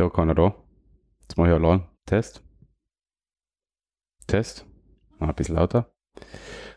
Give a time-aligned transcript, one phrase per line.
[0.00, 0.54] Da keiner da.
[1.20, 1.86] Jetzt mache ich allein.
[2.06, 2.42] Test.
[4.26, 4.64] Test.
[5.18, 5.92] Mal ein bisschen lauter.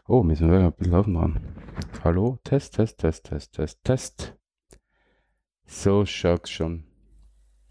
[0.09, 1.55] Oh, müssen wir ein bisschen laufen dran.
[2.03, 2.37] Hallo?
[2.43, 4.37] Test, Test, Test, Test, Test, Test.
[5.65, 6.83] So schaut's schon.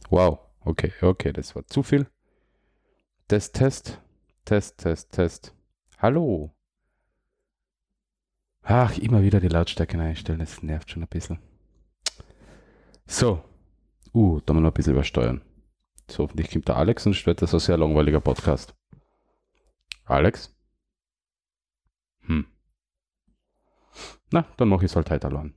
[0.09, 0.39] Wow.
[0.61, 2.09] Okay, okay, das war zu viel.
[3.29, 4.01] Test, Test.
[4.47, 5.55] Test, Test, Test.
[5.99, 6.57] Hallo.
[8.63, 11.41] Ach, immer wieder die Lautstärke einstellen, das nervt schon ein bisschen.
[13.05, 13.45] So.
[14.15, 15.43] Uh, da mal noch ein bisschen übersteuern.
[16.09, 18.75] So, hoffentlich kommt der Alex und wird das ein sehr langweiliger Podcast.
[20.05, 20.55] Alex?
[22.23, 22.47] Hm.
[24.31, 25.55] Na, dann mache ich es halt heute allein.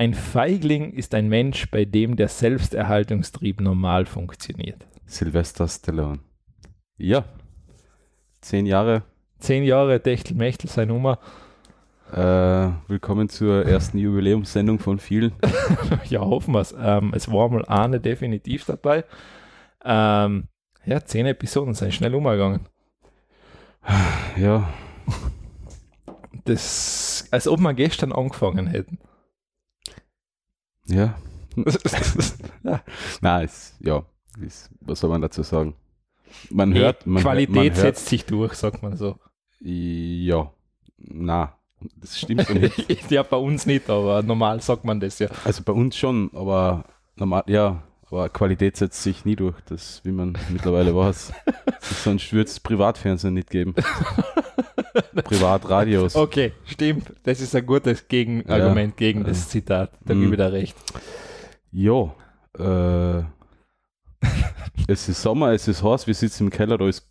[0.00, 4.86] Ein Feigling ist ein Mensch, bei dem der Selbsterhaltungstrieb normal funktioniert.
[5.04, 6.20] Sylvester Stallone.
[6.96, 7.26] Ja.
[8.40, 9.02] Zehn Jahre.
[9.40, 11.18] Zehn Jahre Techtelmechtel, sein Nummer.
[12.14, 15.34] Äh, willkommen zur ersten Jubiläumssendung von vielen.
[16.06, 16.74] ja, hoffen wir es.
[16.80, 19.04] Ähm, es war mal eine definitiv dabei.
[19.84, 20.44] Ähm,
[20.86, 22.60] ja, zehn Episoden sind schnell umgegangen.
[24.38, 24.66] Ja.
[26.46, 28.96] Das, als ob wir gestern angefangen hätten.
[32.64, 32.82] Ja.
[33.20, 34.02] Na, ist, ja,
[34.44, 35.74] ist, was soll man dazu sagen?
[36.50, 39.16] Man hört, man Qualität man hört, setzt sich durch, sagt man so.
[39.60, 40.52] Ja,
[40.98, 41.54] na,
[41.96, 42.88] das stimmt so nicht.
[43.10, 45.28] ja, bei uns nicht, aber normal sagt man das ja.
[45.44, 46.84] Also bei uns schon, aber
[47.16, 51.32] normal, ja, aber Qualität setzt sich nie durch, das, wie man mittlerweile weiß.
[51.80, 53.74] Sonst würde es Privatfernsehen nicht geben.
[55.24, 56.16] Privatradios.
[56.16, 57.12] Okay, stimmt.
[57.22, 59.92] Das ist ein gutes Gegenargument gegen das Zitat.
[60.04, 60.76] Da gebe ich da recht.
[61.70, 62.12] Ja,
[62.58, 63.22] äh,
[64.88, 67.06] es ist Sommer, es ist heiß, wir sitzen im Keller, da ist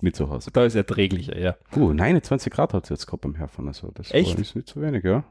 [0.00, 0.50] nicht so heiß.
[0.52, 1.56] Da ist erträglicher, ja.
[1.74, 4.38] Uh, 29 Grad hat es jetzt gerade beim Herfahren, also das Echt?
[4.38, 5.24] ist nicht so wenig, ja.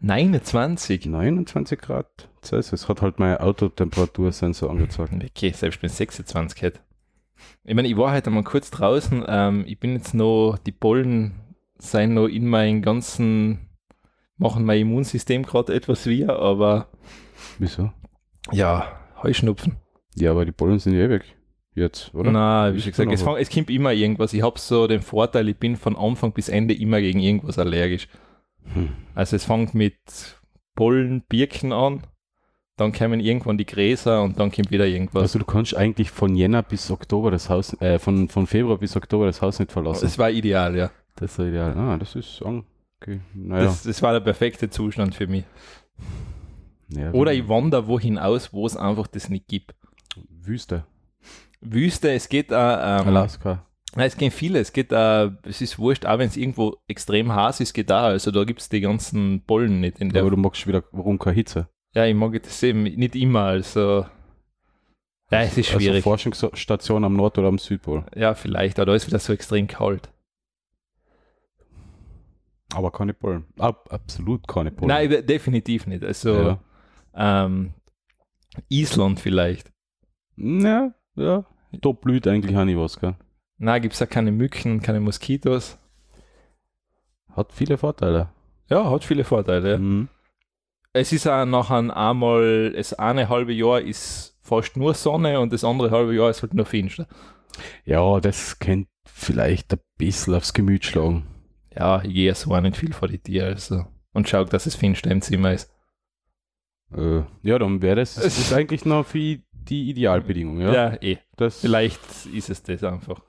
[0.00, 1.06] 29.
[1.06, 5.12] 29 Grad Celsius hat halt mein Autotemperatursensor angezeigt.
[5.14, 6.80] Okay, selbst wenn es 26 hätte.
[7.64, 9.24] Ich meine, ich war heute mal kurz draußen.
[9.26, 11.34] Ähm, ich bin jetzt noch, die Pollen
[11.78, 13.68] sind noch in meinem ganzen,
[14.36, 16.88] machen mein Immunsystem gerade etwas wir, aber
[17.58, 17.90] Wieso?
[18.52, 19.76] ja, Heuschnupfen.
[20.14, 21.24] Ja, aber die Pollen sind ja ewig
[21.74, 22.30] jetzt, oder?
[22.30, 24.32] Na, wie schon gesagt, es, fang, es kommt immer irgendwas.
[24.32, 28.08] Ich habe so den Vorteil, ich bin von Anfang bis Ende immer gegen irgendwas allergisch.
[28.74, 28.90] Hm.
[29.14, 30.38] Also es fängt mit
[30.74, 32.02] Pollen, Birken an,
[32.76, 35.22] dann kommen irgendwann die Gräser und dann kommt wieder irgendwas.
[35.22, 38.96] Also du kannst eigentlich von Jänner bis Oktober das Haus, äh, von, von Februar bis
[38.96, 40.04] Oktober das Haus nicht verlassen.
[40.04, 40.90] es war ideal, ja.
[41.16, 41.74] Das ja ideal.
[41.74, 43.20] Ah, das ist okay.
[43.34, 43.64] Naja.
[43.64, 45.44] Das, das war der perfekte Zustand für mich.
[46.88, 49.74] ja, Oder ich wandere wohin aus, wo es einfach das nicht gibt.
[50.28, 50.84] Wüste.
[51.62, 53.65] Wüste, es geht auch, ähm, Alaska.
[53.96, 54.58] Nein, es gehen viele.
[54.60, 58.04] Es geht, äh, es ist wurscht, auch wenn es irgendwo extrem heiß ist, geht da.
[58.06, 60.22] Also da gibt es die ganzen Pollen nicht in Ja, der.
[60.22, 61.68] aber du magst wieder, warum keine Hitze?
[61.94, 63.44] Ja, ich mag das eben nicht immer.
[63.44, 64.06] Also
[65.30, 66.06] ja, es ist schwierig.
[66.06, 68.04] Also Forschungsstation am Nord- oder am Südpol.
[68.14, 70.10] ja, vielleicht, aber da ist wieder so extrem kalt.
[72.74, 73.46] Aber keine Pollen.
[73.58, 74.88] Ab, absolut keine Pollen.
[74.88, 76.04] Nein, de- definitiv nicht.
[76.04, 76.34] Also
[77.14, 77.44] Ja.
[77.46, 77.72] ähm,
[78.68, 79.72] Island vielleicht.
[80.36, 81.44] Ja, ja.
[81.72, 83.14] Da blüht eigentlich auch nicht was, gell?
[83.58, 85.78] Na, gibt es auch keine Mücken, keine Moskitos.
[87.34, 88.28] Hat viele Vorteile.
[88.68, 89.72] Ja, hat viele Vorteile.
[89.72, 89.78] ja.
[89.78, 90.08] Mhm.
[90.92, 95.62] Es ist auch nachher einmal, das eine halbe Jahr ist fast nur Sonne und das
[95.62, 97.06] andere halbe Jahr ist halt nur finster.
[97.84, 101.26] Ja, das könnte vielleicht ein bisschen aufs Gemüt schlagen.
[101.76, 103.84] Ja, ich gehe so auch nicht viel vor die Tür, also.
[104.14, 105.70] Und schau, dass es finster im Zimmer ist.
[106.96, 109.18] Äh, ja, dann wäre das, das ist eigentlich noch für
[109.52, 110.72] die Idealbedingung, ja?
[110.72, 111.18] Ja, eh.
[111.36, 112.00] Das, Vielleicht
[112.32, 113.20] ist es das einfach.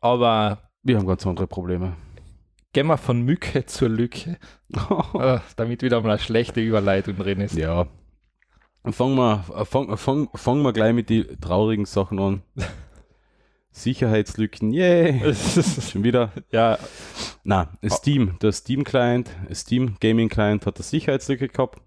[0.00, 1.96] Aber Wir haben ganz andere Probleme.
[2.72, 4.38] gehen wir von Mücke zur Lücke,
[5.14, 7.56] äh, damit wieder mal eine schlechte Überleitung drin ist.
[7.56, 7.86] ja.
[8.92, 12.42] Fangen wir, äh, fang, fang, fangen wir gleich mit den traurigen Sachen an.
[13.72, 15.34] Sicherheitslücken, yay!
[15.34, 16.32] Schon wieder.
[16.50, 16.78] ja,
[17.44, 21.80] Na, Steam, der Steam Client, Steam Gaming Client hat eine Sicherheitslücke gehabt,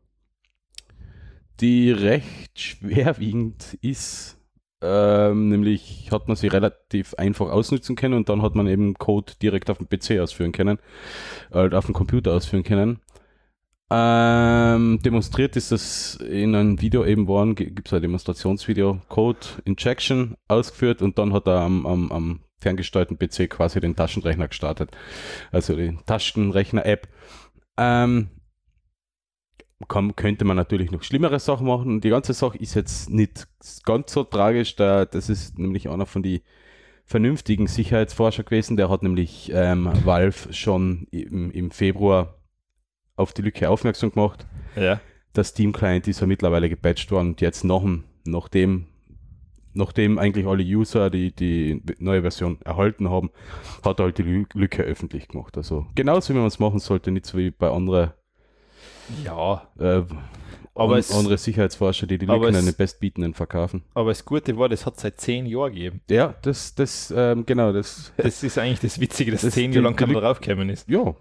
[1.59, 4.37] die recht schwerwiegend ist.
[4.83, 9.33] Ähm, nämlich hat man sie relativ einfach ausnutzen können und dann hat man eben Code
[9.41, 10.77] direkt auf dem PC ausführen können,
[11.51, 12.99] äh, auf dem Computer ausführen können.
[13.89, 20.35] Ähm, demonstriert ist das in einem Video eben worden, gibt es ein Demonstrationsvideo, Code Injection
[20.47, 24.91] ausgeführt und dann hat er am, am, am ferngesteuerten PC quasi den Taschenrechner gestartet.
[25.51, 27.07] Also die Taschenrechner-App.
[27.77, 28.29] Ähm,
[29.87, 31.91] kann, könnte man natürlich noch schlimmere Sachen machen.
[31.91, 33.47] Und die ganze Sache ist jetzt nicht
[33.85, 34.75] ganz so tragisch.
[34.75, 36.41] Da, das ist nämlich einer von den
[37.05, 38.77] vernünftigen Sicherheitsforscher gewesen.
[38.77, 42.39] Der hat nämlich ähm, Valve schon im, im Februar
[43.15, 44.47] auf die Lücke aufmerksam gemacht.
[44.75, 44.99] Ja.
[45.33, 47.87] Das Steam Client ist ja mittlerweile gepatcht worden und jetzt noch,
[48.23, 48.85] nachdem,
[49.73, 53.31] nachdem eigentlich alle User die, die neue Version erhalten haben,
[53.83, 55.57] hat er halt die Lücke öffentlich gemacht.
[55.57, 58.11] Also genauso wie man es machen sollte, nicht so wie bei anderen
[59.23, 60.01] Ja, äh,
[60.75, 63.83] Aber es- andere Sicherheitsforscher, die die Lücken an den Bestbietenden verkaufen.
[63.93, 66.01] aber das Gute war, das hat seit zehn Jahren gegeben.
[66.09, 69.83] Ja, das, das, ähm, genau, das, Das ist eigentlich das Witzige, dass Das- zehn Jahre
[69.85, 70.89] lang keiner draufgekommen ist.
[70.89, 71.15] ja,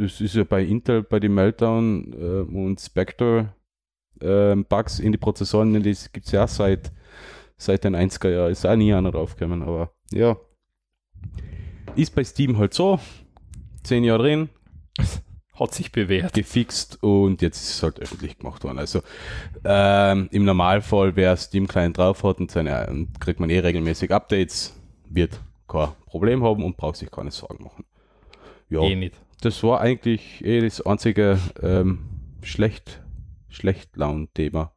[0.00, 3.52] es, ist ja bei Intel, bei den Meltdown äh, und Spectre
[4.20, 6.90] ähm, Bugs in die Prozessoren, das gibt es ja auch seit,
[7.56, 10.36] seit den 90er Jahren, ist auch nie einer draufgekommen, aber ja.
[11.94, 12.98] Ist bei Steam halt so,
[13.82, 14.48] zehn Jahre drin,
[15.58, 16.32] Hat sich bewährt.
[16.34, 18.78] gefixt und jetzt ist es halt öffentlich gemacht worden.
[18.78, 19.00] Also
[19.64, 24.74] ähm, im Normalfall, wer Steam Client drauf hat und seine, kriegt man eh regelmäßig Updates,
[25.08, 27.84] wird kein Problem haben und braucht sich keine Sorgen machen.
[28.70, 29.14] Ja, Eh nicht.
[29.40, 32.00] das war eigentlich eh das einzige ähm,
[32.42, 33.02] schlecht,
[33.48, 34.72] schlecht Laun-Thema,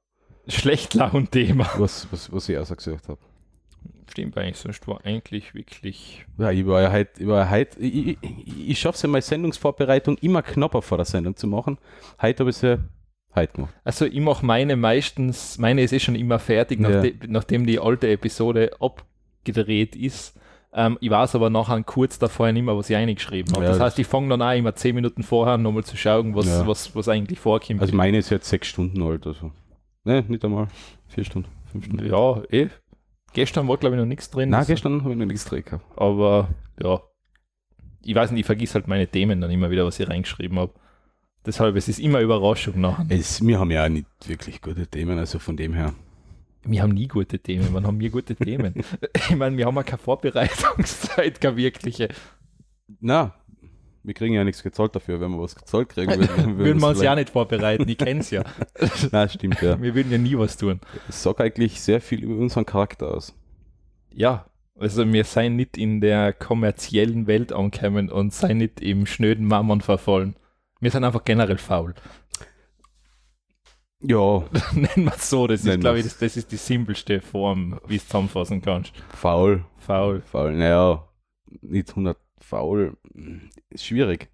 [0.48, 1.70] Schlecht Laun-Thema.
[1.78, 3.20] was, was, was ich gesagt habe.
[4.12, 6.26] Stimmt eigentlich, sonst war eigentlich wirklich.
[6.38, 8.18] Ja, ich war ja heute, ich, war ich, ich,
[8.70, 11.78] ich schaffe es ja meine Sendungsvorbereitung immer knapper vor der Sendung zu machen.
[12.22, 12.78] Heute habe ich es ja
[13.34, 13.74] heute gemacht.
[13.86, 16.90] Also ich mache meine meistens, meine ist eh schon immer fertig, Ja.
[16.90, 20.38] nachde nachdem die alte Episode abgedreht ist.
[20.74, 23.64] Ähm, ich weiß aber nachher kurz davor nicht mehr, was ich eingeschrieben habe.
[23.66, 26.48] Ja, das heißt, ich fange dann auch immer zehn Minuten vorher nochmal zu schauen, was,
[26.48, 26.68] Ja.
[26.68, 27.82] was, was eigentlich vorkommt.
[27.82, 29.52] Also meine ist jetzt sechs Stunden alt, also.
[30.04, 30.68] Ne, nicht einmal.
[31.08, 32.06] Vier Stunden, fünf Stunden.
[32.08, 32.70] ja, eh.
[33.34, 34.50] Gestern war, glaube ich, noch nichts drin.
[34.50, 35.86] Na, gestern habe ich noch nichts drin gehabt.
[35.98, 36.50] Aber
[36.82, 37.02] ja,
[38.04, 40.74] ich weiß nicht, ich vergiss halt meine Themen dann immer wieder, was ich reingeschrieben habe.
[41.46, 43.06] Deshalb, es ist immer Überraschung nachher.
[43.10, 45.94] Es, wir haben ja auch nicht wirklich gute Themen, also von dem her.
[46.64, 47.70] Wir haben nie gute Themen.
[47.72, 48.84] Wann haben wir gute Themen?
[49.30, 52.10] ich meine, wir haben ja keine Vorbereitungszeit, keine wirkliche.
[53.00, 53.34] Na,
[54.04, 56.58] wir kriegen ja nichts gezahlt dafür, wenn wir was gezahlt kriegen würden.
[56.58, 58.44] Würden wir uns ja nicht vorbereiten, ich kenn's ja.
[59.12, 59.80] Na, stimmt, ja.
[59.82, 60.80] Wir würden ja nie was tun.
[61.08, 63.36] Das sagt eigentlich sehr viel über unseren Charakter aus.
[64.14, 64.46] Ja,
[64.80, 69.82] also wir seien nicht in der kommerziellen Welt angekommen und seien nicht im schnöden Mammon
[69.82, 70.36] verfallen.
[70.80, 71.94] Wir sind einfach generell faul.
[74.02, 74.44] Ja,
[74.74, 77.80] Nennen wir es so, das ist, Nennen glaube ich, das, das ist die simpelste Form,
[77.88, 78.94] wie es zusammenfassen kannst.
[79.16, 79.64] faul.
[79.78, 80.22] Faul.
[80.22, 81.08] Faul, naja,
[81.62, 82.18] nicht 100
[82.52, 82.98] faul.
[83.70, 84.30] Ist schwierig.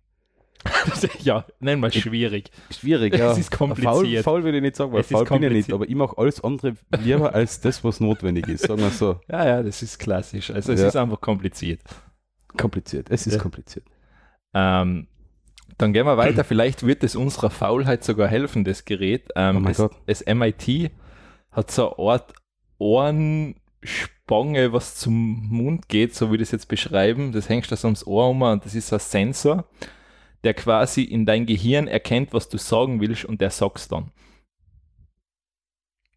[1.22, 2.50] ja, nennen wir es schwierig.
[2.72, 3.32] Schwierig, Es ja.
[3.34, 3.94] ist kompliziert.
[3.94, 5.96] Faul, faul würde ich nicht sagen, weil Es ist faul bin ich nicht, aber ich
[5.96, 8.64] mache alles andere lieber als das, was notwendig ist.
[8.66, 9.20] Sagen wir so.
[9.30, 10.50] Ja, ja, das ist klassisch.
[10.52, 10.88] Also es Ja.
[10.88, 11.82] ist einfach kompliziert.
[12.58, 13.10] Kompliziert.
[13.12, 13.40] Es ist Ja.
[13.40, 13.86] kompliziert.
[14.54, 15.08] Ähm,
[15.78, 16.44] dann gehen wir weiter.
[16.52, 19.30] Vielleicht wird es unserer Faulheit sogar helfen, das Gerät.
[19.36, 19.96] Ähm, Oh mein es, Gott.
[20.08, 20.92] das MIT
[21.52, 22.34] hat so eine Art
[23.82, 27.32] Ohrenspange, was zum Mund geht, so wie ich das jetzt beschreiben.
[27.32, 29.66] Das hängst du so ums Ohr um und das ist so ein Sensor,
[30.44, 34.12] der quasi in dein Gehirn erkennt, was du sagen willst und der sagt's dann.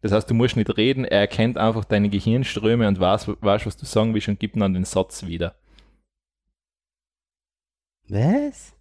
[0.01, 3.77] Das heißt, du musst nicht reden, er erkennt einfach deine Gehirnströme und weiß, weiß was
[3.77, 5.55] du sagen willst und gibt dann den Satz wieder.
[8.09, 8.73] Was?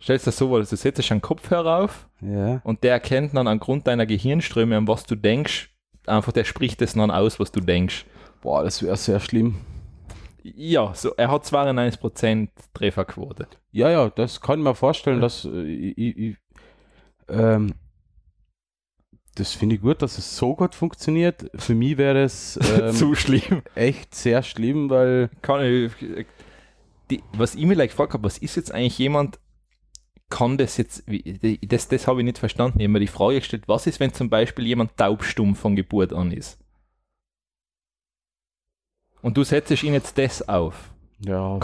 [0.00, 2.60] Stellst dir das so vor, du setzt einen Kopfhörer auf Ja.
[2.64, 5.70] und der erkennt dann angrund deiner Gehirnströme, an was du denkst,
[6.06, 8.06] einfach der spricht das dann aus, was du denkst.
[8.40, 9.56] Boah, das wäre sehr schlimm.
[10.42, 13.46] Ja, so, er hat 92% Trefferquote.
[13.72, 16.36] Ja, ja, das kann mir vorstellen, dass äh, ich, ich,
[17.28, 17.74] ähm,
[19.34, 21.50] das finde ich gut, dass es so gut funktioniert.
[21.54, 23.62] Für mich wäre es ähm, Zu schlimm.
[23.74, 25.92] echt sehr schlimm, weil Kann ich,
[27.10, 29.38] die, was ich mir like gefragt habe, was ist jetzt eigentlich jemand,
[30.30, 31.04] kann das jetzt,
[31.66, 32.78] das, das habe ich nicht verstanden.
[32.78, 36.12] Ich habe mir die Frage gestellt, was ist, wenn zum Beispiel jemand taubstumm von Geburt
[36.12, 36.59] an ist?
[39.22, 40.90] Und du setzt ihn jetzt das auf.
[41.20, 41.58] ja,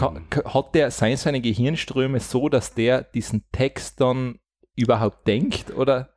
[0.45, 4.39] hat der sein seine Gehirnströme so, dass der diesen Text dann
[4.75, 6.09] überhaupt denkt oder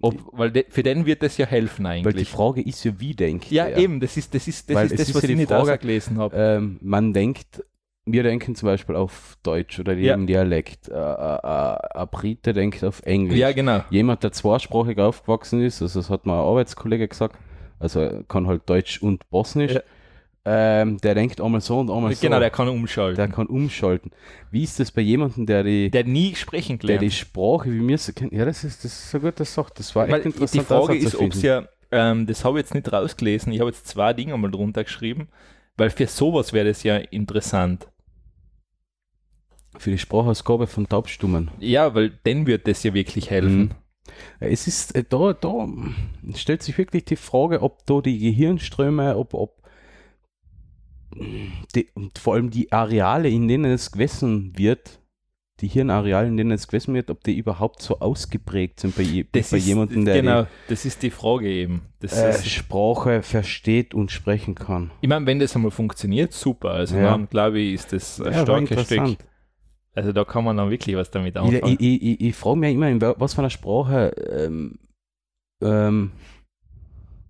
[0.00, 2.28] ob, weil de, für den wird das ja helfen weil die eigentlich.
[2.28, 3.78] Frage ist ja, wie denkt Ja, er?
[3.78, 6.18] eben, das ist das ist das, Weil ist das ist was ja ich nicht ausgelesen
[6.18, 6.36] habe.
[6.36, 7.64] Ähm, man denkt,
[8.04, 10.12] wir denken zum Beispiel auf Deutsch oder Ja.
[10.12, 10.88] jedem Dialekt.
[10.88, 13.38] Äh, äh, äh, ein Brite denkt auf Englisch.
[13.38, 13.84] ja, genau.
[13.90, 17.36] Jemand, der zweisprachig aufgewachsen ist, also das hat mal ein Arbeitskollege gesagt,
[17.82, 19.72] also kann halt Deutsch und Bosnisch.
[19.74, 19.80] Ja.
[20.44, 22.20] ähm, der denkt einmal so und einmal so.
[22.20, 23.16] Genau, der kann umschalten.
[23.16, 24.10] der kann umschalten.
[24.50, 27.02] Wie ist das bei jemandem, der die, Der nie sprechen der gelernt.
[27.02, 28.32] die Sprache, wie mir so kennt?
[28.32, 29.72] Ja, das ist, das ist eine gute Sache.
[29.76, 30.62] Das war echt interessant.
[30.62, 33.70] die Frage ist, ob es ja, ähm, das habe ich jetzt nicht rausgelesen, ich habe
[33.70, 35.28] jetzt zwei Dinge mal drunter geschrieben,
[35.76, 37.88] weil für sowas wäre das ja interessant.
[39.78, 41.50] Für die Sprachausgabe von Taubstummen.
[41.58, 43.58] Ja, weil dann wird das ja wirklich helfen.
[43.58, 43.70] Mhm.
[44.40, 45.68] Es ist, äh, da, da
[46.34, 49.62] stellt sich wirklich die Frage, ob da die Gehirnströme, ob, ob
[51.74, 55.00] die, und vor allem die Areale, in denen es gegessen wird,
[55.60, 59.22] die Hirnareale, in denen es gegessen wird, ob die überhaupt so ausgeprägt sind bei, je,
[59.22, 61.82] bei ist, jemandem, der genau, das ist die Frage eben.
[62.00, 64.90] Das die äh, ist, Sprache versteht und sprechen kann.
[65.00, 66.70] ich meine, wenn das einmal funktioniert, super.
[66.70, 67.16] Also Ja.
[67.30, 69.18] glaube ich, ist das ein Ja, starkes Stück.
[69.94, 71.76] Also da kann man dann wirklich was damit anfangen.
[71.78, 74.78] ich, ich, ich, ich frage mich immer, in wa- was für einer Sprache ähm,
[75.62, 76.12] ähm,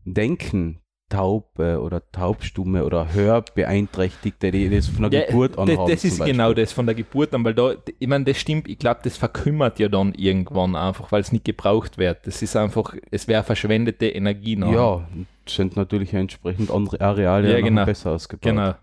[0.04, 0.78] denken
[1.08, 5.90] Taube oder Taubstumme oder Hörbeeinträchtigte, die das von der Ja, Geburt an das, haben.
[5.90, 6.32] das ist Beispiel.
[6.32, 9.18] genau das von der Geburt an, weil da, ich meine, das stimmt, ich glaube, das
[9.18, 12.26] verkümmert ja dann irgendwann einfach, weil es nicht gebraucht wird.
[12.26, 14.72] Das ist einfach, es wäre verschwendete Energie noch.
[14.72, 15.06] Ja,
[15.46, 17.84] sind natürlich entsprechend andere Areale Ja, genau.
[17.84, 18.50] besser ausgebaut.
[18.50, 18.74] genau.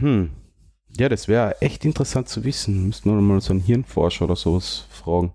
[0.00, 0.30] Hm.
[0.98, 2.86] Ja, das wäre echt interessant zu wissen.
[2.86, 5.32] Müssten wir mal so einen Hirnforscher oder sowas fragen.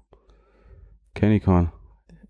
[1.13, 1.71] Kenn ich keinen.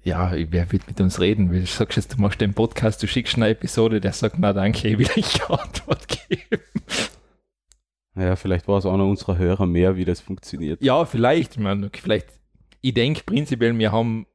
[0.04, 1.50] Ja, wer wird mit uns reden?
[1.52, 4.90] Du sagst jetzt, du machst den Podcast, du schickst eine Episode, der sagt, na danke,
[4.90, 6.62] ich will nicht Antwort geben.
[8.16, 10.84] Ja, vielleicht war es einer unserer Hörer mehr, wie das funktioniert.
[10.84, 12.28] Ja, vielleicht, ich meine, vielleicht,
[12.82, 14.28] ich denke prinzipiell, wir haben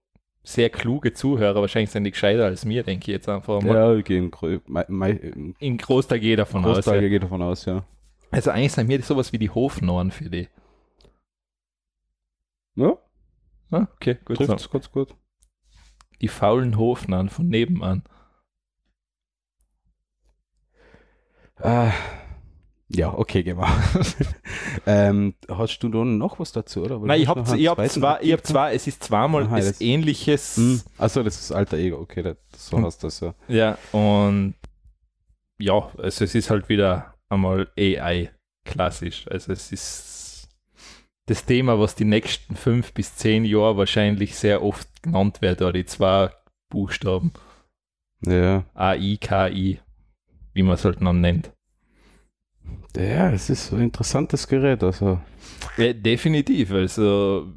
[0.43, 3.75] sehr kluge Zuhörer, wahrscheinlich sind die gescheiter als wir, denke ich jetzt einfach mal.
[3.77, 6.77] Ja, wir gehen grö- mei- mei- im In Großteil ich davon aus.
[6.77, 7.09] Großteil Ja.
[7.11, 7.85] geht davon aus, ja.
[8.31, 10.49] Also eigentlich sind wir sowas wie die Hofnorn für die.
[12.75, 12.97] Ja,
[13.71, 14.37] Ah, okay, gut.
[14.39, 14.69] trifft So.
[14.71, 15.15] ganz gut.
[16.21, 18.03] Die faulen Hofnarren von nebenan.
[21.61, 21.91] Äh,
[22.89, 23.67] ja, okay, wir.
[24.87, 26.99] ähm, hast du noch was dazu, oder?
[27.01, 30.57] Nein, ich habe hab zwei, ich hab zwei, es ist zweimal Aha, das ähnliches.
[30.57, 30.81] Hm.
[30.97, 32.85] Achso, das ist alter Ego, okay, das, so Hm.
[32.87, 33.35] hast du das ja.
[33.49, 34.55] Ja, und
[35.59, 38.31] ja, also es ist halt wieder einmal AI
[38.65, 39.27] klassisch.
[39.29, 40.49] Also es ist
[41.27, 45.73] das Thema, was die nächsten fünf bis zehn Jahre wahrscheinlich sehr oft genannt wird, oder
[45.73, 46.31] die zwei
[46.71, 47.33] Buchstaben
[48.25, 49.81] Ja, AI, KI,
[50.55, 51.53] wie man es halt noch nennt.
[52.97, 55.21] ja, es ist so ein interessantes Gerät, also.
[55.77, 56.73] Ja, definitiv.
[56.73, 57.53] Also,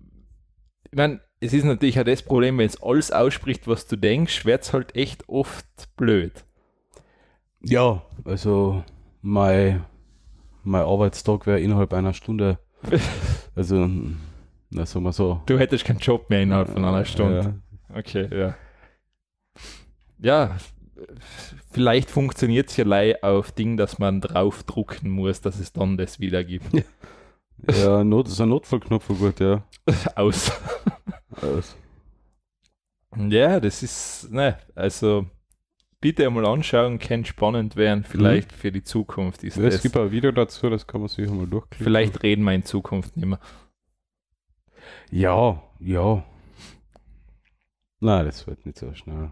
[0.90, 4.46] ich meine, es ist natürlich auch das Problem, wenn es alles ausspricht, was du denkst,
[4.46, 6.46] wird es halt echt oft blöd.
[7.64, 8.84] Ja, also
[9.22, 9.84] mein,
[10.64, 12.60] mein Arbeitstag wäre innerhalb einer Stunde.
[13.54, 13.86] Also,
[14.70, 15.42] na, sagen wir so.
[15.46, 17.56] Du hättest keinen Job mehr innerhalb von einer Stunde.
[17.94, 18.56] Okay, ja.
[20.20, 20.56] Ja,
[21.72, 22.86] vielleicht funktioniert es ja
[23.22, 26.74] auf Ding, dass man draufdrucken muss, dass es dann das wieder gibt.
[26.74, 29.64] Ja, ja Not, so ein Notfallknopf war gut, ja.
[30.16, 30.52] Aus.
[31.42, 31.76] Aus.
[33.18, 35.26] Ja, das ist, ne, also
[36.02, 40.12] bitte einmal anschauen, kann spannend werden, vielleicht für die Zukunft ist Ja, es gibt ein
[40.12, 41.86] Video dazu, das kann man sich mal durchklicken.
[41.86, 43.40] Vielleicht reden wir in Zukunft nicht mehr.
[45.12, 46.26] Ja, ja.
[48.00, 49.32] Nein, das wird nicht so schnell.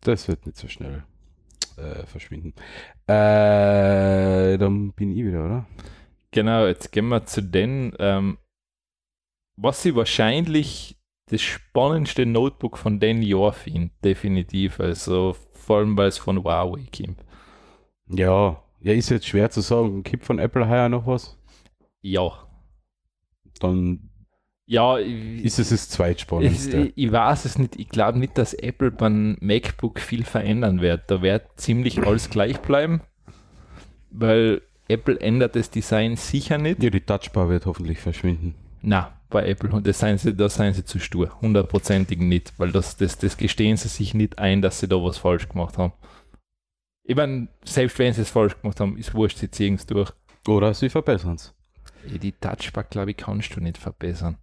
[0.00, 1.04] Das wird nicht so schnell
[1.76, 2.54] äh, verschwinden.
[3.06, 5.66] Äh, dann bin ich wieder, oder?
[6.30, 8.38] Genau, jetzt gehen wir zu den, ähm,
[9.56, 10.96] was sie wahrscheinlich
[11.28, 14.80] das spannendste Notebook von den Jahr finde, definitiv.
[14.80, 17.18] Also vor allem, weil es von Huawei kommt.
[18.08, 20.02] Ja, ja, ist jetzt schwer zu sagen.
[20.04, 21.36] Gibt von Apple heuer noch was?
[22.02, 22.30] Ja.
[23.58, 24.10] Dann
[24.66, 26.92] Ja, ich, ist es das ich, zweitspannendste.
[26.94, 27.76] ich weiß es nicht.
[27.76, 31.10] Ich glaube nicht, dass Apple beim MacBook viel verändern wird.
[31.10, 33.00] Da wird ziemlich alles gleich bleiben,
[34.10, 36.82] weil Apple ändert das Design sicher nicht.
[36.82, 38.54] Ja, die Touchbar wird hoffentlich verschwinden.
[38.82, 41.40] Na, bei Apple, und das seien sie, da seien sie zu stur.
[41.40, 45.18] Hundertprozentig nicht, weil das, das, das gestehen sie sich nicht ein, dass sie da was
[45.18, 45.92] falsch gemacht haben.
[47.04, 50.12] Ich meine, selbst wenn sie es falsch gemacht haben, ist wurscht, sie ziehen es durch.
[50.48, 51.54] Oder sie verbessern es.
[52.04, 54.38] Die Touchbar, glaube ich, kannst du nicht verbessern.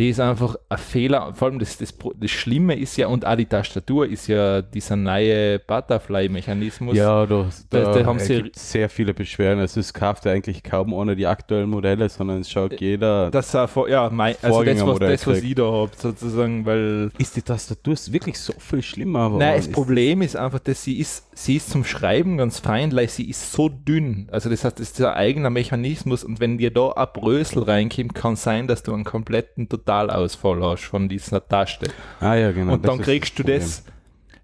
[0.00, 1.34] Die ist einfach ein Fehler.
[1.34, 4.96] Vor allem das, das, das Schlimme ist ja, und auch die Tastatur ist ja dieser
[4.96, 6.96] neue Butterfly-Mechanismus.
[6.96, 9.60] Ja, da, da, Da- haben sie- sehr viele Beschwerden.
[9.60, 13.30] Also es kauft ja eigentlich kaum ohne die aktuellen Modelle, sondern es schaut jeder.
[13.30, 17.10] Das ist vor, ja, mein, also das, was, das, was ich da habe, sozusagen, weil
[17.18, 19.28] ist die Tastatur ist wirklich so viel schlimmer.
[19.28, 22.90] Nein, das Ist- Problem ist einfach, dass sie ist, sie ist zum Schreiben ganz fein,
[22.96, 24.28] weil sie ist so dünn.
[24.32, 28.14] Also das heißt, das ist ein eigener Mechanismus und wenn dir da ein Brösel reinkommt,
[28.14, 31.88] kann sein, dass du einen kompletten Totalausfall hast von dieser Taste.
[32.20, 32.74] Ah ja, genau.
[32.74, 33.84] und dann kriegst du das,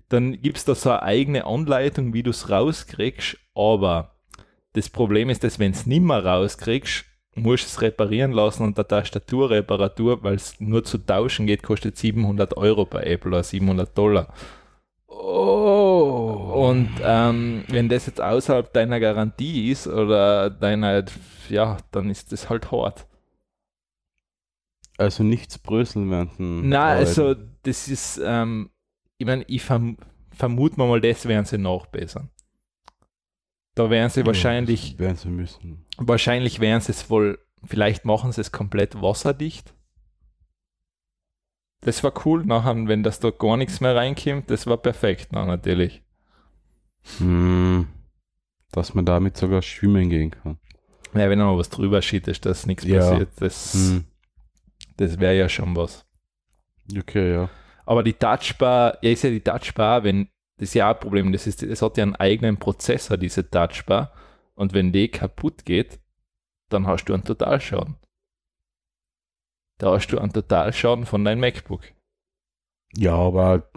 [0.08, 4.16] dann gibt es da so eine eigene Anleitung, wie du es rauskriegst, aber
[4.72, 8.76] das Problem ist, dass wenn es nicht mehr rauskriegst, musst du es reparieren lassen und
[8.76, 13.96] der Tastaturreparatur, weil es nur zu tauschen geht, kostet 700 Euro bei Apple oder 700
[13.96, 14.32] Dollar.
[15.06, 16.68] Oh.
[16.68, 21.04] Und ähm, wenn das jetzt außerhalb deiner Garantie ist oder deiner,
[21.48, 23.06] ja, dann ist das halt hart.
[24.98, 28.70] Also nichts bröseln dem Na, also das ist, ähm,
[29.18, 29.96] ich meine, ich verm
[30.30, 32.30] vermute mal, das werden sie nachbessern.
[33.74, 35.84] Da werden sie Ja, wahrscheinlich, Werden sie müssen.
[35.98, 39.74] wahrscheinlich werden sie es wohl, vielleicht machen sie es komplett wasserdicht.
[41.82, 45.44] Das war cool, nachher, wenn das da gar nichts mehr reinkommt, das war perfekt, na,
[45.46, 46.02] natürlich.
[47.18, 47.86] Hm.
[48.72, 50.58] Dass man damit sogar schwimmen gehen kann.
[51.14, 52.98] Ja, wenn noch was drüber schüttest, dass nichts Ja.
[52.98, 54.04] passiert, das, Hm.
[54.96, 56.06] Das wäre ja schon was.
[56.96, 57.50] Okay, ja.
[57.84, 61.32] Aber die Touchbar, ja, ist ja die Touchbar, wenn, das ist ja auch ein Problem,
[61.32, 64.12] das, ist, das hat ja einen eigenen Prozessor, diese Touchbar.
[64.54, 66.00] Und wenn die kaputt geht,
[66.68, 67.96] dann hast du einen Totalschaden.
[69.78, 71.82] Da hast du einen Totalschaden von deinem MacBook.
[72.96, 73.68] Ja, aber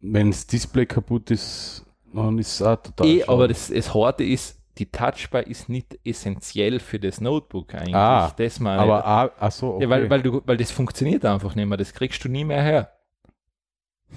[0.00, 4.24] wenn das Display kaputt ist, dann ist es auch total eh, aber das, das Harte
[4.24, 7.94] ist, die Touchbar ist nicht essentiell für das Notebook eigentlich.
[7.94, 9.84] Ah, das meine aber ah, ach so, okay.
[9.84, 11.76] Ja, weil, weil, du, weil das funktioniert einfach nicht mehr.
[11.76, 12.92] Das kriegst du nie mehr her.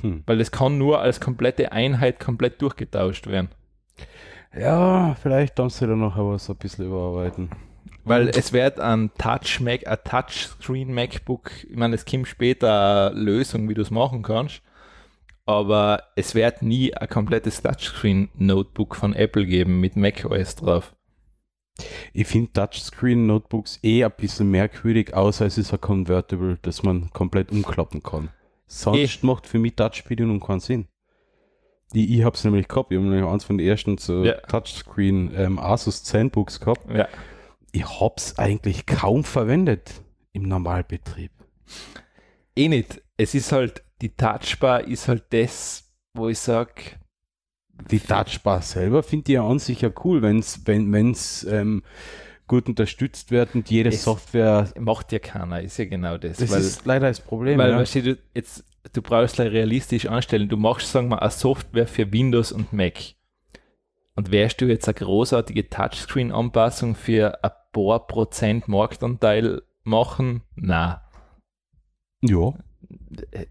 [0.02, 0.24] hm.
[0.26, 3.50] Weil das kann nur als komplette Einheit komplett durchgetauscht werden.
[4.58, 7.50] Ja, vielleicht dann sie da noch so ein bisschen überarbeiten.
[8.06, 13.20] Weil es wird ein Touch Mac, ein Touchscreen MacBook, ich meine, es kommt später eine
[13.20, 14.62] Lösung, wie du es machen kannst,
[15.46, 20.96] aber es wird nie ein komplettes Touchscreen Notebook von Apple geben mit macOS drauf.
[22.14, 27.52] Ich finde Touchscreen-Notebooks eh ein bisschen merkwürdig, außer es ist ein Convertible, das man komplett
[27.52, 28.30] umklappen kann.
[28.68, 30.88] Sonst macht für mich Touchbedienung keinen Sinn.
[31.94, 34.34] Ich, ich habe es nämlich gehabt, ich habe nämlich eins von den ersten so Ja.
[34.42, 36.90] Touchscreen ähm, Asus ZenBooks gehabt.
[36.92, 37.08] Ja.
[37.72, 41.32] Ich habe es eigentlich kaum verwendet im Normalbetrieb.
[42.56, 43.02] Eh nicht.
[43.18, 46.74] Es ist halt, die Touchbar ist halt das, wo ich sage,
[47.90, 51.84] Die Touchbar selber finde ich ja an sich ja cool, wenn's, wenn es ähm,
[52.46, 54.68] gut unterstützt wird und jede Es- Software.
[54.78, 56.38] macht ja keiner, ist ja genau das.
[56.38, 57.58] Das weil, ist leider das Problem.
[57.58, 57.78] weil ja.
[57.78, 60.50] weißt du, jetzt, du brauchst gleich realistisch anstellen.
[60.50, 63.00] Du machst, sagen wir, eine Software für Windows und Mac.
[64.16, 70.44] Und wärst du jetzt eine großartige Touchscreen-Anpassung für ein paar Prozent Marktanteil machen?
[70.56, 71.10] Na,
[72.22, 72.54] ja,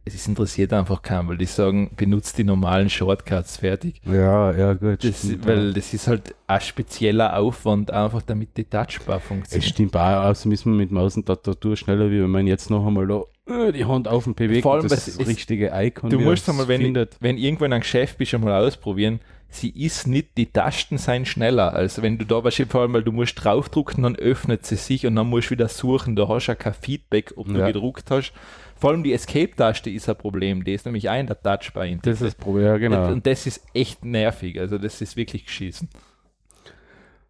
[0.05, 4.01] es interessiert einfach keinen, weil die sagen, benutzt die normalen Shortcuts fertig.
[4.07, 5.03] ja, ja, gut.
[5.05, 9.69] Das, weil das ist halt ein spezieller Aufwand, einfach damit die Touchbar Es funktioniert.
[9.71, 12.87] stimmt auch, außerdem ist man mit Maus und Tastatur schneller, wie wenn man jetzt noch
[12.87, 16.21] einmal da äh, die Hand auf den bewegt Vor allem, das ist- richtige Icon Du
[16.21, 17.17] musst einmal, wenn, findet.
[17.21, 19.21] wenn irgendwo in einem Geschäft bist, einmal ausprobieren.
[19.55, 21.75] Sie ist nicht, die Tasten sein schneller.
[21.75, 25.07] Also wenn du da wahrscheinlich vor allem, weil du musst draufdrucken, dann öffnet sie sich
[25.07, 26.17] und dann musst du wieder suchen.
[26.17, 27.67] Da hast du ja kein Feedback, ob du Ja.
[27.67, 28.33] gedruckt hast.
[28.83, 30.65] Vor allem die Escape-Taste ist ein Problem.
[30.65, 32.15] Die ist nämlich auch in der Touchbar Das integriert.
[32.15, 33.13] ist das Problem, ja, genau.
[33.13, 34.59] Und das ist echt nervig.
[34.59, 35.89] Also das ist wirklich geschissen.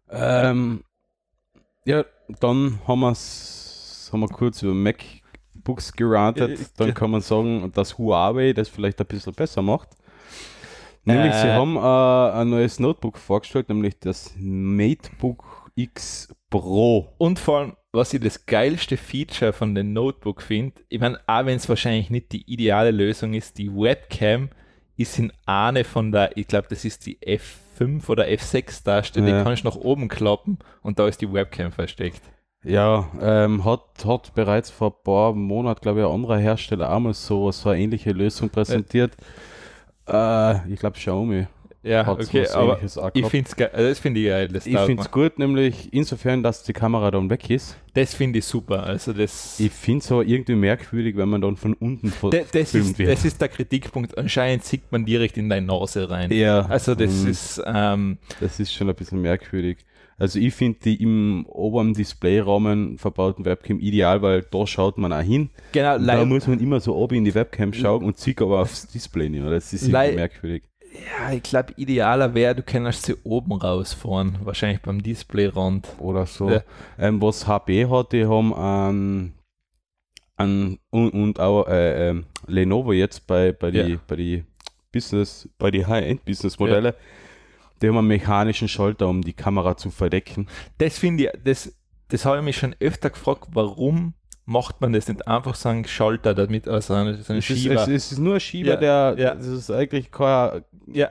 [0.09, 0.83] Ähm,
[1.85, 2.05] ja,
[2.39, 6.59] dann haben, wir's, haben wir kurz über MacBooks gerantet.
[6.59, 9.89] Ja, Dann kann man sagen, dass Huawei das vielleicht ein bisschen besser macht.
[11.03, 11.53] Nämlich, sie Äh.
[11.53, 17.13] haben äh, ein neues Notebook vorgestellt, nämlich das MateBook X Pro.
[17.19, 21.45] Und vor allem, was ich das geilste Feature von dem Notebook finde, ich meine, auch
[21.45, 24.49] wenn es wahrscheinlich nicht die ideale Lösung ist, die Webcam
[24.97, 29.43] ist in eine von der, ich glaube, das ist die F5 oder F6-Taste, die Ja.
[29.43, 32.21] kannst du nach oben klappen und da ist die Webcam versteckt.
[32.63, 36.99] Ja, ähm, hat, hat bereits vor ein paar Monaten, glaube ich, ein anderer Hersteller auch
[36.99, 39.15] mal so, so eine ähnliche Lösung präsentiert.
[40.07, 41.47] Äh, ich glaube, Xiaomi
[41.83, 42.79] Ja, hat okay, aber
[43.13, 46.41] ich finde es geil, also das finde ich geil, Ich finde es gut, nämlich insofern,
[46.41, 47.75] dass die Kamera dann weg ist.
[47.93, 51.57] das finde ich super, also das, Ich finde es aber irgendwie merkwürdig, wenn man dann
[51.57, 53.11] von unten das, das, ist, wird.
[53.11, 56.31] das ist der Kritikpunkt, anscheinend sieht man direkt in deine Nase rein.
[56.31, 59.79] ja, Also das mm, ist, ähm, das ist schon ein bisschen merkwürdig.
[60.17, 65.21] Also ich finde die im oberen Displayrahmen verbauten Webcam ideal, weil da schaut man auch
[65.21, 65.49] hin.
[65.71, 68.87] genau, da muss man immer so oben in die Webcam schauen und sieht aber aufs
[68.87, 69.45] Display nicht.
[69.45, 70.63] Das ist merkwürdig.
[70.93, 75.87] Ja, ich glaube, idealer wäre, du kannst sie oben rausfahren, wahrscheinlich beim Displayrand.
[75.97, 76.49] Oder so.
[76.49, 76.63] Ja.
[76.99, 79.33] Ähm, was HP hat, die haben an,
[80.35, 83.97] an und, und auch äh, ähm, Lenovo jetzt bei, bei die, Ja.
[84.07, 84.43] bei die
[84.91, 86.95] Business, bei die High-End-Business-Modelle,
[87.81, 90.47] die haben einen mechanischen Schalter, um die Kamera zu verdecken.
[90.77, 91.75] Das finde ich, das,
[92.09, 94.13] das habe ich mich schon öfter gefragt, warum
[94.45, 97.59] macht man das nicht einfach so einen Schalter damit, also einen, so einen Es ist,
[97.59, 97.75] Schieber?
[97.75, 99.35] es, es ist nur ein Schieber, Ja, der, ja.
[99.35, 101.09] das ist eigentlich kein ja,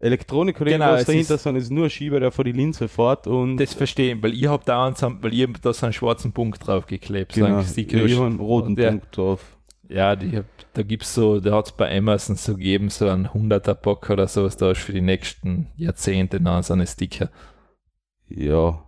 [0.00, 2.44] Elektronik oder Genau, irgendwas es dahinter, ist- sondern es ist nur ein Schieber, der vor
[2.44, 5.60] die Linse fährt und das verstehe ich, weil ich habe da, einen, weil ich hab
[5.62, 7.98] da so einen schwarzen Punkt draufgeklebt, so genau, einen Sticker.
[7.98, 9.56] ja, ich habe einen roten der- Punkt drauf.
[9.88, 10.40] Ja, die
[10.72, 14.56] da gibt's so, da hat's bei Amazon so gegeben, so einen 100er Bock oder sowas,
[14.56, 17.30] da ist für die nächsten Jahrzehnte noch so eine Sticker.
[18.28, 18.83] Ja,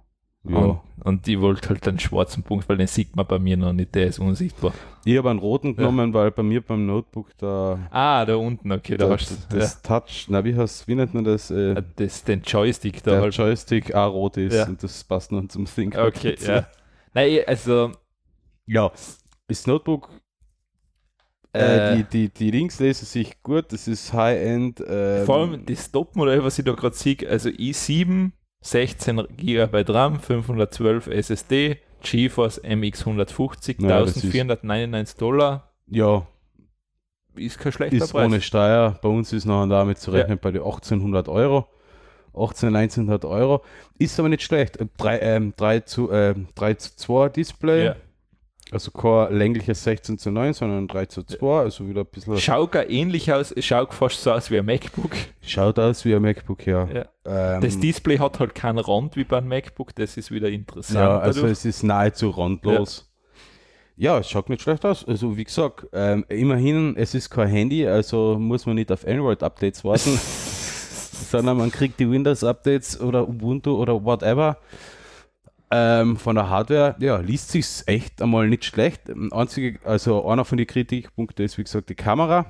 [0.48, 0.56] ja.
[0.56, 3.72] Und, und die wollte halt einen schwarzen Punkt, weil den sieht man bei mir noch
[3.72, 4.72] nicht, der ist unsichtbar.
[5.04, 8.96] Ich habe einen roten genommen, weil bei mir beim Notebook da, Ah, da unten, okay,
[8.96, 11.50] da da hast du das Touch, na wie heißt, wie nennt man das?
[11.50, 13.36] Äh, ja, das, den Joystick da der halt.
[13.36, 14.66] Joystick auch rot ist Ja.
[14.66, 15.96] und das passt noch zum Think.
[15.96, 16.66] Okay, ja.
[17.14, 17.92] Nein, also,
[18.66, 18.90] Ja,
[19.48, 20.08] das Notebook,
[21.54, 24.82] äh, äh, die, die, die Links lesen sich gut, das ist High-End.
[24.86, 28.32] ähm, vor allem das Top-Modell, was ich da gerade sehe, also i7,
[28.66, 36.26] 16 GB RAM, 512 SSD, GeForce MX 150, Ja, das ist- 1499 Dollar, Ja,
[37.36, 38.26] ist kein schlechter ist Preis.
[38.26, 38.98] ohne Steuer.
[39.02, 41.66] Bei uns ist noch damit zu rechnen bei den 1800 Euro.
[42.34, 43.62] 18, 1900 Euro.
[43.98, 44.78] Ist aber nicht schlecht.
[44.98, 47.86] 3, ähm, 3, zu, ähm, 3 zu 2 Display.
[47.86, 47.96] Ja.
[48.72, 51.60] Also kein längliches 16 zu 9, sondern 3 zu 2.
[51.60, 52.36] Also wieder ein bisschen.
[52.38, 55.12] Schaut gar ähnlich aus, es schaut fast so aus wie ein MacBook.
[55.40, 56.88] Schaut aus wie ein MacBook, ja.
[56.92, 57.06] Ja.
[57.24, 60.98] Ähm, Das Display hat halt keinen Rand wie beim MacBook, das ist wieder interessant.
[60.98, 61.58] ja, also dadurch.
[61.58, 63.08] es ist nahezu randlos.
[63.96, 64.18] Ja.
[64.18, 65.06] es schaut nicht schlecht aus.
[65.06, 69.84] Also wie gesagt, ähm, immerhin, es ist kein Handy, also muss man nicht auf Android-Updates
[69.84, 70.18] warten.
[71.30, 74.58] sondern man kriegt die Windows-Updates oder Ubuntu oder whatever.
[75.70, 79.02] Ähm, von der Hardware, ja, liest sich echt einmal nicht schlecht.
[79.32, 82.46] Einzige, also einer von den Kritikpunkten ist, wie gesagt, die Kamera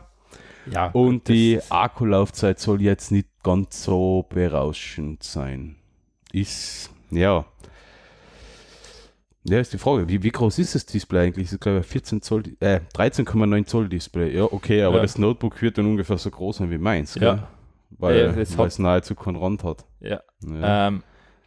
[0.71, 5.77] ja, und das- die Akkulaufzeit soll jetzt nicht ganz so berauschend sein.
[6.33, 7.47] Ist, ja.
[9.45, 11.53] Ja, ist die Frage, wie, wie groß ist das Display eigentlich?
[11.53, 14.35] Ich glaube 14 Zoll, äh, 13,9 Zoll Display.
[14.37, 15.03] Ja, okay, aber Ja.
[15.03, 17.21] das Notebook wird dann ungefähr so groß sein wie meins, Ja.
[17.35, 17.43] gell?
[17.91, 19.85] Weil, Ja, das weil hat- es nahezu keinen Rand hat.
[20.01, 20.21] Ja.
[20.45, 20.89] Ja.
[20.89, 21.03] Ähm,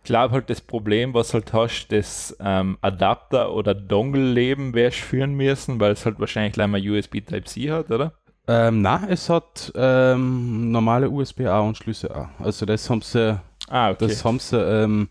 [0.09, 5.79] glaube halt das Problem, was halt hast, das ähm, Adapter oder Dongle-Leben wärst führen müssen,
[5.79, 8.13] weil es halt wahrscheinlich gleich mal USB Type-C hat, oder?
[8.47, 12.27] Ähm, na, es hat ähm, normale USB-A-Anschlüsse auch.
[12.43, 14.07] Also das haben sie, Ah, okay.
[14.07, 15.09] das haben sie, ähm,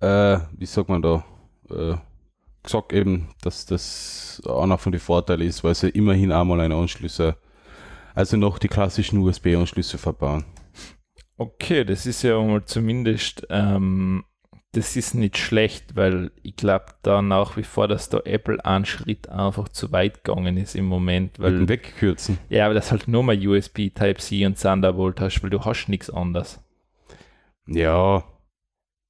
[0.00, 1.24] äh, wie sagt man da,
[1.70, 1.94] äh,
[2.62, 7.36] gesagt eben, dass das einer von den Vorteilen ist, weil sie immerhin einmal eine Anschlüsse,
[8.14, 10.44] also noch die klassischen USB-Anschlüsse verbauen.
[11.38, 14.24] Okay, das ist ja mal zumindest, ähm,
[14.72, 18.84] das ist nicht schlecht, weil ich glaube da nach wie vor, dass da Apple einen
[18.86, 22.38] Schritt einfach zu weit gegangen ist im Moment, Weil wegkürzen.
[22.48, 26.10] ja, aber das halt nur mal USB Type-C und Thunderbolt hast, weil du hast nichts
[26.10, 26.60] anderes.
[27.66, 28.24] Ja,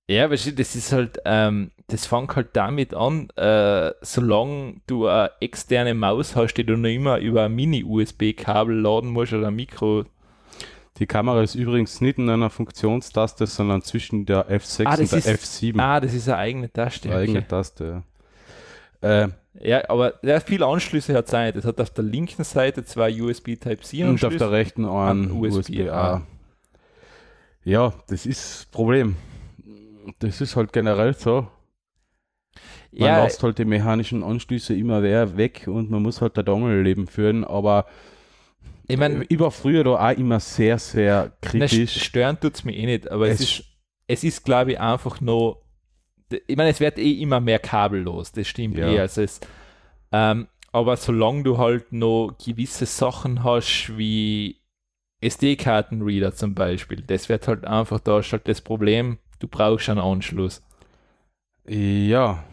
[0.09, 5.07] Ja, weißt du, das ist halt, ähm, das fängt halt damit an, äh, solange du
[5.09, 9.57] eine externe Maus hast, die du noch immer über ein Mini-USB-Kabel laden musst oder ein
[9.57, 10.05] Mikro.
[10.99, 15.19] Die Kamera ist übrigens nicht in einer Funktionstaste, sondern zwischen der F6 Ah, und der
[15.19, 15.79] ist- F7.
[15.81, 17.09] Ah, das ist eine eigene Taste.
[17.11, 17.49] Eine eigene Okay.
[17.49, 18.03] Taste,
[19.03, 19.25] ja.
[19.25, 19.29] Äh,
[19.59, 21.57] Ja, aber ja, viele Anschlüsse hat es nicht.
[21.57, 25.57] Es hat auf der linken Seite zwei USB Type-C Und auf der rechten einen USB-A.
[25.59, 26.23] USB-A.
[27.65, 29.17] Ja, das ist das Problem.
[30.19, 31.49] Das ist halt generell so.
[32.93, 37.07] Man ja, lässt halt die mechanischen Anschlüsse immer weg und man muss halt der Dongle-Leben
[37.07, 37.87] führen, aber
[38.89, 42.03] ich meine, ich war früher da auch immer sehr, sehr kritisch.
[42.03, 43.65] stören tut es mir eh nicht, aber es, Es- ist,
[44.09, 45.63] es ist, glaube ich, einfach nur,
[46.47, 48.89] ich meine, es wird eh immer mehr kabellos, das stimmt Ja.
[48.89, 49.01] eh.
[49.01, 49.41] Also es,
[50.13, 54.57] ähm, aber solange du halt noch gewisse Sachen hast, wie
[55.21, 60.01] SD-Kartenreader zum Beispiel, das wird halt einfach, da ist halt das Problem, du brauchst einen
[60.01, 60.63] Anschluss.
[61.69, 62.45] Ja,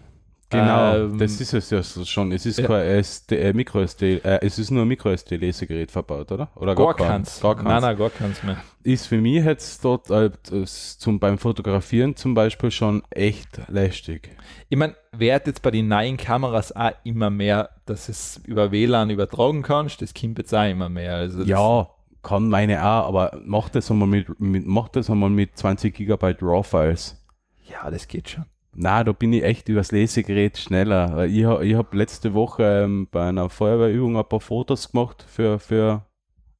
[0.53, 0.95] genau.
[0.95, 2.31] Ähm, das ist es ja schon.
[2.31, 2.67] Es ist ja.
[2.67, 6.49] kein SD, äh, Micro-SD, äh, es ist nur ein Micro-SD-Lesegerät verbaut, oder?
[6.55, 7.07] Oder Gar kein?
[7.07, 7.39] keins.
[7.41, 7.67] Gar keins.
[7.67, 8.57] Nein, nein, gar keins mehr.
[8.83, 10.31] ist für mich jetzt dort äh,
[10.65, 14.29] zum, beim Fotografieren zum Beispiel schon echt lästig.
[14.69, 19.09] Ich meine, wird jetzt bei den neuen Kameras auch immer mehr, dass es über WLAN
[19.09, 21.15] übertragen kannst, das kommt jetzt auch immer mehr.
[21.15, 21.87] Also Ja,
[22.23, 26.41] kann meine auch, aber mach das einmal mit, mit, mach das einmal mit 20 Gigabyte
[26.41, 27.21] RAW-Files.
[27.69, 28.45] ja, das geht schon.
[28.75, 31.25] Na, da bin ich echt übers Lesegerät schneller.
[31.25, 36.05] Ich, ich habe letzte Woche ähm, bei einer Feuerwehrübung ein paar Fotos gemacht für, für,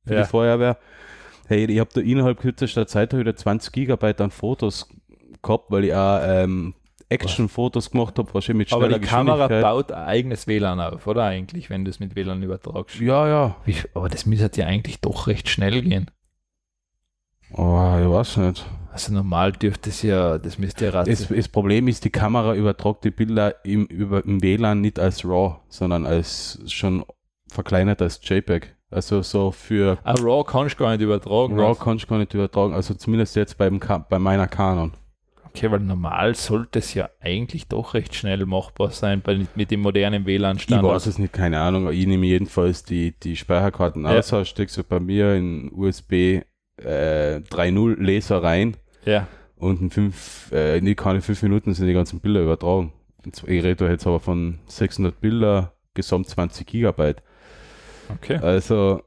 [0.06, 0.22] für Ja.
[0.22, 0.78] die Feuerwehr.
[1.48, 4.88] Hey, ich habe da innerhalb kürzester Zeit wieder 20 Gigabyte an Fotos
[5.42, 6.76] gehabt, weil ich auch ähm,
[7.10, 11.24] Action-Fotos gemacht habe, wahrscheinlich mit Aber schneller die Kamera baut ein eigenes WLAN auf, oder
[11.26, 13.00] eigentlich, wenn du es mit WLAN übertragst?
[13.00, 13.56] Ja, ja.
[13.94, 16.10] Aber das müsste ja eigentlich doch recht schnell gehen.
[17.52, 18.66] Oh, ich weiß nicht.
[18.94, 23.04] Also normal dürfte es ja, das müsste ja Das, das Problem ist, die Kamera übertragt
[23.04, 27.04] die Bilder im, über, im WLAN nicht als RAW, sondern als schon
[27.48, 28.76] verkleinert als JPEG.
[28.92, 31.56] Also so für Ah, RAW kannst du gar nicht übertragen.
[31.60, 31.84] RAW also.
[31.84, 33.80] kannst du gar nicht übertragen, also zumindest jetzt beim,
[34.10, 34.92] bei meiner Canon.
[35.48, 39.82] Okay, weil normal sollte es ja eigentlich doch recht schnell machbar sein bei, mit dem
[39.82, 40.94] modernen Ich WLAN-Standard.
[40.96, 41.92] weiß es nicht, keine Ahnung.
[41.92, 44.20] Ich nehme jedenfalls die, die Speicherkarten Ja.
[44.20, 46.12] aus, steckst du bei mir in USB
[46.78, 49.28] äh, 3.0 Laser rein Ja,
[49.64, 52.92] und in fünf, äh, die keine fünf Minuten sind die ganzen Bilder übertragen.
[53.26, 57.24] Ich rede jetzt aber von 600 Bilder, gesamt 20 Gigabyte.
[58.10, 58.36] okay.
[58.38, 59.02] Also,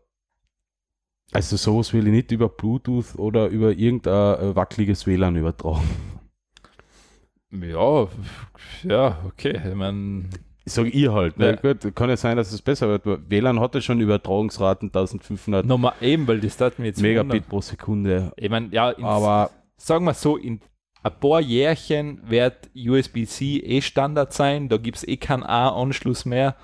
[1.32, 5.88] also sowas will ich nicht über Bluetooth oder über irgendein äh, wackeliges WLAN übertragen.
[7.50, 8.08] Ja,
[8.82, 9.60] ja, okay.
[9.68, 10.24] Ich meine,
[10.64, 11.38] Sag ich halt.
[11.38, 11.58] Ne?
[11.62, 11.72] Ja.
[11.72, 13.30] Gut, kann ja sein, dass es besser wird.
[13.30, 17.48] WLAN hatte schon Übertragungsraten 1500 nochmal eben, weil das tat mir jetzt Megabit wundern.
[17.48, 18.32] pro Sekunde.
[18.36, 20.60] Ich meine, ja, Aber sagen wir so, in
[21.02, 26.56] ein paar Jährchen wird USB-C eh Standard sein, da gibt es eh keinen A-Anschluss mehr,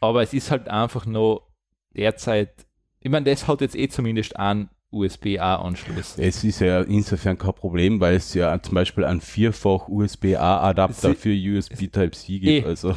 [0.00, 1.48] aber es ist halt einfach noch
[1.96, 2.66] derzeit,
[3.00, 6.16] ich meine, das hat jetzt eh zumindest einen USB-A-Anschluss.
[6.18, 11.30] es ist ja insofern kein Problem, weil es ja zum Beispiel einen vierfach USB-A-Adapter für
[11.34, 12.64] USB Type-C gibt.
[12.66, 12.68] Eh.
[12.68, 12.94] Also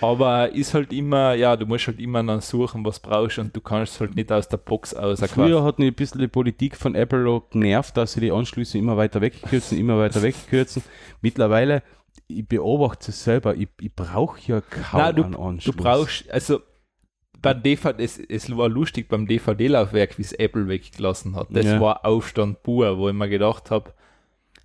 [0.00, 3.60] Aber ist halt immer, ja, du musst halt immer dann suchen, was brauchst und du
[3.60, 5.20] kannst halt nicht aus der Box aus.
[5.20, 8.78] früher hat mich ein bisschen die Politik von Apple auch genervt, dass sie die Anschlüsse
[8.78, 10.82] immer weiter wegkürzen, immer weiter wegkürzen.
[11.20, 11.82] Mittlerweile,
[12.28, 15.76] ich beobachte es selber, ich, ich brauche ja kaum Nein, du- einen Du Anschluss.
[15.76, 16.60] brauchst, also
[17.42, 21.48] beim DVD, es, es war lustig beim DVD-Laufwerk, wie es Apple weggelassen hat.
[21.50, 21.80] Das Ja.
[21.80, 23.92] war Aufstand pur, wo ich mir gedacht habe,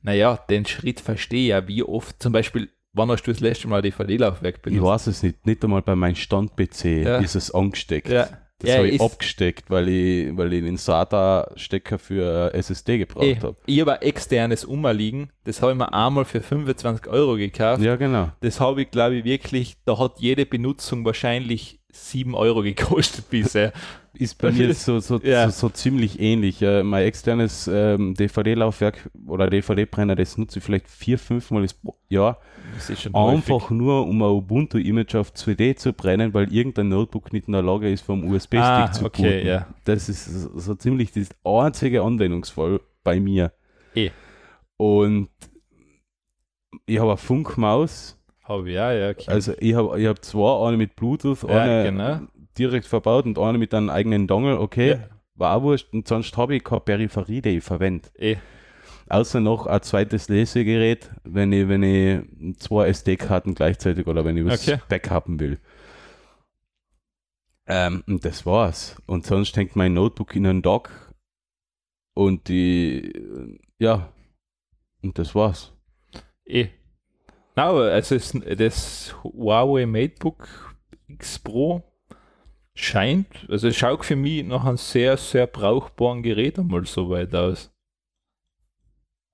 [0.03, 3.67] naja, den Schritt verstehe ich ja, wie oft, zum Beispiel, wann hast du das letzte
[3.67, 4.83] Mal DVD-Laufwerk Ich benutzt?
[4.85, 7.17] weiß es nicht, nicht einmal bei meinem Stand-PC Ja.
[7.17, 8.09] ist es angesteckt.
[8.09, 12.57] Ja, Das ja, habe ich ist- abgesteckt, weil ich, weil ich den SATA-Stecker für äh,
[12.57, 13.55] SSD gebraucht eh, habe.
[13.65, 17.81] ich habe ein externes Umliegen, das habe ich mir einmal für 25 Euro gekauft.
[17.83, 18.31] Ja, genau.
[18.41, 23.73] Das habe ich, glaube ich, wirklich, da hat jede Benutzung wahrscheinlich 7 Euro gekostet bisher.
[24.13, 25.47] Ist bei mir so, so, Ja.
[25.51, 26.59] so, so ziemlich ähnlich.
[26.59, 31.69] Ja, mein externes ähm, DVD-Laufwerk oder DVD-Brenner, das nutze ich vielleicht vier, fünf Mal im
[32.09, 32.39] Jahr.
[32.73, 33.69] Das ist schon Einfach häufig.
[33.69, 37.91] nur, um ein Ubuntu-Image auf CD zu brennen, weil irgendein Notebook nicht in der Lage
[37.91, 39.47] ist, vom USB-Stick Ah, zu okay, booten.
[39.47, 39.67] ja.
[39.83, 43.51] Das ist so, ziemlich das einzige Anwendungsfall bei mir.
[43.93, 44.09] Eh.
[44.77, 45.29] Und
[46.87, 48.16] ich habe eine Funkmaus.
[48.47, 49.09] Habe ich, ja, ja.
[49.09, 49.25] Okay.
[49.27, 52.19] Also ich habe ich hab zwei, eine mit Bluetooth, Ja, eine genau.
[52.57, 54.59] direkt verbaut und eine mit einem eigenen Dongle.
[54.59, 55.09] Okay, Ja.
[55.35, 55.93] war auch wurscht.
[55.93, 58.07] Und sonst habe ich keine Peripherie, die ich verwende.
[58.17, 58.37] eh.
[59.09, 64.45] Außer noch ein zweites Lesegerät, wenn ich, wenn ich zwei SD-Karten gleichzeitig oder wenn ich
[64.45, 64.81] was Okay.
[64.89, 65.59] backuppen will.
[67.67, 68.95] Ähm, und das war's.
[69.05, 70.89] Und sonst hängt mein Notebook in einen Dock
[72.15, 74.11] und die, ja,
[75.03, 75.73] und das war's.
[76.45, 76.67] Eh.
[77.57, 78.15] Na, aber also
[78.55, 80.47] das Huawei MateBook
[81.07, 81.81] X Pro
[82.75, 87.33] scheint, also es schaut für mich nach einem sehr, sehr brauchbaren Gerät einmal so weit
[87.33, 87.73] aus.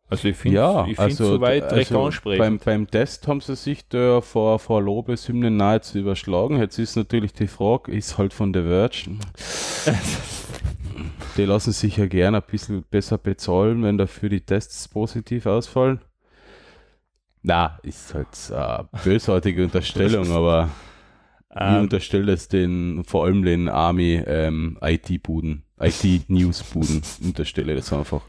[0.07, 2.39] Also ich finde ja, ich finde also, soweit recht also ansprechend.
[2.39, 6.59] beim, beim Test haben sie sich da vor, vor Lobeshymnen nahezu überschlagen.
[6.59, 9.17] Jetzt ist natürlich die Frage, ist halt von der Verge.
[11.35, 15.99] Die lassen sich ja gerne ein bisschen besser bezahlen, wenn dafür die Tests positiv ausfallen.
[17.43, 20.69] Na, ist halt eine bösartige Unterstellung, aber
[21.51, 28.21] ich ähm, unterstelle es den, vor allem den Army ähm, IT-Buden, IT-News-Buden, unterstelle das einfach.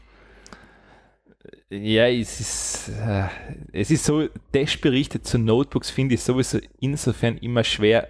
[1.69, 3.27] ja, es ist, äh,
[3.71, 8.09] es ist so, Testberichte zu Notebooks finde ich sowieso insofern immer schwer,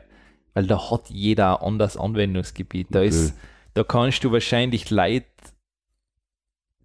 [0.54, 2.88] weil da hat jeder ein anderes Anwendungsgebiet.
[2.90, 3.36] Da ist,
[3.74, 5.26] da kannst du wahrscheinlich Leid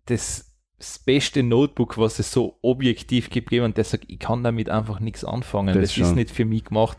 [0.06, 0.49] das,
[0.80, 4.98] das beste Notebook, was es so objektiv gibt, und der sagt, ich kann damit einfach
[4.98, 5.74] nichts anfangen.
[5.80, 6.98] Das Das, ist nicht für mich gemacht.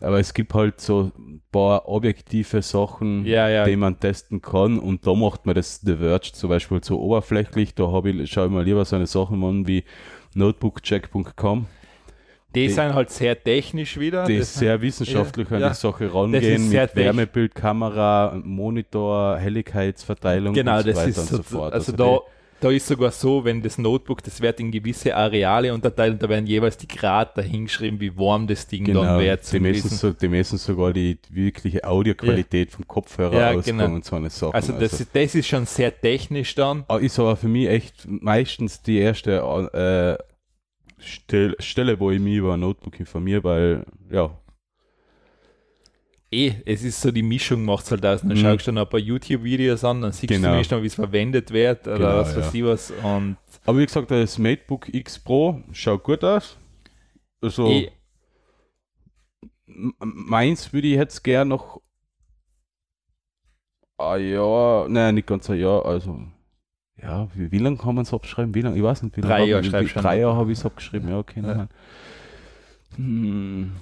[0.00, 3.64] Aber es gibt halt so ein paar objektive Sachen, Ja, ja.
[3.64, 7.74] die man testen kann und da macht man das The Verge zum Beispiel so oberflächlich.
[7.74, 9.84] Da habe ich, schaue ich mal lieber so eine Sachen an wie
[10.34, 11.66] notebookcheck.com,
[12.54, 14.24] Die, Die- sind halt sehr technisch wieder.
[14.26, 15.68] die Das- sehr wissenschaftlich an ja.
[15.70, 21.26] die Sache Das rangehen mit Wärmebildkamera, Monitor, Helligkeitsverteilung Genau, und so das weiter ist und
[21.28, 21.72] so, so fort.
[21.74, 22.18] also, die- da,
[22.60, 26.28] da ist sogar so, wenn das Notebook, das wird in gewisse Areale unterteilt und da
[26.28, 29.52] werden jeweils die Grad dahingeschrieben, wie warm das Ding dann Genau, wird.
[29.52, 33.86] die messen, so, die messen sogar die wirkliche Audioqualität vom Kopfhörer Ja, aus genau.
[33.86, 34.54] und so eine Sache.
[34.54, 36.84] Also das, ist, das ist schon sehr technisch dann.
[36.88, 40.22] Ah, ist aber für mich echt meistens die erste äh,
[40.98, 44.30] Stelle, Stelle, wo ich mich über ein Notebook informiere, weil, ja,
[46.30, 48.20] eh, es ist so die Mischung macht es halt aus.
[48.22, 48.36] Dann Mhm.
[48.36, 50.52] schaust du noch ein paar YouTube-Videos an, dann siehst Genau.
[50.52, 52.58] du nicht noch, wie es verwendet wird oder Genau, was weiß ja.
[52.60, 52.90] ich was.
[53.02, 56.56] Und Aber wie gesagt, das MateBook X Pro schaut gut aus.
[57.40, 57.90] Also eh,
[59.66, 61.80] meins würde ich jetzt gern noch
[63.98, 66.20] ein Jahr, nein, nicht ganz ein Jahr, also
[67.02, 68.54] ja, wie, wie lange kann man es abschreiben?
[68.54, 68.74] Wie lang?
[68.74, 69.50] Ich weiß nicht, wie Drei lange.
[69.50, 69.92] Jahre ich-.
[69.92, 71.42] Drei Jahre habe ich es abgeschrieben, ja, okay.
[71.44, 71.68] Ja.
[72.96, 73.72] Hm.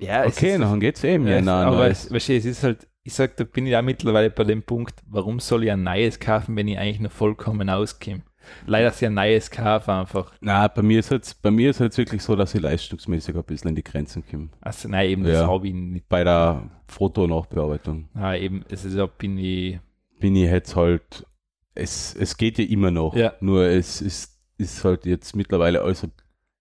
[0.00, 1.24] Ja, es Okay, ist- dann geht's eben.
[1.26, 3.66] Ja, Ja, es, nein, aber es, weißt du, es ist halt, ich sag, da bin
[3.66, 7.00] ich auch mittlerweile bei dem Punkt, warum soll ich ein neues kaufen, wenn ich eigentlich
[7.00, 8.22] noch vollkommen auskomme?
[8.66, 10.32] Leider ist ja ein neues kaufen einfach.
[10.40, 13.44] Nein, bei mir ist jetzt, bei mir ist jetzt wirklich so, dass ich leistungsmäßig ein
[13.44, 14.48] bisschen in die Grenzen komme.
[14.60, 15.46] Also nein, eben das Ja.
[15.46, 16.08] habe ich nicht.
[16.08, 19.78] Bei der Fotonachbearbeitung Nein, eben, also da bin ich,
[20.18, 21.26] bin ich jetzt halt,
[21.74, 23.34] es, es geht ja immer noch, Ja.
[23.40, 26.08] nur es ist, ist halt jetzt mittlerweile, also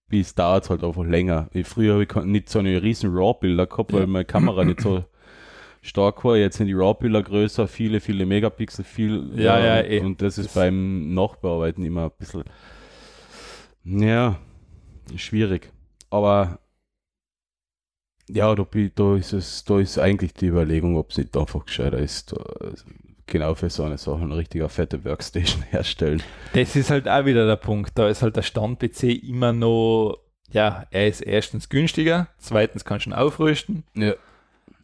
[0.10, 1.50] wie es dauert halt einfach länger.
[1.54, 4.08] Ich, früher habe ich nicht so eine riesen RAW-Bilder gehabt, weil Ja.
[4.08, 5.04] meine Kamera nicht so
[5.82, 6.36] stark war.
[6.38, 9.32] Jetzt sind die RAW-Bilder größer, viele, viele Megapixel, viel.
[9.36, 10.02] Ja, ja, eh.
[10.02, 12.44] Und das ist Das- beim Nachbearbeiten immer ein bisschen,
[13.84, 14.38] ja,
[15.16, 15.72] schwierig.
[16.10, 16.60] Aber
[18.30, 21.98] ja, da, da ist es, da ist eigentlich die Überlegung, ob es nicht einfach gescheiter
[21.98, 22.44] ist, da,
[23.30, 26.22] genau für so eine Sache eine richtige fette Workstation herstellen.
[26.54, 27.92] das ist halt auch wieder der Punkt.
[27.98, 30.18] Da ist halt der Stand-PC immer noch,
[30.52, 33.84] ja, er ist erstens günstiger, zweitens kannst du ihn aufrüsten.
[33.96, 34.14] Ja.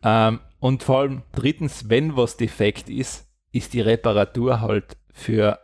[0.03, 5.59] Ähm, und vor allem drittens, wenn was defekt ist, ist die Reparatur halt für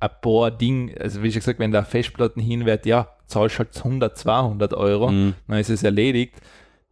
[0.00, 4.18] ein paar Dinge, also wie schon gesagt, wenn der Festplatten hinwert, ja, zahlst halt 100,
[4.18, 5.34] 200 Euro, Mhm.
[5.48, 6.34] dann ist es erledigt.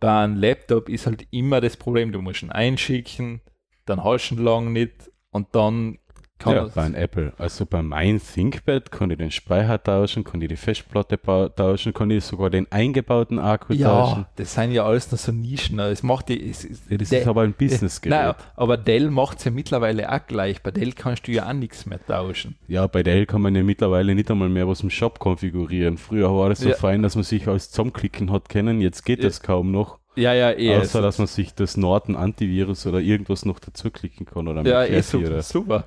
[0.01, 3.41] Bei einem Laptop ist halt immer das Problem, du musst ihn einschicken,
[3.87, 5.99] dann hast du ihn lang nicht und dann
[6.39, 7.33] kann ja, es- bei einem Apple.
[7.39, 11.17] Also bei meinem ThinkPad kann ich den Speicher tauschen, kann ich die Festplatte
[11.55, 13.79] tauschen, kann ich sogar den eingebauten Akku tauschen.
[14.23, 15.79] ja, das sind ja alles noch so Nischen.
[15.79, 18.11] Es macht die, es, es, Ja, das Dell- ist aber ein Businessgerät.
[18.27, 20.61] Nein, aber Dell macht es ja mittlerweile auch gleich.
[20.65, 22.57] Bei Dell kannst du ja auch nichts mehr tauschen.
[22.67, 25.97] Ja, bei Dell kann man ja mittlerweile nicht einmal mehr was im Shop konfigurieren.
[25.97, 26.75] Früher war das so Ja.
[26.75, 28.81] fein, dass man sich alles zusammenklicken hat können.
[28.81, 29.27] Jetzt geht Ja.
[29.27, 30.01] das kaum noch.
[30.15, 30.77] Ja, ja, eh.
[30.77, 34.81] außer, dass man sich das Norton Antivirus oder irgendwas noch dazu klicken kann oder ja,
[34.81, 35.27] McAfee eh super.
[35.29, 35.85] oder super.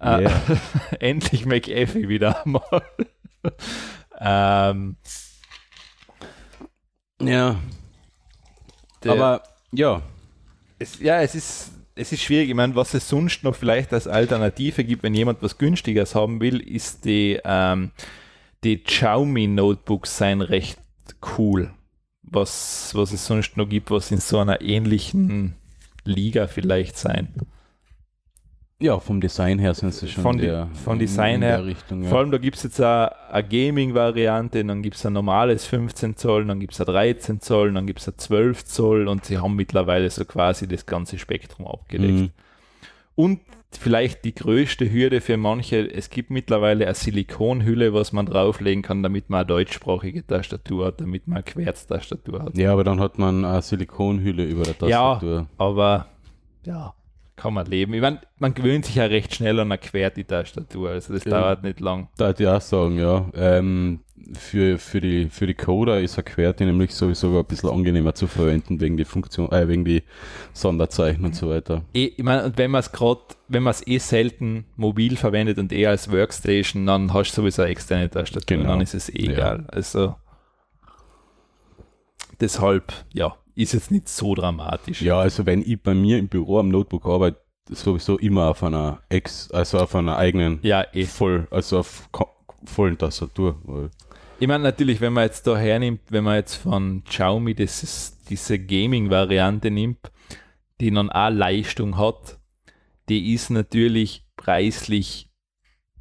[0.00, 0.18] Ja.
[0.20, 0.30] Äh,
[1.00, 2.82] endlich McAfee wieder mal.
[4.20, 4.96] ähm,
[7.22, 7.56] Ja,
[9.04, 10.02] der- aber ja,
[10.78, 12.48] es, ja, es ist, es ist schwierig.
[12.48, 16.40] Ich meine, was es sonst noch vielleicht als Alternative gibt, wenn jemand was Günstiges haben
[16.40, 17.92] will, ist die, ähm,
[18.64, 20.78] die Xiaomi Notebooks sein recht
[21.38, 21.70] cool.
[22.30, 25.54] Was, was es sonst noch gibt, was in so einer ähnlichen
[26.04, 27.28] Liga vielleicht sein.
[28.82, 31.64] ja, vom Design her sind sie schon Von die- der, von Design her.
[31.66, 32.02] Richtung.
[32.04, 32.08] Ja.
[32.08, 36.16] Vor allem, da gibt es jetzt auch eine Gaming-Variante, dann gibt es ein normales 15
[36.16, 39.36] Zoll, dann gibt es ein 13 Zoll, dann gibt es ein 12 Zoll und sie
[39.38, 42.12] haben mittlerweile so quasi das ganze Spektrum abgedeckt.
[42.12, 42.30] Mhm.
[43.16, 43.40] Und
[43.78, 49.02] vielleicht die größte Hürde für manche, es gibt mittlerweile eine Silikonhülle, was man drauflegen kann,
[49.02, 52.56] damit man eine deutschsprachige Tastatur hat, damit man eine Querztastatur hat.
[52.58, 55.12] Ja, aber dann hat man eine Silikonhülle über der Ja.
[55.14, 55.46] Tastatur.
[55.58, 56.06] Aber
[56.64, 56.94] ja,
[57.36, 57.94] kann man leben.
[57.94, 61.30] Ich meine, man gewöhnt sich ja recht schnell an eine Quert-die-Tastatur, also das Ja.
[61.30, 62.08] dauert nicht lang.
[62.18, 63.26] Da würde ich auch sagen, ja.
[63.34, 64.00] Ähm,
[64.38, 68.26] für, für, die, für die Coder ist eine QWERTY nämlich sowieso ein bisschen angenehmer zu
[68.26, 70.02] verwenden, wegen die Funktion, äh, wegen die
[70.52, 71.82] Sonderzeichen und so weiter.
[71.94, 75.58] Eh, ich meine, und wenn man es gerade, wenn man es eh selten mobil verwendet
[75.58, 78.70] und eher als Workstation, dann hast du sowieso eine externe Tastatur, Genau.
[78.70, 79.32] dann ist es eh Ja.
[79.32, 79.64] egal.
[79.68, 80.14] Also
[82.40, 85.02] deshalb, ja, ist jetzt nicht so dramatisch.
[85.02, 89.00] Ja, also wenn ich bei mir im Büro am Notebook arbeite, sowieso immer auf einer
[89.08, 91.04] Ex, also auf einer eigenen Ja, eh.
[91.04, 92.08] voll, also auf
[92.64, 93.56] vollen Tastatur.
[93.64, 93.90] Weil,
[94.40, 98.58] Ich meine natürlich, wenn man jetzt da hernimmt, wenn man jetzt von Xiaomi das diese
[98.58, 100.10] Gaming-Variante nimmt,
[100.80, 102.38] die dann auch Leistung hat,
[103.10, 105.30] die ist natürlich preislich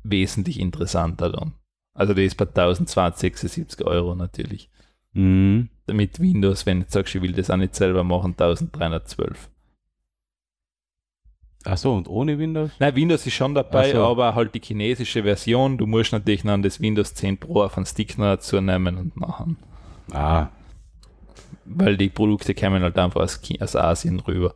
[0.03, 1.55] wesentlich interessanter dann.
[1.93, 4.69] Also die ist bei 1276 Euro natürlich.
[5.11, 5.67] mhm.
[5.91, 9.49] Mit Windows, wenn du sagst, ich will das auch nicht selber machen, 1312.
[11.71, 12.71] Ach so, und ohne Windows?
[12.79, 14.03] Nein, Windows ist schon dabei, so.
[14.03, 15.77] aber halt die chinesische Version.
[15.77, 19.57] Du musst natürlich dann das Windows 10 Pro auf einen Stick dazu nehmen und machen.
[20.11, 20.47] Ah,
[21.69, 24.55] weil die Produkte kämen halt einfach aus, aus Asien rüber.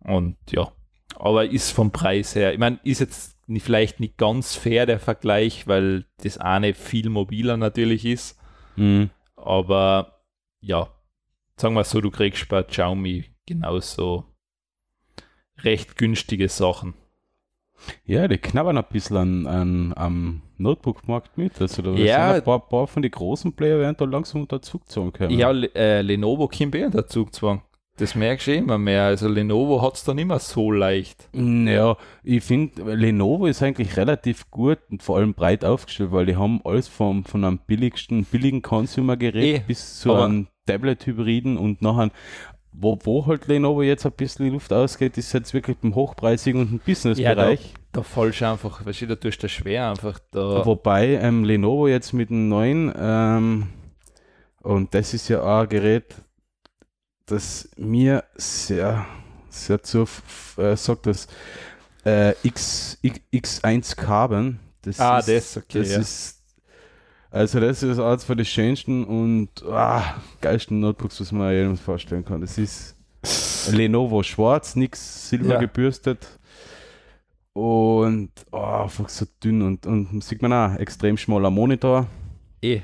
[0.00, 0.72] Und ja,
[1.16, 4.98] aber ist vom Preis her, ich meine, ist jetzt nicht, vielleicht nicht ganz fair der
[4.98, 8.38] Vergleich, weil das eine viel mobiler natürlich ist,
[8.76, 9.10] mhm.
[9.36, 10.22] aber
[10.60, 10.88] ja,
[11.56, 14.29] sagen wir so, du kriegst bei Xiaomi genauso
[15.64, 16.94] recht günstige Sachen.
[18.04, 21.60] Ja, die knabbern ein bisschen an, an, am Notebook-Markt mit.
[21.60, 22.28] Also da Ja.
[22.28, 25.38] sind ein paar, paar von den großen Player werden da langsam unter Zug gezogen können.
[25.38, 27.62] Ja, äh, Lenovo kommt eh unter Zugzwang.
[27.96, 29.04] Das merkst du eh immer mehr.
[29.04, 31.28] Also Lenovo hat es dann immer so leicht.
[31.34, 36.36] Ja, ich finde, Lenovo ist eigentlich relativ gut und vor allem breit aufgestellt, weil die
[36.36, 42.10] haben alles vom, von einem billigsten, billigen Consumer-Gerät Eh, bis zu einem Tablet-Hybriden und nachher,
[42.72, 46.60] wo, wo halt Lenovo jetzt ein bisschen die Luft ausgeht, ist jetzt wirklich im hochpreisigen
[46.60, 47.74] und im Business-Bereich.
[47.92, 50.64] Da fallst du einfach, weißt du, da tust du schwer einfach da.
[50.64, 53.68] Wobei ähm, Lenovo jetzt mit dem neuen, ähm,
[54.62, 56.14] und das ist ja auch ein Gerät,
[57.26, 59.06] das mir sehr,
[59.48, 60.06] sehr zu,
[60.56, 61.26] äh, sagt das,
[62.04, 64.58] äh, X, X, X1 Carbon.
[64.82, 65.98] Das Ah, ist, das, okay, Das ja.
[65.98, 66.39] ist,
[67.30, 72.24] also das ist eines von den schönsten und ah, geilsten Notebooks, was man jedem vorstellen
[72.24, 72.40] kann.
[72.40, 72.96] Das ist
[73.72, 75.60] Lenovo schwarz, nichts silber Ja.
[75.60, 76.38] gebürstet.
[77.52, 82.06] Und oh, einfach so dünn und, und sieht man auch, extrem schmaler Monitor.
[82.62, 82.82] eh.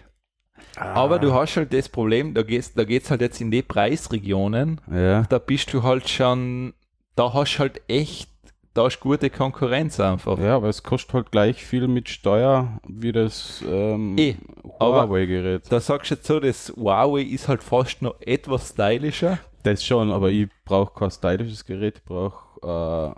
[0.79, 4.79] Aber du hast halt das Problem, da geht's, da geht's halt jetzt in die Preisregionen,
[4.93, 5.23] Ja.
[5.23, 6.75] da bist du halt schon,
[7.15, 8.29] da hast du halt echt,
[8.77, 10.39] da du gute Konkurrenz einfach.
[10.39, 14.37] Ja, aber es kostet halt gleich viel mit Steuer wie das ähm, Eh,
[14.81, 15.63] Huawei-Gerät.
[15.71, 19.39] Da sagst du jetzt so, das Huawei ist halt fast noch etwas stylischer.
[19.63, 23.15] Das schon, aber ich brauche kein stylisches Gerät, ich brauche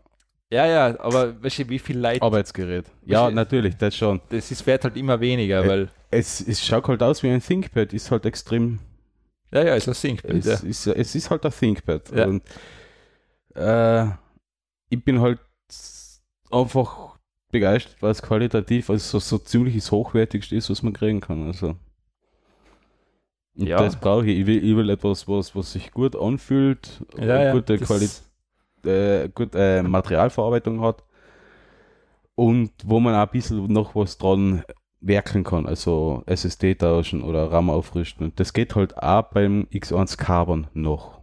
[0.50, 2.86] Ja, ja, aber weißt du, wie viel äh, Leute, Arbeitsgerät.
[3.04, 3.34] Ja, Verstehe.
[3.34, 4.20] natürlich, das schon.
[4.30, 7.42] das ist, wird halt immer weniger, Äh, weil, Es, es schaut halt aus wie ein
[7.42, 8.78] ThinkPad, ist halt extrem
[9.50, 10.68] ja, ja, ist ein Syncbild, Es, ja.
[10.68, 12.11] ist, es ist halt ein ThinkPad.
[12.14, 12.26] Ja.
[12.26, 12.42] Und
[13.54, 14.06] äh,
[14.90, 15.38] ich bin halt
[16.51, 17.18] einfach
[17.51, 21.46] begeistert, weil es qualitativ, also so, so ziemlich das Hochwertigste ist, was man kriegen kann.
[21.46, 21.76] Also.
[23.57, 23.78] Und Ja.
[23.78, 24.40] das brauche ich.
[24.40, 28.22] Ich will, ich will etwas, was, was sich gut anfühlt, Ja, ja, gute Qualität,
[28.84, 31.03] äh, gut, äh, Materialverarbeitung hat
[32.34, 34.62] und wo man auch ein bisschen noch was dran
[35.01, 38.26] werkeln kann, also SSD tauschen oder RAM aufrüsten.
[38.26, 41.20] Und das geht halt auch beim X1 Carbon noch.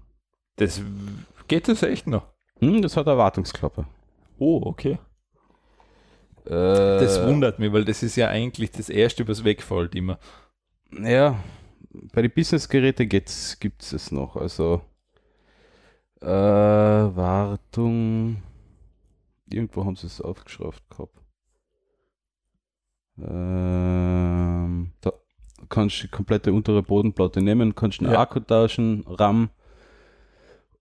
[0.57, 0.82] Das
[1.47, 2.23] geht das echt noch.
[2.59, 3.86] Hm, das hat eine Wartungsklappe.
[4.39, 4.97] Oh, okay.
[6.45, 10.19] Äh, Das wundert mich, weil das ist ja eigentlich das erste, was wegfällt immer.
[11.01, 11.39] Ja,
[12.13, 13.57] bei den Business-Geräten gibt es
[13.93, 14.35] es noch.
[14.35, 14.81] Also
[16.21, 18.41] äh, Wartung.
[19.49, 21.21] Irgendwo haben sie es aufgeschrieben gehabt.
[23.17, 25.13] Ähm, da
[25.69, 28.19] kannst du die komplette untere Bodenplatte nehmen, kannst einen Ja.
[28.19, 29.49] Akku tauschen, RAM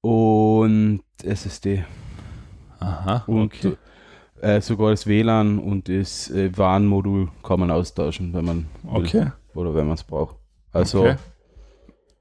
[0.01, 1.85] und SSD.
[2.81, 3.77] Aha, Und okay.
[4.45, 9.05] Äh, sogar das WLAN und das äh, WAN-Modul kann man austauschen, wenn man will.
[9.05, 9.27] Okay.
[9.55, 10.37] oder wenn man es braucht.
[10.73, 11.17] Also okay.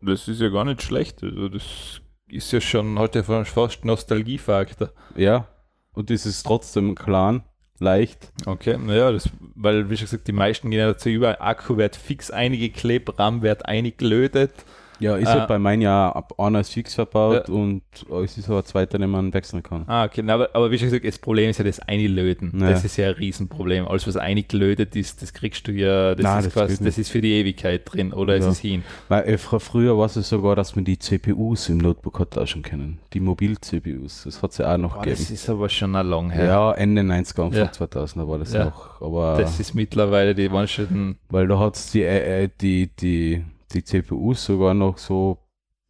[0.02, 1.24] Das ist ja gar nicht schlecht.
[1.24, 4.90] Also das ist ja schon, ja fast Nostalgiefaktor.
[5.16, 5.48] ja,
[5.94, 7.44] und das ist trotzdem klein,
[7.80, 8.32] leicht.
[8.46, 11.96] Okay, naja, das, weil, wie schon gesagt, die meisten gehen ja dazu über, Akku wird
[11.96, 14.66] fix eingeklebt, RAM wird eingelötet.
[15.04, 15.34] Ja, ist Ah.
[15.40, 17.82] halt bei meinem Jahr ab einer ist fix verbaut und
[18.24, 19.84] es ist aber zweiter, den man wechseln kann.
[19.88, 22.52] Ah, okay, aber, aber wie schon gesagt, das Problem ist ja das Einlöten.
[22.60, 22.70] Ja.
[22.72, 23.88] Das ist ja ein Riesenproblem.
[23.88, 27.10] Alles, was eingelötet ist, das kriegst du ja, das, Nein, ist, das quasi, das ist
[27.10, 28.40] für die Ewigkeit drin oder Ja.
[28.40, 28.84] es ist hin.
[29.10, 32.62] Weil äh, fr früher war es sogar, dass man die CPUs im Notebook hat tauschen
[32.62, 33.00] können.
[33.14, 34.24] Die Mobil-CPUs.
[34.26, 35.34] Das hat es ja auch noch das gegeben.
[35.34, 36.46] ist aber schon ein lang her.
[36.46, 37.72] Ja, Ende 90er, Anfang Ja.
[37.72, 38.66] 2000er war das Ja.
[38.66, 39.02] noch.
[39.02, 43.44] Aber Das ist mittlerweile die manchen, weil da hat es die, äh, äh, die, die,
[43.74, 45.38] die CPUs sogar noch so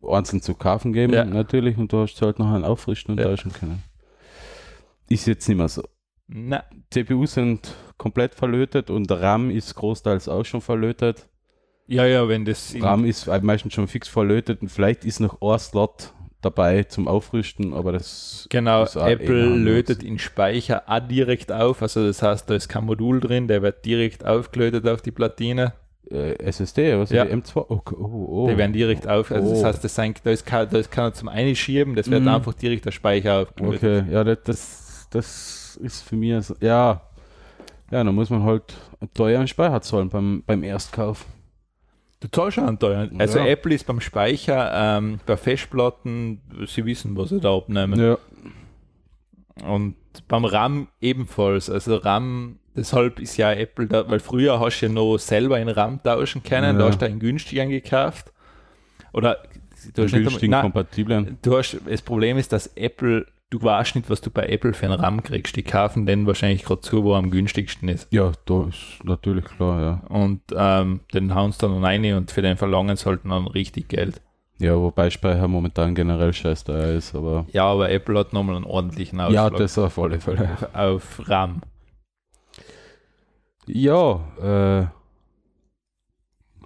[0.07, 1.23] einzeln zu kaufen gegeben, Ja.
[1.25, 3.25] natürlich, und du hast halt noch einen auffrischen und Ja.
[3.25, 3.83] tauschen können.
[5.09, 5.83] Ist jetzt nicht mehr so.
[6.27, 11.27] na, CPUs sind komplett verlötet und RAM ist großteils auch schon verlötet.
[11.85, 15.41] ja, ja, wenn das, in, RAM ist meistens schon fix verlötet und vielleicht ist noch
[15.41, 21.81] ein Slot dabei zum Aufrüsten, aber das genau, Apple lötet den Speicher auch direkt auf,
[21.81, 25.73] also das heißt, da ist kein Modul drin, der wird direkt aufgelötet auf die Platine,
[26.11, 27.25] äh, SSD, was Ja.
[27.25, 27.65] die M2?
[27.69, 28.47] Oh, oh, oh.
[28.49, 29.65] die werden direkt auf, also das Oh.
[29.65, 32.27] heißt, das sein, da, ist kein, da ist keiner zum Einschieben, das wird Mhm.
[32.29, 34.03] einfach direkt der Speicher aufgelötet.
[34.05, 37.01] Okay, ja, das, das, das ist für mich, so, ja,
[37.91, 41.25] ja, dann muss man halt einen teuren Speicher zahlen beim, beim Erstkauf.
[42.19, 43.19] Du zahlst schon einen teuren.
[43.19, 43.45] Also Ja.
[43.47, 47.99] Apple ist beim Speicher, ähm, bei Festplatten, sie wissen, was sie da abnehmen.
[47.99, 48.17] Ja,
[49.67, 49.95] Und
[50.27, 51.69] beim RAM ebenfalls.
[51.69, 55.69] Also RAM, deshalb ist ja Apple da, weil früher hast du ja noch selber in
[55.69, 56.89] RAM tauschen können, da Ja.
[56.89, 58.31] hast du einen günstigen gekauft.
[59.13, 59.37] Oder
[59.95, 61.37] du hast nicht nein, kompatiblen.
[61.41, 64.87] du hast, das Problem ist, dass Apple, du weißt nicht, was du bei Apple für
[64.87, 65.55] einen RAM kriegst.
[65.55, 68.07] Die kaufen den wahrscheinlich gerade zu, wo er am günstigsten ist.
[68.11, 70.07] Ja, da ist natürlich klar, ja.
[70.09, 73.87] Und ähm, den hauen sie dann rein und für den verlangen sie halt dann richtig
[73.89, 74.19] Geld.
[74.59, 77.45] Ja, wobei Speicher momentan generell scheiß teuer ist, aber.
[77.51, 80.49] Ja, aber Apple hat nochmal einen ordentlichen Ja, Ausschlag das auf alle Fälle.
[80.73, 81.61] auf RAM.
[83.67, 85.03] Ja, äh.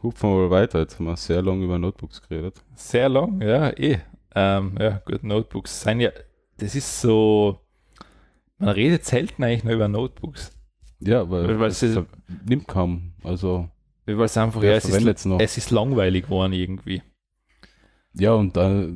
[0.01, 0.79] Hupfen wir mal weiter.
[0.79, 2.63] Jetzt haben wir sehr lange über Notebooks geredet.
[2.75, 3.99] Sehr lang, ja, eh.
[4.35, 6.11] Ähm, ja, gut, Notebooks sind ja,
[6.57, 7.59] das ist so,
[8.59, 10.51] man redet selten eigentlich nur über Notebooks.
[10.99, 11.83] Ja, weil, Weil es
[12.45, 13.13] nimmt kaum.
[13.23, 13.69] Also,
[14.05, 15.39] Weil es einfach, ja, es ist, noch?
[15.39, 17.01] es ist langweilig geworden irgendwie.
[18.13, 18.89] Ja, und äh,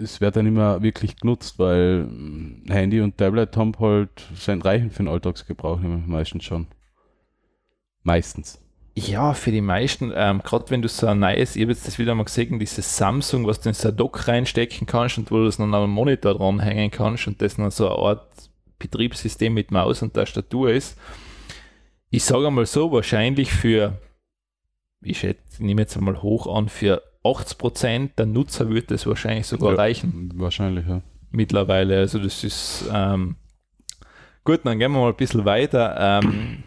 [0.00, 2.08] es wird dann immer wirklich genutzt, weil
[2.68, 6.66] Handy und Tablet haben halt sind reichen für den Alltagsgebrauch meistens schon.
[8.04, 8.60] Meistens.
[8.96, 11.98] Ja, für die meisten, ähm, gerade wenn du so ein neues, ich habe jetzt das
[11.98, 15.38] wieder mal gesehen, dieses Samsung, was du in so ein Dock reinstecken kannst und wo
[15.38, 19.72] du es dann am Monitor dranhängen kannst und das dann so eine Art Betriebssystem mit
[19.72, 20.96] Maus und Tastatur ist.
[22.10, 23.98] Ich sage einmal so, wahrscheinlich für,
[25.02, 29.46] ich schätze, ich nehme jetzt einmal hoch an, für 80% der Nutzer wird das wahrscheinlich
[29.48, 29.76] sogar Ja.
[29.78, 31.00] reichen Wahrscheinlich, ja.
[31.32, 31.98] mittlerweile.
[31.98, 33.34] Also das ist ähm,
[34.44, 36.20] gut, dann gehen wir mal ein bisschen weiter.
[36.22, 36.62] Ähm,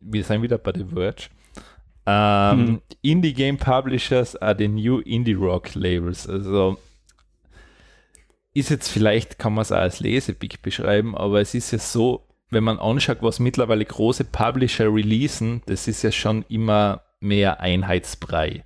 [0.00, 1.28] wir sind wieder bei The Verge.
[2.06, 2.82] Ähm, Mhm.
[3.02, 6.28] Indie Game Publishers are the new Indie Rock Labels.
[6.28, 6.78] Also
[8.54, 12.26] ist jetzt vielleicht, kann man es auch als Lesepick beschreiben, aber es ist ja so,
[12.50, 18.64] wenn man anschaut, was mittlerweile große Publisher releasen, das ist ja schon immer mehr Einheitsbrei.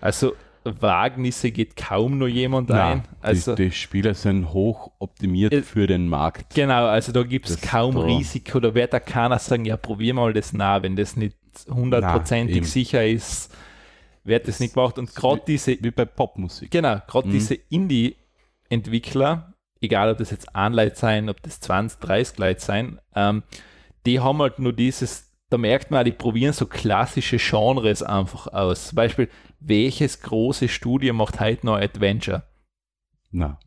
[0.00, 0.34] Also
[0.64, 2.76] Wagnisse geht kaum noch jemand ein.
[2.98, 6.54] Nein, Also die, die Spiele sind hoch optimiert Äh, für den Markt.
[6.54, 9.76] Genau, also da gibt es Das- kaum da- Risiko, da wird da keiner sagen, ja,
[9.76, 11.36] probier mal das nach, wenn das nicht
[11.70, 13.54] hundertprozentig sicher ist,
[14.24, 14.98] wird das nicht gemacht.
[14.98, 16.70] Und gerade diese, Wie bei Popmusik.
[16.70, 17.32] genau, gerade Mhm.
[17.32, 17.54] diese
[18.70, 23.42] Indie-Entwickler, egal ob das jetzt Anleiht sein, ob das 20, 30 Leute sein, ähm,
[24.06, 28.88] die haben halt nur dieses, da merkt man, die probieren so klassische Genres einfach aus.
[28.88, 29.28] Zum Beispiel,
[29.60, 32.44] welches große Studio macht heute noch Adventure?
[33.30, 33.58] Na,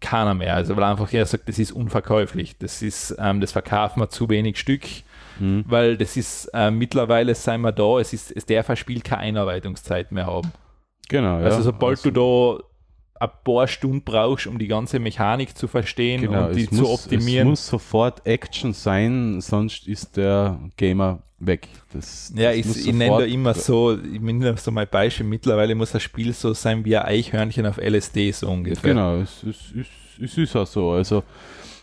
[0.00, 0.54] keiner mehr.
[0.54, 2.58] Also weil einfach er sagt, das ist unverkäuflich.
[2.58, 4.82] Das ist, ähm, das verkaufen wir zu wenig Stück,
[5.38, 5.64] hm.
[5.66, 9.22] weil das ist äh, mittlerweile sind wir da, es ist, es darf ein Spiel keine
[9.22, 10.52] Einarbeitungszeit mehr haben.
[11.08, 11.44] Genau, ja.
[11.44, 12.64] also sobald Also, du da
[13.20, 17.04] ein paar Stunden brauchst, um die ganze Mechanik zu verstehen genau, und die zu muss,
[17.04, 17.48] optimieren.
[17.48, 21.68] Es muss sofort Action sein, sonst ist der Gamer weg.
[21.92, 25.74] Das, ja, das ich, ich nenne da immer so, ich nenne so mein Beispiel, mittlerweile
[25.74, 28.94] muss ein Spiel so sein wie ein Eichhörnchen auf LSD, so ungefähr.
[28.94, 29.86] Genau, es, es, es,
[30.22, 30.90] es ist auch so.
[30.90, 31.22] Also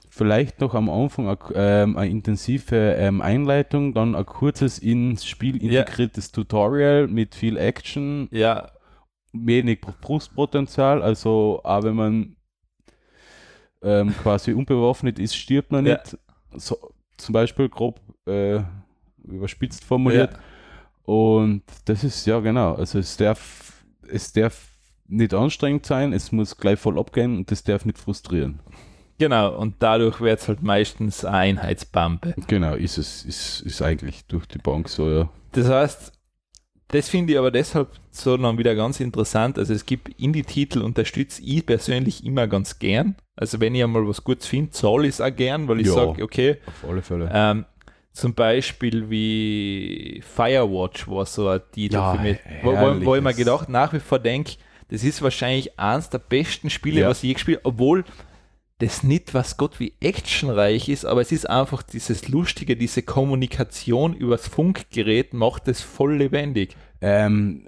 [0.10, 5.64] vielleicht noch am Anfang eine, ähm, eine intensive ähm, Einleitung, dann ein kurzes ins Spiel
[5.64, 5.80] Ja.
[5.82, 8.70] integriertes Tutorial mit viel Action, Ja,
[9.34, 11.02] wenig Brustpotenzial.
[11.02, 12.36] Also auch wenn man
[13.82, 15.94] ähm, quasi unbewaffnet ist, stirbt man Ja.
[15.94, 16.18] nicht.
[16.56, 16.78] So,
[17.18, 18.60] zum Beispiel grob äh,
[19.24, 20.32] überspitzt formuliert.
[21.04, 22.76] Und das ist ja genau.
[22.76, 24.70] Also es darf, es darf
[25.08, 28.60] nicht anstrengend sein, es muss gleich voll abgehen und das darf nicht frustrieren.
[29.18, 29.56] genau.
[29.58, 32.36] Und dadurch wird es halt meistens eine Einheitsbampe.
[32.48, 35.30] Genau, ist es, ist, ist eigentlich durch die Bank so, ja.
[35.52, 36.14] Das heißt,
[36.92, 39.58] das finde ich aber deshalb so dann wieder ganz interessant.
[39.58, 43.16] Also es gibt Indie-Titel, unterstütze ich persönlich immer ganz gern.
[43.36, 45.94] Also wenn ich einmal was Gutes finde, zahle ich es auch gern, weil ich Ja.
[45.94, 47.30] sage, okay, Auf alle Fälle.
[47.34, 47.66] ähm,
[48.14, 53.22] zum Beispiel wie Firewatch war so ein Titel Ja, für mich, wo, wo, wo ich
[53.22, 54.54] mir gedacht, nach wie vor denke,
[54.90, 57.10] das ist wahrscheinlich eins der besten Spiele, Ja.
[57.10, 58.04] was ich je gespielt habe, obwohl
[58.82, 64.14] das nicht was Gott wie actionreich ist, aber es ist einfach dieses Lustige, diese Kommunikation
[64.14, 66.76] übers Funkgerät macht es voll lebendig.
[67.04, 67.64] Ähm,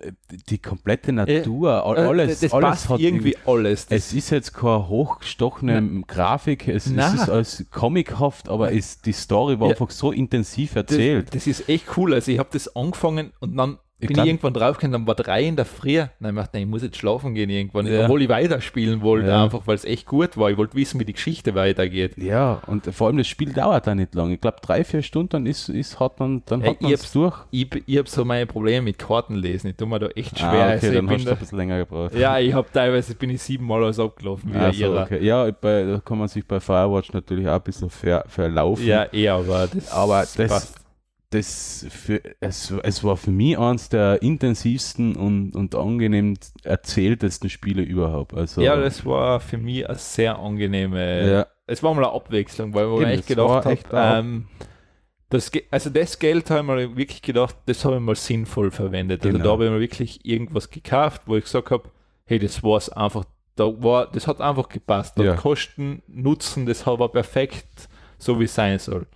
[0.50, 3.88] die komplette Natur, all- Äh, alles, das alles passt hat irgendwie alles.
[3.88, 7.12] Das, Es ist jetzt keine hochgestochene Grafik, es, Na.
[7.14, 9.74] ist alles comichaft, aber es, die Story war Ja.
[9.74, 11.34] einfach so intensiv das, erzählt.
[11.34, 12.14] das ist echt cool.
[12.14, 15.44] Also ich habe das angefangen und dann Ich bin ich irgendwann draufgekommen, dann war drei
[15.44, 15.96] in der Früh.
[15.98, 18.04] Dann hab ich gedacht, nein, ich muss jetzt schlafen gehen irgendwann, Ja.
[18.04, 19.44] obwohl ich weiterspielen wollte, Ja.
[19.46, 20.50] einfach weil es echt gut war.
[20.52, 22.18] Ich wollte wissen, wie die Geschichte weitergeht.
[22.18, 24.36] Ja, und vor allem das Spiel dauert da nicht lange.
[24.36, 27.12] Ich glaube, drei, vier Stunden dann ist, ist, hat man dann Ja, hat man ich
[27.12, 27.36] durch.
[27.52, 29.72] Ich, ich habe so meine Probleme mit Kartenlesen.
[29.72, 30.50] Ich tue mir da echt schwer.
[30.50, 32.16] Ah, okay, also dann hast du da, ein bisschen länger gebraucht.
[32.16, 35.24] ja, ich habe teilweise bin ich siebenmal alles abgelaufen wie Ah, so, okay.
[35.24, 38.86] Ja, bei, da kann man sich bei Firewatch natürlich auch ein bisschen ver, verlaufen.
[38.86, 40.83] Ja, eher, aber das, Aber das- passt.
[41.34, 47.82] Das für, es, es war für mich eines der intensivsten und, und angenehm erzähltesten Spiele
[47.82, 48.34] überhaupt.
[48.34, 51.32] Also, Ja, das war für mich eine sehr angenehme.
[51.32, 51.48] Ja.
[51.66, 54.48] Es war mal eine Abwechslung, weil mir echt gedacht eine ähm,
[55.34, 59.24] das, also das Geld habe ich mir wirklich gedacht, das habe ich mal sinnvoll verwendet.
[59.24, 59.44] Also Genau.
[59.44, 61.90] da habe ich mir wirklich irgendwas gekauft, wo ich gesagt habe,
[62.26, 63.26] hey, das war es einfach,
[63.56, 65.18] da war, das hat einfach gepasst.
[65.18, 65.36] Ja.
[65.36, 69.08] Kosten, Nutzen, das war perfekt, so wie es sein soll.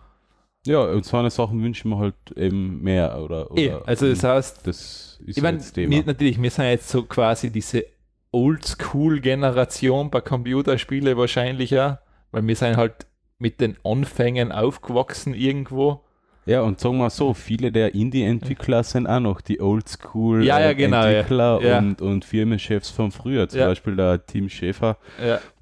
[0.67, 3.19] Ja, und so eine Sachen wünschen wir halt eben mehr.
[3.23, 5.91] Oder, oder Eh, also das heißt, das ist ich meine, jetzt Thema.
[5.91, 7.85] wir- natürlich, wir sind jetzt so quasi diese
[8.31, 11.99] Oldschool-Generation bei Computerspiele wahrscheinlich ja,
[12.31, 13.07] weil wir sind halt
[13.39, 16.01] mit den Anfängen aufgewachsen irgendwo.
[16.45, 20.69] Ja, und sagen wir so, viele der Indie-Entwickler sind auch noch die Oldschool Ja, ja,
[20.69, 21.79] äh, genau, ja.
[21.79, 23.49] Und, und Firmenchefs von früher.
[23.49, 23.59] Zum.
[23.67, 24.97] Beispiel der Tim Schäfer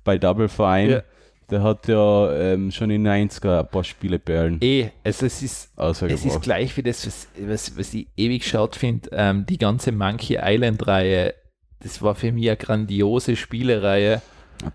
[0.03, 1.03] bei Double Fine.
[1.49, 5.71] Der hat ja ähm, schon in den 90er ein paar Spieleperlen eh, also es ist,
[5.77, 9.91] es ist gleich wie das, was, was, was ich ewig schaut finde, ähm, die ganze
[9.91, 11.35] Monkey Island-Reihe,
[11.79, 14.21] das war für mich eine grandiose Spielereihe.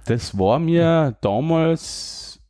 [0.04, 2.40] Das war mir damals,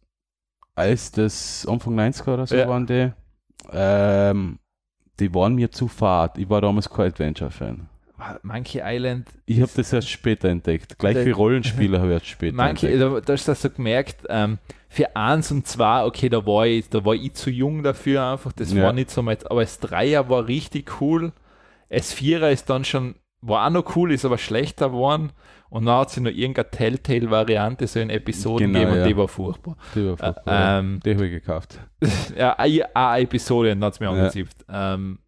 [0.75, 2.69] als das Anfang 90er oder so Ja.
[2.69, 3.11] waren die,
[3.73, 4.59] ähm,
[5.19, 6.37] die waren mir zu fad.
[6.39, 7.89] Ich war damals kein Adventure-Fan.
[8.43, 10.99] Monkey Island Ich habe das erst später entdeckt.
[10.99, 13.13] Gleich wie Rollenspieler habe ich erst später Manche, entdeckt.
[13.15, 14.59] da, da hast du das so gemerkt, ähm,
[14.89, 18.53] für eins und zwei, okay, da war ich, da war ich zu jung dafür einfach,
[18.53, 18.83] das Ja.
[18.85, 21.33] war nicht so meins, aber das Dreier war richtig cool,
[21.89, 25.31] das Vierer ist dann schon, war auch noch cool, ist aber schlechter geworden
[25.71, 29.03] und dann hat sie noch irgendeine Telltale-Variante so in Episoden Genau, gegeben ja.
[29.05, 29.77] und die war furchtbar.
[29.95, 30.79] Die, war furchtbar.
[30.81, 31.79] ähm, die habe ich gekauft.
[32.37, 34.13] Ja, eine, eine Episode dann hat es mir Ja.
[34.13, 34.65] angezipft.
[34.69, 35.19] Ähm,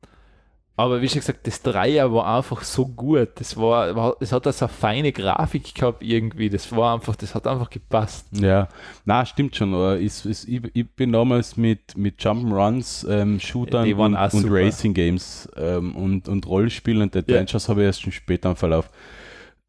[0.77, 3.29] aber wie schon gesagt, das Dreier war einfach so gut.
[3.37, 6.49] Das war, war es hat also eine feine Grafik gehabt irgendwie.
[6.49, 8.27] Das war einfach, das hat einfach gepasst.
[8.33, 8.69] Ja,
[9.05, 9.75] na stimmt schon.
[9.99, 14.47] Ist, ich, ich bin damals mit, mit Jump'n'Runs, ähm, Shootern und, und.
[14.51, 18.89] Racing Games ähm, und, und Rollenspielen und Adventures habe ich erst schon später im Verlauf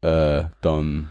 [0.00, 1.08] äh, dann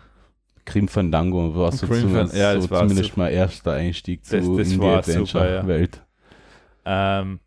[0.66, 3.22] Grim Fandango war so, zumindest, ja, so zumindest super.
[3.22, 4.98] mein erster Einstieg zu Das- das in die super, ja.
[5.00, 6.02] Adventure-Welt.
[6.86, 7.40] Ähm,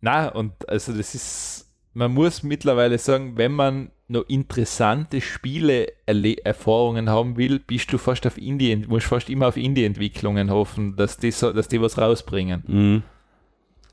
[0.00, 7.36] na, und also das ist, man muss mittlerweile sagen, wenn man noch interessante Spiele-Erfahrungen haben
[7.36, 11.52] will, bist du fast auf Indie, musst fast immer auf Indie-Entwicklungen hoffen, dass die, so,
[11.52, 12.64] dass die was rausbringen.
[12.66, 13.02] Mhm.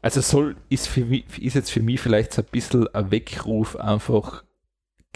[0.02, 3.76] Also soll, ist, für mich, ist jetzt für mich vielleicht so ein bisschen ein Weckruf
[3.76, 4.44] einfach,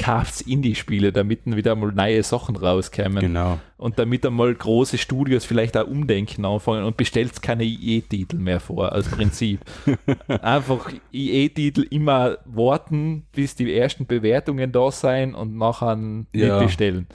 [0.01, 3.59] kauft Indie-Spiele, damit dann wieder mal neue Sachen rauskommen Genau.
[3.77, 8.91] und damit einmal große Studios vielleicht auch umdenken anfangen und bestellt keine IE-Titel mehr vor,
[8.91, 9.59] als Prinzip.
[10.41, 15.97] Einfach IE-Titel immer warten, bis die ersten Bewertungen da sein und nachher
[16.33, 16.59] Ja.
[16.63, 17.07] bestellen.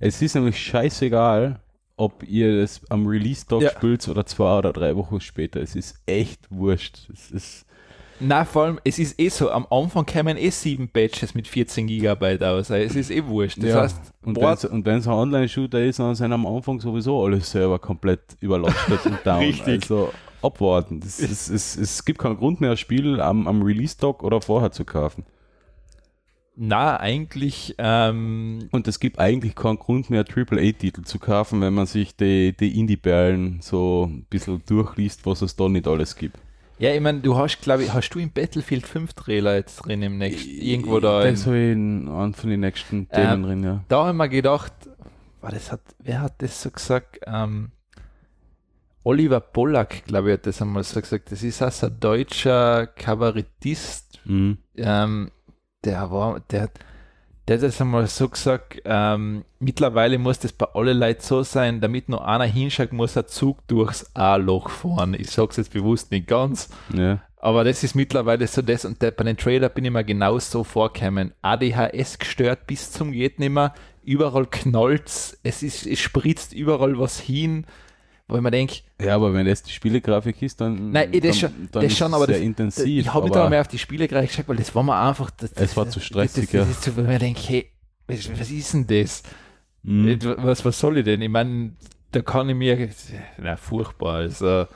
[0.00, 1.60] Es ist nämlich scheißegal,
[1.96, 3.70] ob ihr das am Release-Tag Ja.
[3.70, 5.60] spielt oder zwei oder drei Wochen später.
[5.60, 7.08] Es ist echt wurscht.
[7.12, 7.66] Es ist
[8.20, 11.86] Na, vor allem, es ist eh so, am Anfang kämen eh sieben Patches mit 14
[11.86, 12.70] Gigabyte aus.
[12.70, 13.62] Also es ist eh wurscht.
[13.62, 17.40] Das Ja, heißt, und wenn es ein Online-Shooter ist, dann sind am Anfang sowieso alle
[17.40, 19.38] Server komplett überlastet und down.
[19.44, 19.82] Richtig.
[19.82, 20.12] Also
[20.42, 21.00] abwarten.
[21.00, 24.72] Das, es, es, es gibt keinen Grund mehr, ein Spiel am, am Release-Tag oder vorher
[24.72, 25.24] zu kaufen.
[26.56, 31.86] na, eigentlich, ähm, Und es gibt eigentlich keinen Grund mehr, AAA-Titel zu kaufen, wenn man
[31.86, 36.38] sich die, die Indie-Perlen so ein bisschen durchliest, was es da nicht alles gibt.
[36.78, 40.02] Ja, ich meine, du hast, glaube ich, hast du im Battlefield 5 Trailer jetzt drin
[40.02, 41.24] im nächsten, irgendwo da.
[41.24, 43.84] Das habe ich in einem von den nächsten Themen drin, ja.
[43.88, 44.72] da habe ich mir gedacht,
[45.40, 47.20] war das hat, wer hat das so gesagt?
[47.26, 47.72] Ähm,
[49.04, 51.32] Oliver Pollack, glaube ich, hat das einmal so gesagt.
[51.32, 54.20] Das ist also ein deutscher Kabarettist.
[54.24, 54.58] Mhm.
[54.76, 55.30] Ähm,
[55.84, 56.78] der war, der hat
[57.56, 62.26] das einmal so gesagt, ähm, mittlerweile muss das bei allen Leuten so sein, damit nur
[62.26, 65.14] einer hinschaut, muss ein Zug durchs A-Loch fahren.
[65.18, 67.20] Ich sage es jetzt bewusst nicht ganz, Ja.
[67.38, 70.38] aber das ist mittlerweile so das und der, bei den Trailer bin ich mir genau
[70.38, 71.32] so vorgekommen.
[71.42, 73.72] ADHS gestört bis zum geht nimmer,
[74.04, 77.64] überall knallt's, es ist, es spritzt überall was hin,
[78.28, 81.30] wo ich mir denke, ja, aber wenn das die Spielegrafik ist, dann, Nein, eh, dann,
[81.30, 82.86] das schon- dann das ist schon, aber sehr das- intensiv.
[82.86, 85.30] ich habe nicht einmal mehr auf die Spiele gleich geschaut, weil das war mir einfach,
[85.30, 87.70] das, Es war zu stressig, das, das, wo ich mir denke, hey,
[88.06, 89.22] was, ist denn das?
[89.82, 90.18] Mhm.
[90.38, 91.22] Was, was soll ich denn?
[91.22, 91.72] Ich meine,
[92.12, 92.88] da kann ich mir,
[93.38, 94.66] na, furchtbar, also,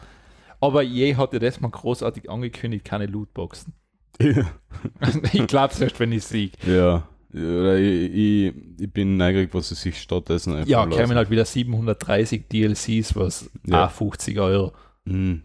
[0.61, 3.75] aber je hat ja das mal großartig angekündigt, keine Lootboxen.
[4.21, 6.53] ich glaube es erst, wenn ich sieg.
[6.67, 7.07] ja.
[7.35, 11.45] Oder ich, ich, ich bin neugierig, was sie sich stattdessen einfach Ja, kämen halt wieder
[11.45, 13.87] 730 DLCs, was Ja.
[13.87, 14.73] auch 50 Euro
[15.05, 15.43] Mhm.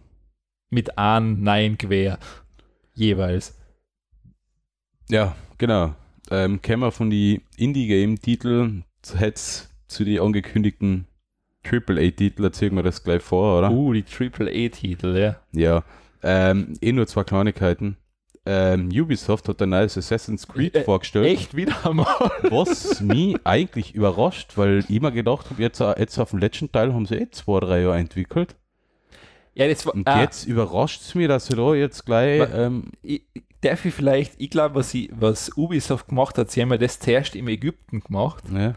[0.70, 2.18] mit einem neuen Gewehr
[2.94, 3.54] jeweils.
[5.08, 5.94] Ja, genau.
[6.30, 8.82] Ähm, kämen wir von die Indie-Game-Titel
[9.18, 11.06] jetzt zu den angekündigten
[11.64, 13.70] AAA-Titel, erzählen wir das gleich vor, oder?
[13.70, 15.36] Uh, die AAA-Titel, ja.
[15.52, 15.84] Ja.
[16.22, 17.96] Ähm, eh nur zwei Kleinigkeiten.
[18.50, 21.26] Ähm, Ubisoft hat ein neues Assassin's Creed Äh, vorgestellt.
[21.26, 22.06] Echt wieder einmal.
[22.50, 26.94] Was mich eigentlich überrascht, weil ich mir gedacht habe, jetzt, jetzt auf dem letzten Teil
[26.94, 28.56] haben sie eh zwei, drei Jahre entwickelt.
[29.54, 32.40] Ja, das war, Und ah, jetzt überrascht es mich, dass sie da jetzt gleich.
[32.40, 33.22] Wa- Ähm, ich,
[33.60, 37.34] darf ich vielleicht, ich glaube, was, was Ubisoft gemacht hat, sie haben ja das zuerst
[37.36, 38.76] im Ägypten gemacht ne?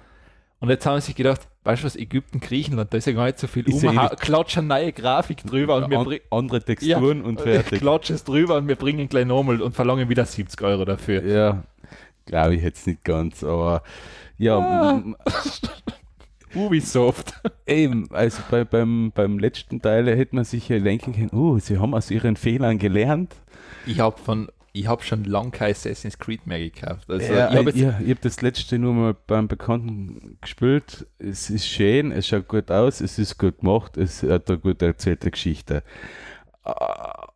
[0.62, 3.26] Und jetzt haben sie sich gedacht, weißt du was, Ägypten, Griechenland, da ist ja gar
[3.26, 6.62] nicht so viel Ist ja umha- eh- klatschen neue Grafik drüber und wir bringen andere
[6.64, 7.80] Texturen und fertig.
[7.82, 11.24] klatschen es drüber und wir bringen gleich nochmal und verlangen wieder 70 Euro dafür.
[11.26, 11.64] Ja,
[12.26, 13.84] glaube ich jetzt nicht ganz, aber
[14.38, 14.92] Ja, Ah.
[15.04, 15.16] m-
[16.56, 17.34] Ubisoft.
[17.66, 21.78] eben, also bei, beim, beim letzten Teil hätte man sich ja denken können, oh, sie
[21.80, 23.36] haben aus ihren Fehlern gelernt.
[23.86, 27.10] Ich habe von, ich habe schon lange kein Assassin's Creed mehr gekauft.
[27.10, 31.08] Also ja, ich habe ich habe das letzte nur mal beim Bekannten gespielt.
[31.20, 34.82] Es ist schön, es schaut gut aus, es ist gut gemacht, es hat eine gut
[34.82, 35.84] erzählte Geschichte.
[36.64, 37.28] Ah,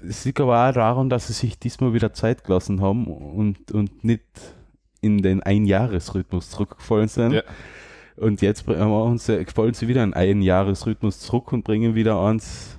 [0.00, 4.04] Es liegt aber auch daran, dass sie sich diesmal wieder Zeit gelassen haben und, und
[4.04, 4.22] nicht
[5.00, 7.32] in den Einjahresrhythmus zurückgefallen sind.
[7.32, 7.42] Ja.
[8.16, 12.75] Und jetzt sie, fallen sie wieder in einen Jahresrhythmus zurück und bringen wieder eins,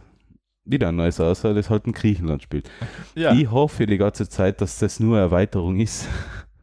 [0.70, 2.70] wieder ein neues aus, weil das halt in Griechenland spielt.
[3.16, 3.34] ja.
[3.34, 6.08] Ich hoffe die ganze Zeit, dass das nur eine Erweiterung ist.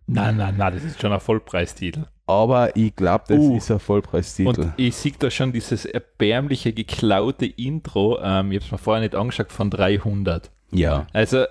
[0.06, 2.04] Nein, nein, nein, das ist schon ein Vollpreistitel.
[2.26, 3.56] Aber ich glaube, das Uh.
[3.56, 4.60] ist ein Vollpreistitel.
[4.60, 9.02] Und ich sehe da schon dieses erbärmliche, geklaute Intro, ähm, ich habe es mir vorher
[9.02, 10.50] nicht angeschaut, von 300.
[10.72, 11.06] ja.
[11.12, 11.44] Also,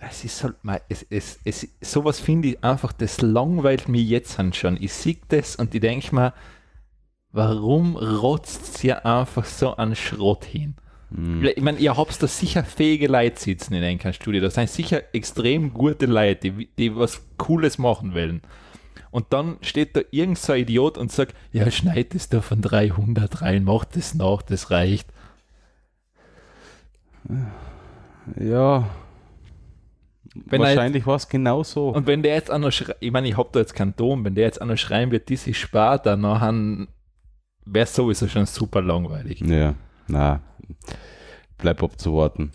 [0.00, 4.38] es ist halt mal, es, es, es, sowas finde ich einfach, das langweilt mich jetzt
[4.54, 4.76] schon.
[4.80, 6.34] Ich sehe das und ich denke mir,
[7.32, 10.76] warum rotzt ihr einfach so an Schrott hin?
[11.14, 11.44] Hm.
[11.44, 14.42] Ich meine, ihr habt da sicher fähige Leute sitzen in einem Studio.
[14.42, 18.42] Das sind sicher extrem gute Leute, die, die was Cooles machen wollen.
[19.10, 23.40] Und dann steht da irgend so Idiot und sagt, ja, schneid es da von 300
[23.40, 25.08] rein, mach das nach, das reicht.
[28.38, 28.88] Ja.
[30.34, 31.88] Wenn Wahrscheinlich war es genau so.
[31.88, 34.24] Und wenn der jetzt auch noch schrei- ich meine, ich habe da jetzt keinen Ton,
[34.24, 36.88] wenn der jetzt auch noch schreien wird, ist Sparta, dann
[37.64, 39.40] wäre es sowieso schon super langweilig.
[39.40, 39.74] Ja,
[40.06, 40.40] na,
[41.58, 42.52] bleib abzuwarten.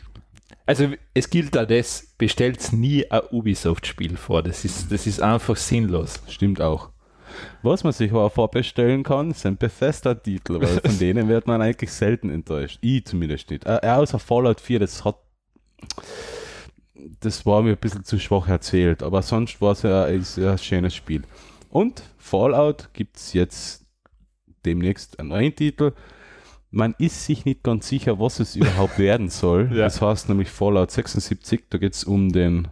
[0.65, 4.43] Also es gilt da das, bestellt nie ein Ubisoft-Spiel vor.
[4.43, 6.21] Das ist, das ist einfach sinnlos.
[6.27, 6.89] Stimmt auch.
[7.61, 12.29] Was man sich aber vorbestellen kann, sind Bethesda-Titel, weil von denen wird man eigentlich selten
[12.29, 12.77] enttäuscht.
[12.81, 13.65] Ich zumindest nicht.
[13.65, 15.17] Äh, außer Fallout 4, das hat.
[17.19, 20.57] Das war mir ein bisschen zu schwach erzählt, aber sonst war es ja ja ein
[20.57, 21.23] schönes Spiel.
[21.69, 23.85] Und Fallout gibt es jetzt
[24.65, 25.91] demnächst einen neuen Titel.
[26.75, 29.69] Man ist sich nicht ganz sicher, was es überhaupt werden soll.
[29.71, 29.83] Ja.
[29.83, 32.67] Das heißt nämlich Fallout 76, da geht es um den,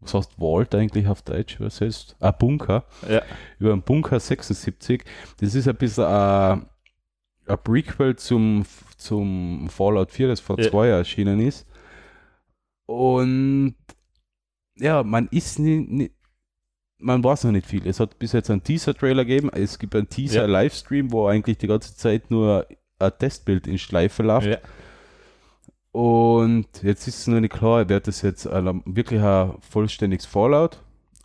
[0.00, 2.16] was heißt Vault eigentlich auf Deutsch übersetzt?
[2.20, 3.22] Ah, Bunker Ja.
[3.58, 5.04] über den Bunker 76.
[5.40, 6.66] Das ist ein bisschen ein,
[7.46, 8.66] ein Prequel zum,
[8.98, 10.68] zum Fallout 4, das vor Ja.
[10.70, 11.66] zwei Jahren erschienen ist.
[12.86, 13.74] Und
[14.76, 16.12] ja, man ist nicht,
[16.98, 17.86] man weiß noch nicht viel.
[17.86, 19.48] Es hat bis jetzt einen Teaser-Trailer gegeben.
[19.54, 22.66] Es gibt einen Teaser-Livestream, wo eigentlich die ganze Zeit nur
[23.00, 24.46] ein Testbild in Schleife läuft.
[24.46, 24.58] Ja.
[25.92, 30.78] Und jetzt ist es noch nicht klar, wird das jetzt ein, wirklich ein vollständiges Fallout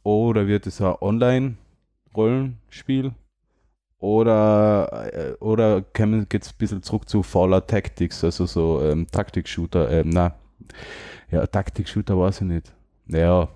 [0.03, 3.11] oder wird es ein Online-Rollenspiel
[3.99, 9.91] oder, äh, oder geht es ein bisschen zurück zu Fallout Tactics, also so ähm, Taktik-Shooter,
[9.91, 10.33] ähm, na,
[11.29, 12.73] ja, Taktik-Shooter weiß ich nicht.
[13.07, 13.49] Ja,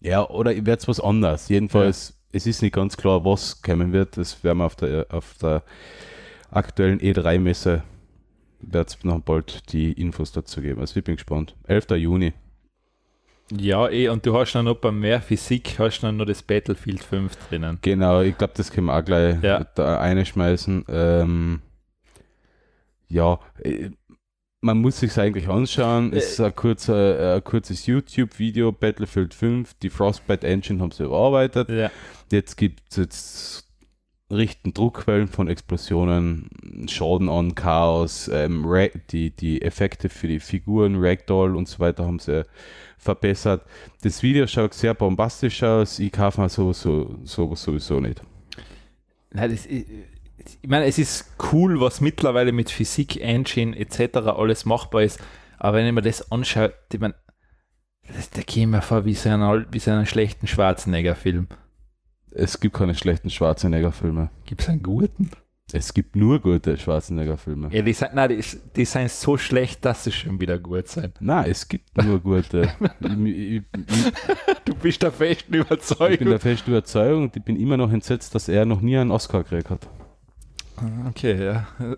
[0.00, 1.48] ja, oder wird es was anderes.
[1.48, 4.16] Jedenfalls, es ist nicht ganz klar, was kommen wird.
[4.16, 5.62] Das werden wir auf der, auf der
[6.50, 7.82] aktuellen E3-Messe
[8.60, 10.80] wird es noch bald die Infos dazu geben.
[10.80, 11.54] Also ich bin gespannt.
[11.66, 11.90] 11.
[11.96, 12.32] Juni.
[13.56, 17.02] ja, eh, und du hast dann noch bei mehr Physik, hast dann noch das Battlefield
[17.02, 17.78] 5 drinnen.
[17.82, 19.64] Genau, ich glaube, das können wir auch gleich Ja.
[19.74, 20.84] da einschmeißen.
[20.88, 21.62] Ähm,
[23.08, 23.90] ja, äh,
[24.60, 26.12] man muss sich eigentlich anschauen.
[26.12, 31.68] Es ist ein, kurzer, ein kurzes YouTube-Video, Battlefield 5, die Frostbite Engine haben sie überarbeitet.
[31.68, 31.90] Ja.
[32.32, 33.67] Jetzt gibt es jetzt
[34.30, 36.50] richten Druckwellen von Explosionen,
[36.88, 38.66] Schaden an, Chaos, ähm,
[39.10, 42.44] die, die Effekte für die Figuren, Ragdoll und so weiter haben sie
[42.98, 43.64] verbessert.
[44.02, 48.20] Das Video schaut sehr bombastisch aus, ich kaufe mir so, so, so, sowieso nicht.
[49.30, 49.86] Nein, das, ich,
[50.60, 54.18] ich meine, es ist cool, was mittlerweile mit Physik, Engine etc.
[54.18, 55.20] alles machbar ist,
[55.58, 57.14] aber wenn ich mir das anschaue, ich meine,
[58.34, 61.48] da käme mir vor wie so ein, wie so einen schlechten Schwarzenegger-Film.
[62.32, 64.30] Es gibt keine schlechten Schwarzenegger-Filme.
[64.44, 65.30] Gibt es einen guten?
[65.70, 67.68] Es gibt nur gute Schwarzenegger-Filme.
[67.72, 71.14] Ja, die, sind, nein, die, die sind so schlecht, dass sie schon wieder gut sind.
[71.20, 72.72] Nein, es gibt nur gute.
[73.00, 74.12] ich, ich, ich,
[74.64, 76.28] Du bist der festen ich bin Überzeugung.
[76.30, 79.42] der festen Überzeugung und ich bin immer noch entsetzt, dass er noch nie einen Oscar
[79.42, 79.86] gekriegt hat.
[81.08, 81.66] Okay, ja.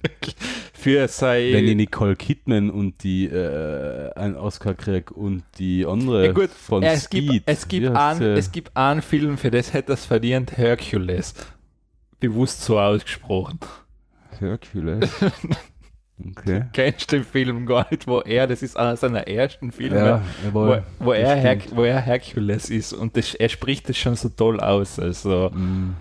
[0.74, 1.50] Für sei.
[1.52, 6.50] Wenn die Nicole Kidman und die äh, einen Oscar kriegt und die andere Ja, gut,
[6.50, 7.30] von es, Speed.
[7.30, 7.86] gibt, es, gibt
[8.18, 8.24] sie?
[8.32, 11.34] es gibt einen Film, für das hätte es verdient, Hercules.
[12.18, 13.60] Bewusst so ausgesprochen.
[14.38, 15.08] Hercules.
[16.36, 16.64] Okay.
[16.72, 20.22] Kennst du den Film gar nicht, wo er, das ist einer seiner ersten Filme, Ja,
[20.52, 20.82] wo, jawohl.
[21.00, 24.28] wo, er das Her wo er Hercules ist und das, er spricht das schon so
[24.28, 25.00] toll aus.
[25.00, 25.50] Also.
[25.52, 25.96] Mm,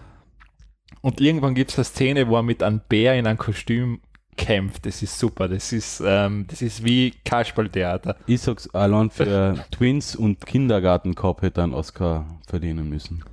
[1.01, 4.01] Und irgendwann gibt es eine Szene, wo er mit einem Bär in einem Kostüm
[4.37, 4.85] kämpft.
[4.85, 5.47] Das ist super.
[5.47, 8.15] Das ist, ähm, das ist wie Kasperltheater.
[8.27, 13.23] Ich sag's allein für Twins und Kindergarten Cup hätte einen Oscar verdienen müssen.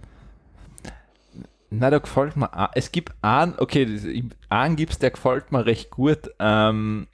[1.70, 6.30] Na, da gefällt mir, es gibt einen, okay, einen gibt's, der gefällt mir recht gut.
[6.38, 7.06] Ähm,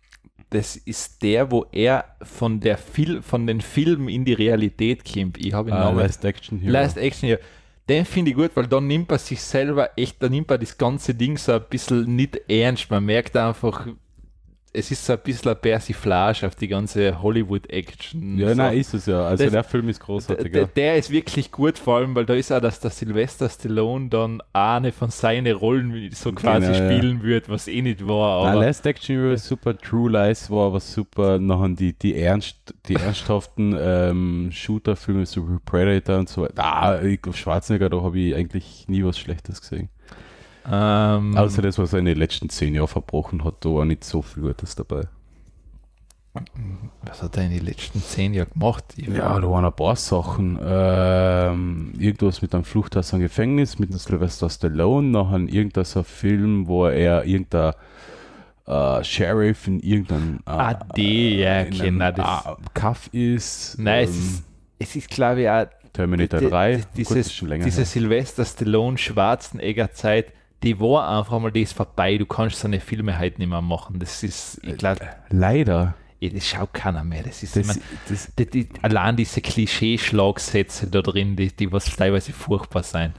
[0.51, 5.39] das ist der, wo er von der Fil von den Filmen in die Realität kommt.
[5.45, 6.71] Ich habe ihn Namen- Last Action Hero.
[6.73, 7.41] Last Action Hero.
[7.89, 10.79] Den finde ich gut, weil da nimmt er sich selber echt, da nimmt er das
[10.79, 12.91] ganze Ding so ein bisschen nicht ernst.
[12.91, 13.87] Man merkt einfach,
[14.77, 18.37] es ist so ein bisschen eine Persiflage auf die ganze Hollywood-Action.
[18.39, 18.55] ja, so.
[18.57, 19.25] nein, ist es ja.
[19.25, 20.53] Also Das- der Film ist großartig.
[20.53, 20.69] Der, ja.
[20.75, 24.43] der ist wirklich gut, vor allem, weil da ist auch, dass der Sylvester Stallone dann
[24.53, 26.97] eine von seinen Rollen so quasi Genau, ja.
[26.99, 28.45] spielen wird, was eh nicht war.
[28.45, 32.75] Nein, Aber Last Action ist super, True Lies war aber super, nachher die, die, ernst,
[32.89, 36.65] die ernsthaften ähm, Shooter-Filme, so Predator und so weiter.
[36.65, 39.89] Ah, ich Schwarzenegger, da habe ich eigentlich nie was Schlechtes gesehen.
[40.71, 44.05] Ähm, Außer das, was er in den letzten zehn Jahren verbrochen hat, da war nicht
[44.05, 45.03] so viel Gutes dabei.
[47.03, 48.85] was hat er in den letzten zehn Jahren gemacht?
[48.97, 50.59] Ich Ja, da waren ein paar Sachen.
[50.65, 56.67] Ähm, irgendwas mit einem Flucht aus einem Gefängnis, mit einem Sylvester Stallone, nachher irgendein Film,
[56.67, 57.75] wo er irgendein
[58.67, 61.79] äh, Sheriff in irgendeinem äh, Ah, die, ja, das-
[62.47, 63.77] äh, Kaff ist.
[63.79, 64.45] Nein, es ähm, ist,
[64.79, 67.65] es ist glaube ich auch Terminator die- 3, die- gut, dieses, das ist schon länger
[67.65, 67.85] diese her.
[67.87, 70.33] Sylvester Stallone Schwarzenegger Zeit,
[70.65, 72.19] die war einfach mal, die ist vorbei.
[72.19, 73.99] Du kannst so eine Filme halt nicht mehr machen.
[73.99, 75.95] Das ist, ich glaube, Leider.
[76.21, 77.23] das schaut keiner mehr.
[77.23, 81.95] Das ist, Das, mein, das, die, die, allein diese Klischee-Schlagsätze da drin, die, die was
[81.95, 83.15] teilweise furchtbar sein.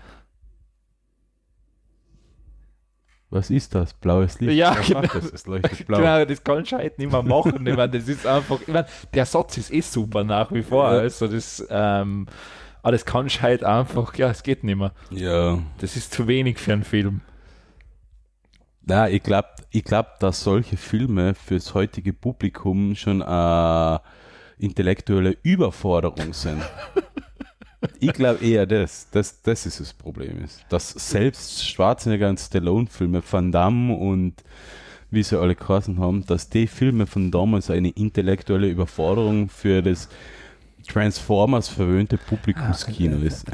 [3.35, 3.93] was ist das?
[3.93, 4.53] Blaues Licht?
[4.53, 5.01] Ja, genau.
[5.01, 5.97] Das, es leuchtet blau.
[5.97, 7.67] Genau, das kannst du halt nicht mehr machen.
[7.67, 10.91] ich meine, das ist einfach, ich meine, der Satz ist eh super nach wie vor.
[10.91, 10.99] Ja.
[10.99, 12.27] Also das, ähm,
[12.81, 14.93] aber das kannst du halt einfach, ja, es geht nicht mehr.
[15.11, 15.59] Ja.
[15.79, 17.21] Das ist zu wenig für einen Film.
[18.88, 23.99] Na, ich glaube, ich glaub, dass solche Filme fürs heutige Publikum schon eine
[24.59, 26.61] intellektuelle Überforderung sind.
[27.99, 30.63] ich glaube eher das, das, das ist das Problem ist.
[30.69, 34.36] Dass selbst Schwarzenegger und Stallone-Filme, Van Damme und
[35.09, 40.09] wie sie alle geheißen haben, dass die Filme von damals eine intellektuelle Überforderung für das
[40.86, 43.45] Transformers verwöhnte Publikumskino ist.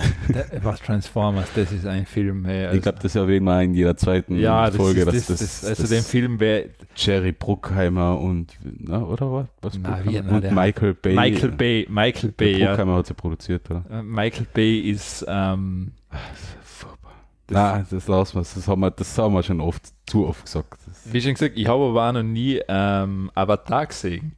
[0.61, 2.45] Was Transformers, das ist ein Film.
[2.45, 5.15] Hey, also, Ich glaube, das erwähnen wir in jeder zweiten ja, das Folge, ist, dass
[5.15, 9.45] das, das, das, also das den Film wäre Jerry Bruckheimer und, na, oder was?
[9.61, 11.15] was Na, wie- na, und der- Michael Bay.
[11.15, 11.87] Michael Bay.
[11.89, 12.67] Michael Der Bay, ja.
[12.69, 13.83] Bruckheimer hat sie produziert, oder?
[13.89, 15.91] Äh, Michael Bay ist, ähm,
[16.63, 17.11] Furchtbar.
[17.49, 18.41] Nein, das lassen wir.
[18.41, 20.73] Das haben wir, das haben wir schon oft, zu oft gesagt.
[20.85, 24.33] Das wie schon gesagt, ich habe aber auch noch nie ähm, Avatar gesehen.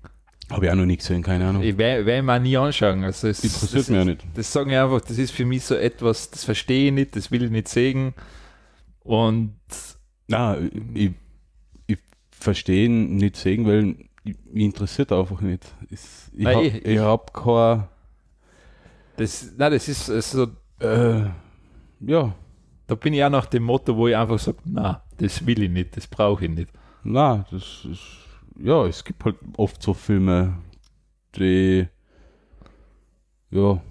[0.54, 1.64] Habe ich auch noch nie gesehen, keine Ahnung.
[1.64, 3.04] Ich werde werd mir nie anschauen.
[3.04, 4.24] Also es, Interessiert mich auch nicht.
[4.36, 7.32] Das sagen ich einfach, das ist für mich so etwas, das verstehe ich nicht, das
[7.32, 8.14] will ich nicht sehen.
[9.02, 9.56] Und
[10.28, 11.12] Nein, ich,
[11.88, 11.98] ich
[12.32, 15.66] verstehe nicht sehen, weil ich, mich interessiert einfach nicht.
[15.90, 17.84] Ist, ich habe ich- ich hab kein,
[19.18, 20.48] das, nein, das ist also,
[20.80, 21.26] äh,
[22.00, 22.34] ja,
[22.88, 25.70] da bin ich auch nach dem Motto, wo ich einfach sage, na, das will ich
[25.70, 26.70] nicht, das brauche ich nicht.
[27.04, 28.08] na, das ist,
[28.60, 30.58] ja, es gibt halt oft so Filme,
[31.36, 31.88] die,
[33.52, 33.82] ja,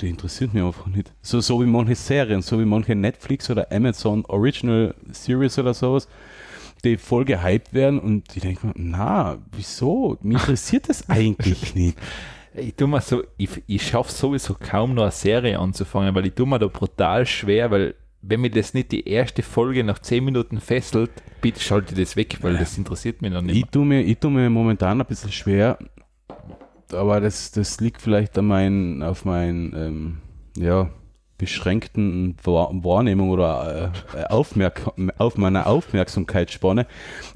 [0.00, 1.12] die interessieren mich einfach nicht.
[1.22, 6.08] So, so wie manche Serien, so wie manche Netflix oder Amazon Original Series oder sowas,
[6.84, 10.16] die voll gehypt werden und ich denke mir, na, wieso?
[10.22, 11.98] Mich interessiert das eigentlich nicht.
[12.54, 16.34] Ich tue mir so, ich, ich schaffe sowieso kaum noch eine Serie anzufangen, weil ich
[16.34, 20.24] tue mir da brutal schwer, weil wenn mir das nicht die erste Folge nach 10
[20.24, 21.10] Minuten fesselt,
[21.40, 23.56] bitte schalte das weg, weil das interessiert mich noch nicht.
[23.56, 25.78] Ich tue mir, ich tue mir momentan ein bisschen schwer,
[26.92, 30.18] aber das, das liegt vielleicht an mein, auf meinen ähm,
[30.56, 30.90] ja,
[31.38, 36.86] beschränkten Wahr- Wahrnehmung oder äh, Aufmerk auf meiner Aufmerksamkeitsspanne.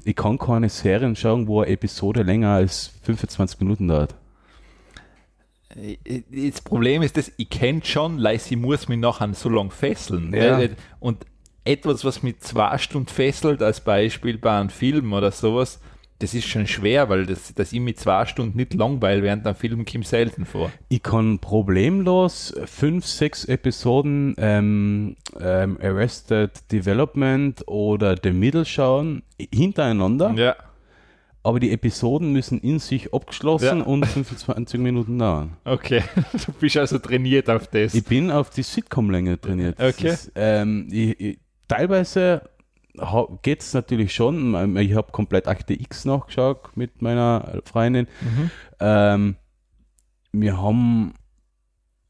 [0.03, 4.15] Ich kann keine Serien schauen, wo eine Episode länger als 25 Minuten dauert.
[5.75, 10.33] Das Problem ist, dass ich kenne schon, weil sie muss mich nachher so lange fesseln.
[10.33, 10.59] Ja.
[10.99, 11.25] Und
[11.65, 15.79] etwas, was mich zwei Stunden fesselt, als Beispiel bei einem Film oder sowas,
[16.19, 19.55] das ist schon schwer, weil das, dass ich mich zwei Stunden nicht langweile während einem
[19.55, 20.71] Film kommt selten vor.
[20.87, 29.23] Ich kann problemlos fünf, sechs Episoden ähm, ähm, Arrested Development oder The Middle schauen,
[29.53, 30.33] hintereinander.
[30.37, 30.55] Ja.
[31.45, 33.83] Aber die Episoden müssen in sich abgeschlossen Ja.
[33.85, 35.57] und 25 Minuten dauern.
[35.63, 36.01] Okay,
[36.45, 37.93] du bist also trainiert auf das.
[37.93, 39.79] Ich bin auf die Sitcom-Länge trainiert.
[39.79, 40.07] Okay.
[40.07, 42.49] Ist, ähm, ich, ich, teilweise
[43.43, 44.55] geht es natürlich schon.
[44.55, 48.07] Ähm, Ich habe komplett Akte X nachgeschaut mit meiner Freundin.
[48.21, 48.51] Mhm.
[48.79, 49.35] Ähm,
[50.31, 51.13] wir haben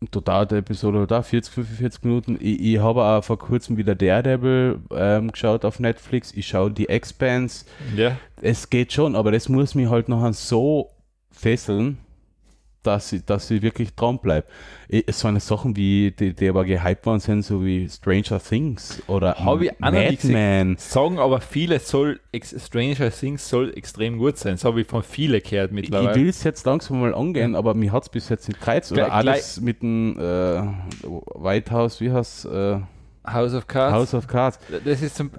[0.01, 2.37] dauert die Episode da 40, 45 Minuten.
[2.39, 6.33] Ich, ich habe auch vor kurzem wieder Daredevil ähm, geschaut auf Netflix.
[6.33, 7.65] Ich schaue die Expanse.
[7.95, 8.17] Ja.
[8.41, 10.91] Es geht schon, aber das muss mich halt noch so
[11.31, 11.97] fesseln,
[12.85, 14.47] dass ich, dass ich wirklich dran bleibe.
[15.09, 19.35] So eine Sachen wie, die, die aber gehypt worden sind, so wie Stranger Things oder
[19.43, 20.75] Hab ich auch noch nicht Madman.
[20.77, 24.53] Sagen aber viele, soll Stranger Things soll extrem gut sein.
[24.53, 26.15] Das habe ich von vielen gehört Ich mittlerweile.
[26.15, 28.91] will es jetzt langsam mal angehen, aber mir hat es bis jetzt nicht gereizt.
[28.91, 30.61] Oder alles mit dem äh,
[31.35, 32.77] White House, wie heißt äh,
[33.27, 33.93] House of Cards.
[33.93, 34.59] House of Cards.
[34.83, 35.31] Das ist zum.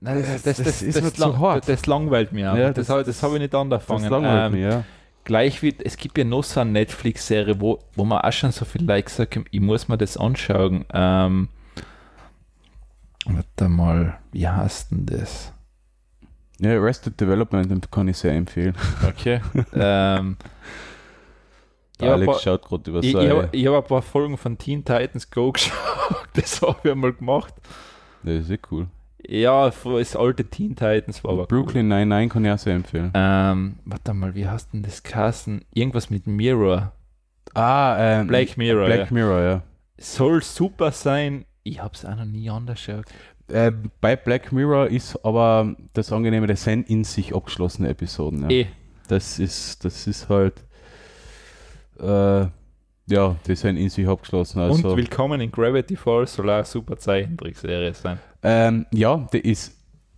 [0.00, 1.68] Nein, das, das, das, Das ist das, mir das, zu lang, hart.
[1.68, 2.42] das langweilt mir.
[2.42, 4.08] Ja, das das- habe das hab ich nicht Das angefangen.
[4.10, 4.84] langweilt Ähm, mich, ja.
[5.24, 8.64] Gleich wie, es gibt ja noch so eine Netflix-Serie, wo, wo man auch schon so
[8.64, 10.84] viel Like sagt, ich muss mir das anschauen.
[10.92, 11.48] Ähm,
[13.26, 15.52] warte mal, wie heißt denn das?
[16.60, 18.76] Ja, Arrested Development kann ich sehr empfehlen.
[19.06, 19.40] Okay.
[19.74, 20.36] ähm,
[22.00, 25.30] Alex aber- schaut gerade über ich ich habe hab ein paar Folgen von Teen Titans
[25.30, 25.74] Go geschaut.
[26.34, 27.54] Das habe ich einmal gemacht.
[28.22, 28.86] Das ist eh cool.
[29.28, 31.46] Ja, das alte Teen Titans war aber cool.
[31.48, 33.10] Brooklyn 99 kann ich auch sehr empfehlen.
[33.14, 35.64] Ähm, warte mal, wie heißt denn das Kassen?
[35.72, 36.92] Irgendwas mit Mirror.
[37.54, 38.86] Ah, ähm, Black Mirror.
[38.86, 39.14] Black ja.
[39.14, 39.62] Mirror, ja.
[39.96, 41.44] Soll super sein.
[41.62, 43.04] Ich habe es auch noch nie angeschaut.
[43.48, 48.42] Äh, bei Black Mirror ist aber das Angenehme, das sind in sich abgeschlossene Episoden.
[48.42, 48.48] Ja.
[48.50, 48.66] Eh,
[49.08, 50.54] Das ist, das ist halt,
[52.00, 52.46] äh,
[53.06, 54.60] ja, die sind in sich abgeschlossen.
[54.60, 58.18] Also, Und Willkommen in Gravity Falls soll auch eine super Zeichentrickserie sein.
[58.44, 59.74] Ähm, ja, der ist,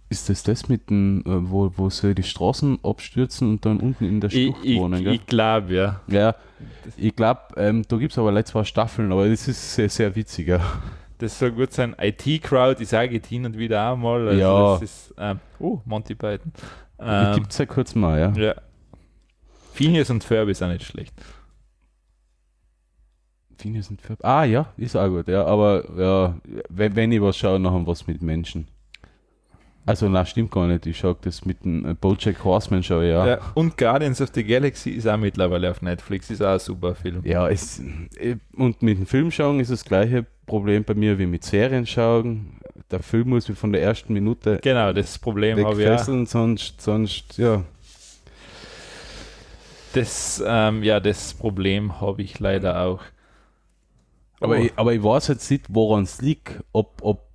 [0.09, 4.05] ist das das mit dem, äh, wo, wo sie die Straßen abstürzen und dann unten
[4.05, 5.15] in der Schlucht ich, wohnen, gell?
[5.15, 6.01] ich glaube, ja.
[6.09, 6.35] Ja,
[6.97, 10.15] ich glaube, ähm, da gibt es aber leider zwei Staffeln, aber das ist sehr, sehr
[10.15, 10.49] witzig.
[10.49, 10.61] Ja.
[11.19, 11.95] Das soll gut sein.
[11.99, 14.29] IT-Crowd, ich sage es hin und wieder auch mal.
[14.29, 14.73] Also Ja.
[14.75, 16.53] Das ist, ähm, oh, Monty Python.
[16.99, 18.33] Die Ähm, gibt es seit kurzem mal, ja.
[18.33, 18.55] ja.
[19.73, 21.15] Phineas und Ferb ist auch nicht schlecht.
[23.67, 24.25] Phineas und Ferb.
[24.25, 25.45] Ah ja, ist auch gut, ja.
[25.45, 26.37] Aber ja,
[26.69, 28.69] wenn, wenn ich was schaue, nachher was mit Menschen.
[29.85, 30.87] Also na stimmt gar nicht.
[30.87, 33.27] Ich schaue das mit dem äh, BoJack Horseman ich ja.
[33.27, 33.39] Ja.
[33.55, 36.31] Und Guardians of the Galaxy ist auch mittlerweile auf Netflix.
[36.31, 37.23] Ist auch ein super Film.
[37.25, 37.81] Ja, es,
[38.19, 41.87] äh, und mit dem Film schauen ist das gleiche Problem bei mir wie mit Serien
[41.87, 42.59] schauen.
[42.91, 45.93] Der Film muss mich von der ersten Minute Genau, das Problem habe ich auch.
[45.93, 47.65] wegfesseln, sonst, sonst, ja.
[49.93, 53.01] Das, ähm, ja, das Problem habe ich leider auch.
[54.41, 54.61] Aber, Oh.
[54.63, 56.63] ich, aber ich weiß jetzt nicht, woran es liegt.
[56.73, 57.27] Ob, ob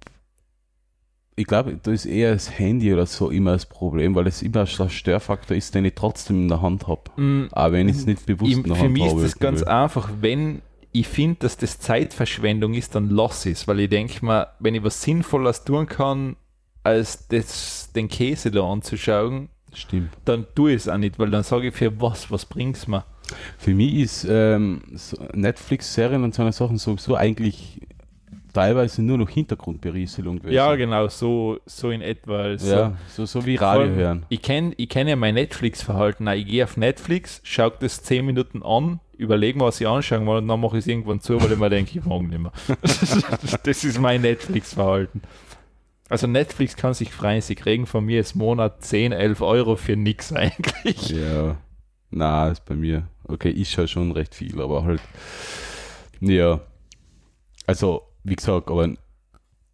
[1.35, 4.61] ich glaube, da ist eher das Handy oder so immer das Problem, weil es immer
[4.61, 7.09] ein Störfaktor ist, den ich trotzdem in der Hand habe.
[7.19, 9.21] Mm, Aber wenn ich es nicht bewusst ich, in der für mich ist habe.
[9.23, 13.89] das ganz einfach, wenn ich finde, dass das Zeitverschwendung ist, dann lass es, weil ich
[13.89, 16.35] denke mal, wenn ich was Sinnvolles tun kann,
[16.83, 20.09] als das, den Käse da anzuschauen, Stimmt.
[20.25, 22.87] dann tue ich es auch nicht, weil dann sage ich, für was, was bringt es
[22.87, 23.05] mir?
[23.57, 27.81] Für mich ist ähm, so Netflix-Serien und so eine Sachen sowieso eigentlich
[28.53, 30.53] teilweise nur noch Hintergrundberieselung gewesen.
[30.53, 32.41] Ja, genau, so, so in etwa.
[32.41, 34.25] Also, ja so, so wie Radio allem, hören.
[34.29, 36.27] Ich kenne ich kenn ja mein Netflix-Verhalten.
[36.27, 40.37] Ich gehe auf Netflix, schaue das 10 Minuten an, überlege mir, was ich anschauen will
[40.37, 42.51] und dann mache ich es irgendwann zu, weil ich mir denke, ich mag nicht mehr.
[43.63, 45.21] das ist mein Netflix-Verhalten.
[46.09, 49.95] Also Netflix kann sich freuen, sie kriegen von mir jetzt Monat 10, 11 Euro für
[49.95, 51.09] nix eigentlich.
[51.09, 51.55] Ja,
[52.09, 53.07] na, ist bei mir.
[53.31, 55.01] Okay, ich schaue schon recht viel, aber halt,
[56.19, 56.59] ja.
[57.65, 58.89] Also, wie gesagt, aber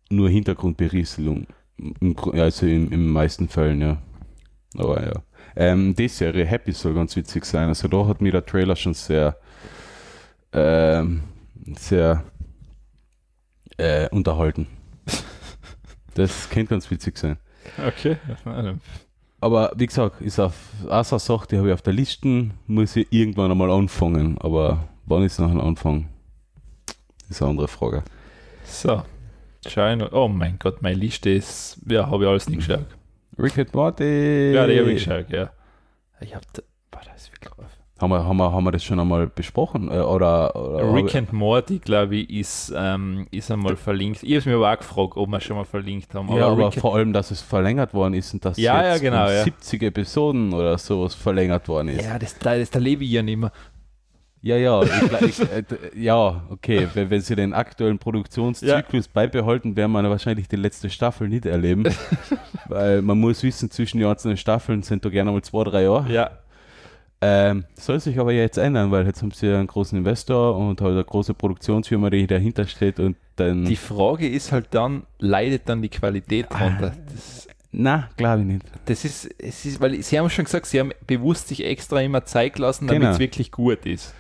[0.10, 1.47] nur Hintergrundberieselung.
[2.34, 3.97] Also in, in den meisten Fällen, ja.
[4.78, 5.24] Aber ja.
[5.55, 7.68] Ähm, die Serie Happy soll ganz witzig sein.
[7.68, 9.38] Also da hat mir der Trailer schon sehr,
[10.53, 11.24] ähm,
[11.76, 12.24] sehr
[13.78, 14.68] äh, unterhalten.
[16.14, 17.38] Das könnte ganz witzig sein.
[17.78, 18.18] Okay.
[19.40, 20.56] Aber wie gesagt, ist auf
[20.90, 24.38] auch so eine Sache, die habe ich auf der Liste, muss ich irgendwann einmal anfangen.
[24.40, 26.10] Aber wann ist nachher anfangen?
[27.30, 28.04] ist eine andere Frage.
[28.64, 29.04] So.
[29.68, 30.02] Schein.
[30.02, 31.82] Oh mein Gott, meine Liste ist.
[31.88, 32.86] Ja, habe ich alles nicht geschaut.
[33.38, 34.54] Rick and Morty!
[34.54, 35.52] Ja, die habe ich geschaut, ja.
[36.20, 36.46] Ich habe.
[36.90, 37.76] Boah, das ist wirklich drauf.
[38.00, 39.89] Haben wir, haben, wir, haben wir das schon einmal besprochen?
[39.89, 44.22] Äh, oder, oder Rick and Morty, glaube ich, ist, ähm, ist einmal verlinkt.
[44.22, 46.32] Ich habe es mir aber auch gefragt, ob wir schon mal verlinkt haben.
[46.36, 49.02] ja, aber Rick vor allem, dass es verlängert worden ist und dass Ja, ja, jetzt
[49.02, 49.43] genau, um ja.
[49.43, 52.06] 70 Episoden oder sowas verlängert worden ist.
[52.06, 53.52] ja, das, das, das lebe ich ja nicht mehr.
[54.41, 55.64] Ja, ja, ich, ich, äh,
[55.95, 56.88] ja, okay.
[56.93, 61.84] Wenn, wenn sie den aktuellen Produktionszyklus beibehalten, werden wir wahrscheinlich die letzte Staffel nicht erleben.
[62.68, 66.12] weil man muss wissen, zwischen den einzelnen Staffeln sind da gerne mal zwei, drei Jahre.
[66.12, 66.30] Ja,
[67.20, 70.91] Ähm, soll sich aber jetzt ändern, weil jetzt haben sie einen großen Investor und halt
[70.93, 73.65] eine große Produktionsfirma, die dahinter steht und dann.
[73.65, 76.93] die Frage ist halt dann, leidet dann die Qualität drunter?
[77.11, 78.65] Das, na, glaube ich nicht.
[78.86, 82.24] das ist, es ist, weil sie haben schon gesagt, sie haben bewusst sich extra immer
[82.26, 83.13] Zeit gelassen, damit Genau.
[83.13, 84.13] es wirklich gut ist.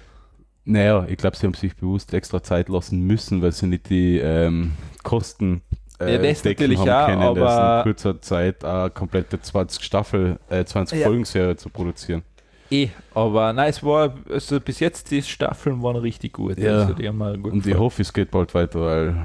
[0.65, 4.17] Naja, ich glaube, sie haben sich bewusst extra Zeit lassen müssen, weil sie nicht die
[4.17, 4.73] ähm,
[5.03, 5.61] Kosten
[5.99, 9.39] äh, Ja, das decken natürlich haben auch, können, das aber- in kurzer Zeit eine komplette
[9.39, 11.05] 20 Staffel, äh, 20 Ja.
[11.07, 12.23] Folgenserie zu produzieren.
[12.69, 16.57] Eh, aber nein, es war, also bis jetzt die Staffeln waren richtig gut.
[16.57, 16.81] Ja.
[16.81, 17.07] Also die
[17.41, 19.17] gut Und ich hoffe, es geht bald weiter, weil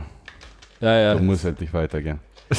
[0.81, 2.21] Ja, ja, da muss endlich weitergehen.
[2.49, 2.57] da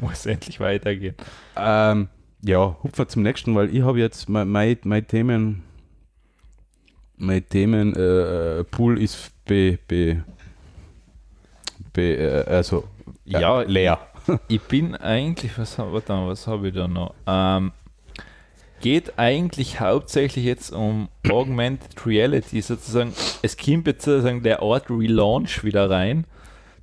[0.00, 1.14] muss endlich weitergehen.
[1.56, 2.08] Ähm,
[2.42, 5.62] ja, hupfen wir zum nächsten, weil ich habe jetzt mein, mein, mein Themen,
[7.16, 10.24] mein Themen äh, Pool ist be, be,
[11.92, 12.84] be äh, also
[13.26, 13.98] äh, Ja, leer.
[14.48, 17.14] Ich bin eigentlich, was, warte was habe ich da noch?
[17.26, 17.72] Ähm,
[18.84, 23.14] geht eigentlich hauptsächlich jetzt um Augmented Reality, sozusagen.
[23.40, 26.26] Es kommt jetzt sozusagen der Art Relaunch wieder rein.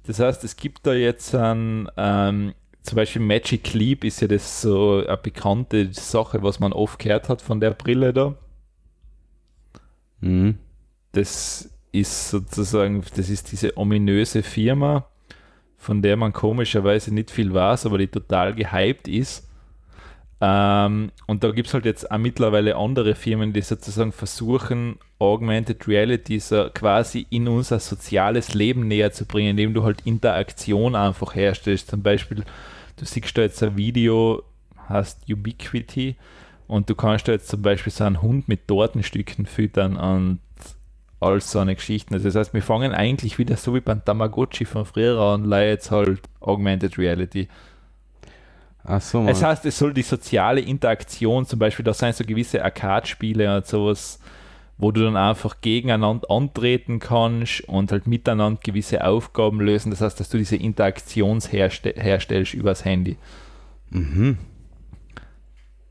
[0.08, 4.64] Das heißt, es gibt da jetzt ein, ähm, zum Beispiel Magic Leap ist ja das
[4.64, 8.34] so eine bekannte Sache, was man oft gehört hat von der Brille da.
[10.22, 10.58] Mhm.
[11.12, 15.06] Das ist sozusagen, das ist diese ominöse Firma,
[15.78, 19.51] von der man komischerweise nicht viel weiß, aber die total gehypt ist.
[20.43, 25.87] Ähm, und da gibt es halt jetzt auch mittlerweile andere Firmen, die sozusagen versuchen, Augmented
[25.87, 31.35] Reality so quasi in unser soziales Leben näher zu bringen, indem du halt Interaktion einfach
[31.35, 31.91] herstellst.
[31.91, 32.43] Zum Beispiel,
[32.97, 34.41] du siehst da jetzt ein Video,
[34.89, 36.15] heißt Ubiquity,
[36.67, 40.39] und du kannst da jetzt zum Beispiel so einen Hund mit Tortenstücken füttern und
[41.19, 42.15] all so eine Geschichten.
[42.15, 45.91] Also das heißt, wir fangen eigentlich wieder so wie beim Tamagotchi von früher an, jetzt
[45.91, 47.47] halt Augmented Reality.
[48.84, 52.63] Ach so, Es heißt, es soll die soziale Interaktion, zum Beispiel, da sind so gewisse
[52.63, 54.19] Arcade-Spiele und sowas,
[54.77, 59.91] wo du dann einfach gegeneinander antreten kannst und halt miteinander gewisse Aufgaben lösen.
[59.91, 63.17] Das heißt, dass du diese Interaktion herste herstellst übers Handy.
[63.91, 64.39] Mhm.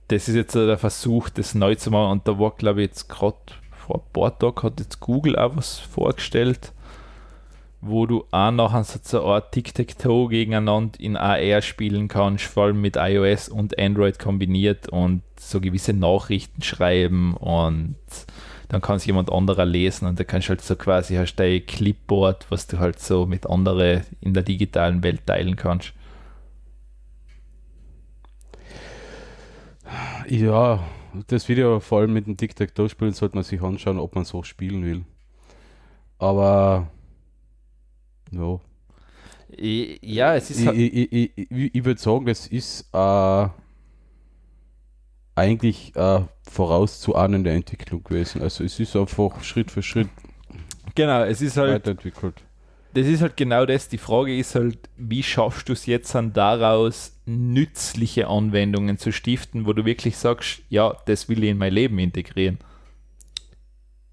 [0.08, 2.10] Das ist jetzt so der Versuch, das neu zu machen.
[2.10, 3.36] Und da war, glaube ich, jetzt gerade
[3.70, 6.72] vor ein paar Tagen hat jetzt Google auch was vorgestellt,
[7.80, 12.80] wo du auch nachher so eine Art Tic-Tac-Toe gegeneinander in AR spielen kannst, vor allem
[12.80, 17.96] mit iOS und Android kombiniert und so gewisse Nachrichten schreiben und
[18.68, 21.64] dann kann es jemand anderer lesen und da kannst du halt so quasi hast dein
[21.64, 25.94] Clipboard, was du halt so mit anderen in der digitalen Welt teilen kannst.
[30.28, 30.84] Ja,
[31.26, 34.84] das Video vor allem mit dem Tic-Tac-Toe-Spielen sollte man sich anschauen, ob man so spielen
[34.84, 35.04] will.
[36.18, 36.88] Aber
[38.32, 38.60] ja,
[40.02, 43.48] Ja, es ist ich, halt, ich, ich, ich, ich würde sagen, das ist äh,
[45.34, 48.42] eigentlich äh, vorauszuahnende Entwicklung gewesen.
[48.42, 50.10] Also es ist einfach Schritt für Schritt
[50.94, 52.44] genau, es ist halt weiterentwickelt.
[52.92, 53.88] das ist halt genau das.
[53.88, 59.66] Die Frage ist halt, wie schaffst du es jetzt dann daraus, nützliche Anwendungen zu stiften,
[59.66, 62.58] wo du wirklich sagst, ja, das will ich in mein Leben integrieren.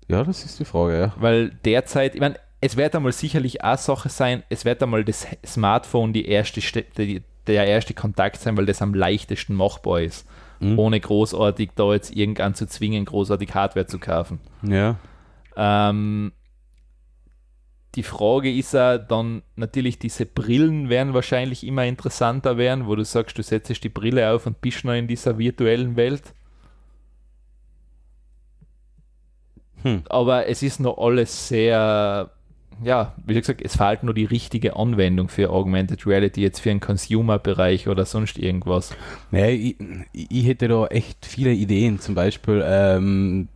[0.08, 1.14] Ja, das ist die Frage, ja.
[1.18, 5.28] Weil derzeit, ich meine, es wird einmal sicherlich auch Sache sein, es wird einmal das
[5.46, 6.62] Smartphone die erste,
[6.98, 10.28] die, der erste Kontakt sein, weil das am leichtesten machbar ist.
[10.60, 10.80] Mhm.
[10.80, 14.40] Ohne großartig da jetzt irgendwann zu zwingen, großartig Hardware zu kaufen.
[14.64, 14.96] Ja.
[15.56, 16.32] Ähm,
[17.96, 23.06] die Frage ist ja dann natürlich, diese Brillen werden wahrscheinlich immer interessanter werden, wo du
[23.06, 26.34] sagst, du setzt die Brille auf und bist noch in dieser virtuellen Welt.
[29.84, 30.04] Hm.
[30.10, 32.32] Aber es ist noch alles sehr,
[32.84, 36.80] ja, wie gesagt, es fehlt nur die richtige Anwendung für Augmented Reality, jetzt für einen
[36.80, 38.96] Consumer-Bereich oder sonst irgendwas.
[39.32, 39.76] Naja, ich,
[40.14, 43.48] ich hätte da echt viele Ideen, zum Beispiel ähm,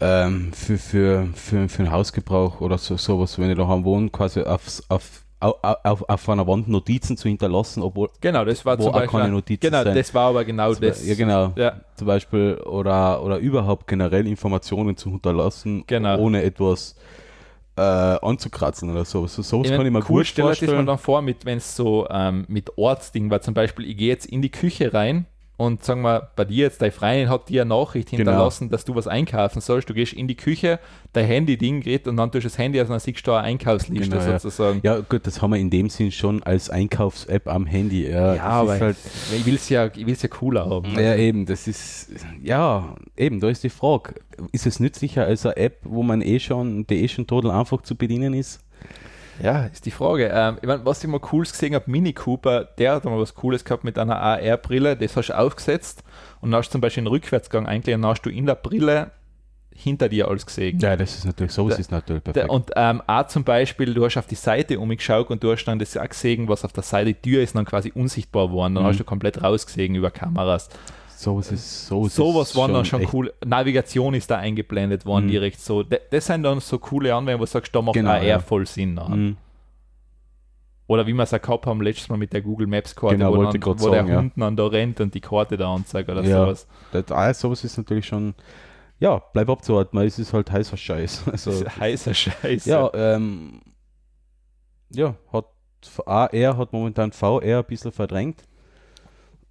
[0.00, 4.40] ähm, für, für, für, für einen Hausgebrauch oder so, sowas, wenn ich daheim wohne, quasi
[4.40, 9.20] auf, auf, auf, auf, einer Wand Notizen zu hinterlassen, obwohl Genau, das war zum Beispiel.
[9.20, 9.94] keine Notizen genau, sein.
[9.94, 11.06] das war aber genau das.
[11.06, 16.18] ja genau, Ja, zum Beispiel oder, oder überhaupt generell Informationen zu hinterlassen, Genau.
[16.18, 16.96] ohne etwas
[17.76, 19.34] äh, anzukratzen oder sowas.
[19.34, 20.86] So, sowas Ich kann ich mir cool gut stelle ich das vorstellen.
[20.86, 24.26] dann vor, mit, wenn es so ähm, mit Ortsding war, zum Beispiel, ich gehe jetzt
[24.26, 25.26] in die Küche rein
[25.64, 28.18] und sagen wir, bei dir jetzt, deine Freundin hat dir eine Nachricht Genau.
[28.18, 29.88] hinterlassen, dass du was einkaufen sollst.
[29.88, 30.78] Du gehst in die Küche,
[31.12, 34.10] dein Handy-Ding geht und dann tust du das Handy aus dann siehst du eine Einkaufsliste
[34.10, 34.38] Genau, ja.
[34.38, 34.80] sozusagen.
[34.82, 38.08] Ja gut, das haben wir in dem Sinn schon als Einkaufs-App am Handy.
[38.10, 38.96] Ja, Ja, aber halt,
[39.34, 40.92] ich will es ja, ich will's ja cooler haben.
[40.98, 42.10] Ja, eben, das ist,
[42.42, 44.14] ja, eben, da ist die Frage,
[44.52, 47.82] ist es nützlicher als eine App, wo man eh schon, die eh schon total einfach
[47.82, 48.60] zu bedienen ist?
[49.40, 50.30] Ja, ist die Frage.
[50.32, 53.34] Ähm, ich mein, was ich mal Cooles gesehen habe, Mini Cooper, der hat mal was
[53.34, 56.02] Cooles gehabt mit einer AR-Brille, das hast du aufgesetzt
[56.40, 58.54] und dann hast du zum Beispiel einen Rückwärtsgang eigentlich und dann hast du in der
[58.56, 59.10] Brille
[59.74, 60.78] hinter dir alles gesehen.
[60.80, 62.44] Ja, das ist natürlich, sowas Der- ist natürlich perfekt.
[62.44, 65.64] Der, und ähm, auch zum Beispiel, du hast auf die Seite umgeschaut und du hast
[65.64, 68.74] dann das auch gesehen, was auf der Seite Tür ist, dann quasi unsichtbar geworden.
[68.74, 68.88] Dann Mhm.
[68.88, 70.68] hast du komplett rausgesehen über Kameras.
[71.22, 72.08] Sowas ist so.
[72.08, 73.32] Sowas waren dann schon cool.
[73.44, 75.30] Navigation ist da eingeblendet worden Mhm.
[75.30, 75.82] direkt so.
[75.82, 78.38] Das sind dann so coole Anwendungen, wo du sagst, da macht Genau, AR ja.
[78.38, 78.94] voll Sinn.
[78.94, 79.36] Mhm.
[80.88, 83.42] Oder wie wir es gehabt haben letztes Mal mit der Google Maps Karte, Genau, wo,
[83.44, 84.18] dann, wo der sagen, ja.
[84.18, 86.44] Hund dann da rennt und die Karte da anzeigt oder Ja.
[86.44, 86.66] sowas.
[86.92, 88.34] Das, alles sowas ist natürlich schon.
[88.98, 91.24] Ja, bleib abzuwarten, weil es ist halt heißer Scheiß.
[91.32, 92.66] Also, heißer Scheiß.
[92.66, 93.60] ja, ähm,
[94.90, 95.46] ja, hat
[96.06, 98.42] AR hat momentan VR ein bisschen verdrängt.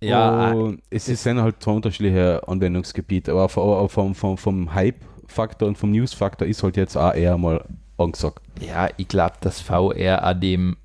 [0.10, 5.92] Ja Und es sind halt zwei unterschiedliche Anwendungsgebiete, aber vom, vom, vom, Hype-Faktor und vom
[5.92, 7.64] News-Faktor ist halt jetzt AR mal
[7.98, 8.42] angesagt.
[8.60, 10.78] Ja, ich glaube, dass VR auch dem,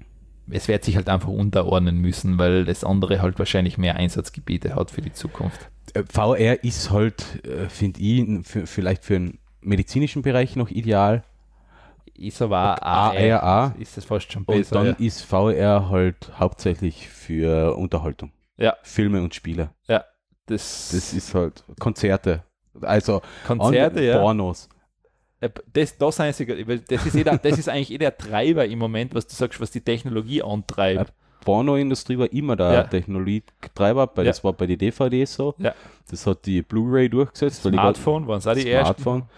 [0.51, 4.90] es wird sich halt einfach unterordnen müssen, weil das andere halt wahrscheinlich mehr Einsatzgebiete hat
[4.90, 5.70] für die Zukunft.
[5.94, 11.24] Äh, VR ist halt, äh, finde ich, für, vielleicht für den medizinischen Bereich noch ideal.
[12.18, 13.78] Ist aber auch AR auch.
[13.78, 14.74] ist das fast schon Und besser.
[14.76, 14.94] dann ja.
[14.98, 18.32] ist VR halt hauptsächlich für Unterhaltung.
[18.56, 18.76] Ja.
[18.82, 19.70] Filme und Spiele.
[19.86, 20.02] das,
[20.46, 22.42] Das ist halt Konzerte.
[22.82, 24.18] Also Konzerte, ja.
[24.18, 24.68] Pornos.
[25.40, 29.14] Äh, Das, das, das, ist eh der, das ist eigentlich eh der Treiber im Moment,
[29.14, 31.12] was du sagst, was die Technologie antreibt.
[31.44, 32.82] Pornoindustrie war immer der Ja.
[32.84, 34.30] Technologietreiber, weil Ja.
[34.30, 35.54] das war bei den DVDs so.
[35.58, 35.74] Ja.
[36.10, 37.62] Das hat die Bluray durchgesetzt.
[37.62, 39.02] Smartphone waren es auch die ersten.
[39.02, 39.28] Smartphone.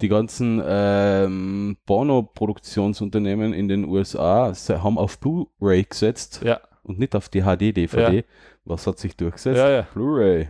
[0.00, 7.28] Die ganzen ähm, Porno-Produktionsunternehmen in den USA haben auf Blu-ray gesetzt Ja, und nicht auf
[7.28, 8.24] die HD-DVD.
[8.64, 9.56] Was hat sich durchgesetzt?
[9.58, 9.82] ja, ja.
[9.94, 10.48] Blu-ray.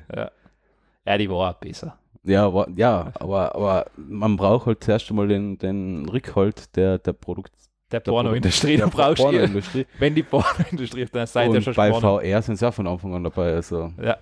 [1.06, 1.98] Ja, die war auch besser.
[2.24, 7.12] Ja, wa- ja aber, aber man braucht halt zuerst einmal den, den Rückhalt der, der
[7.15, 7.52] Produkt
[7.90, 9.86] Der der Pornoindustrie, du brauchst Pornoindustrie.
[9.98, 12.23] wenn die Pornoindustrie auf deiner Seite Und schon bei spannend.
[12.23, 13.55] VR sind sie auch von Anfang an dabei.
[13.55, 13.93] Also.
[14.02, 14.19] Ja.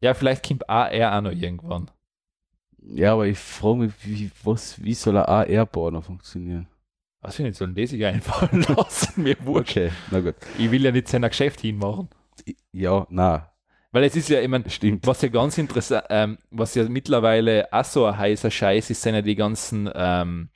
[0.00, 1.90] Ja, vielleicht kommt AR auch noch irgendwann.
[2.80, 6.68] Ja, aber ich frage mich, wie, was, wie soll ein AR-Porno funktionieren?
[7.20, 9.22] Was für nicht sollen die sich einfallen lassen?
[9.22, 9.70] Mir wurscht.
[9.76, 10.36] Okay, na gut.
[10.56, 12.08] Ich will ja nicht sein Geschäft hinmachen.
[12.72, 13.50] Ja, na,
[13.90, 15.06] Weil es ist ja, ich meine, stimmt.
[15.06, 19.14] was ja ganz interessant, ähm, was ja mittlerweile auch so ein heißer Scheiß ist, sind
[19.16, 20.50] ja die ganzen, ähm,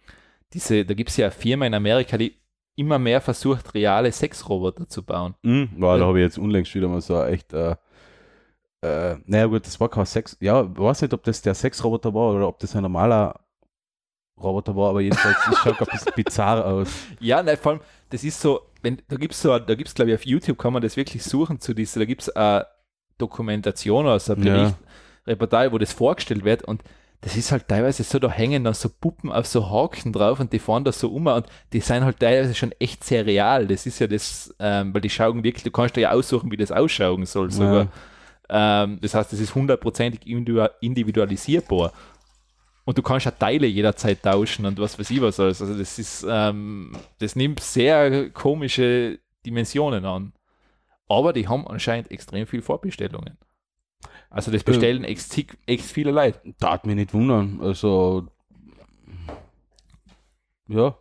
[0.52, 2.36] diese, da gibt es ja eine Firma in Amerika, die
[2.76, 5.34] immer mehr versucht, reale Sexroboter zu bauen.
[5.42, 7.74] Mhm, ja, da habe ich jetzt unlängst wieder mal so echt, äh,
[8.82, 12.14] äh, naja gut, das war kein Sex, ja, ich weiß nicht, ob das der Sexroboter
[12.14, 13.40] war oder ob das ein normaler
[14.40, 16.88] Roboter war, aber jedenfalls, es schaut ein bisschen bizarr aus.
[17.20, 17.80] Ja, nein, vor allem,
[18.10, 20.58] das ist so, wenn, da gibt es so, da gibt es, glaube ich, auf YouTube
[20.58, 22.66] kann man das wirklich suchen zu dieser, da gibt es eine
[23.18, 24.54] Dokumentation, also ein Ja.
[24.54, 24.76] Bericht,
[25.26, 26.82] Reportage, wo das vorgestellt wird und
[27.20, 30.52] das ist halt teilweise so, da hängen dann so Puppen auf so Haken drauf und
[30.52, 33.68] die fahren da so um und die sind halt teilweise schon echt sehr real.
[33.68, 36.72] Das ist ja das, ähm, weil die schauen wirklich, du kannst ja aussuchen, wie das
[36.72, 37.86] ausschauen soll sogar.
[38.48, 41.92] Ähm, das heißt, das ist hundertprozentig individu- individualisierbar.
[42.84, 45.60] Und du kannst ja Teile jederzeit tauschen und was weiß ich was alles.
[45.62, 50.32] Also das ist, ähm, das nimmt sehr komische Dimensionen an.
[51.08, 53.38] Aber die haben anscheinend extrem viel Vorbestellungen.
[54.30, 56.40] Also das bestellen ex, zig- ex viele Leute.
[56.58, 58.26] Tat mich nicht wundern, also,
[60.68, 60.96] ja.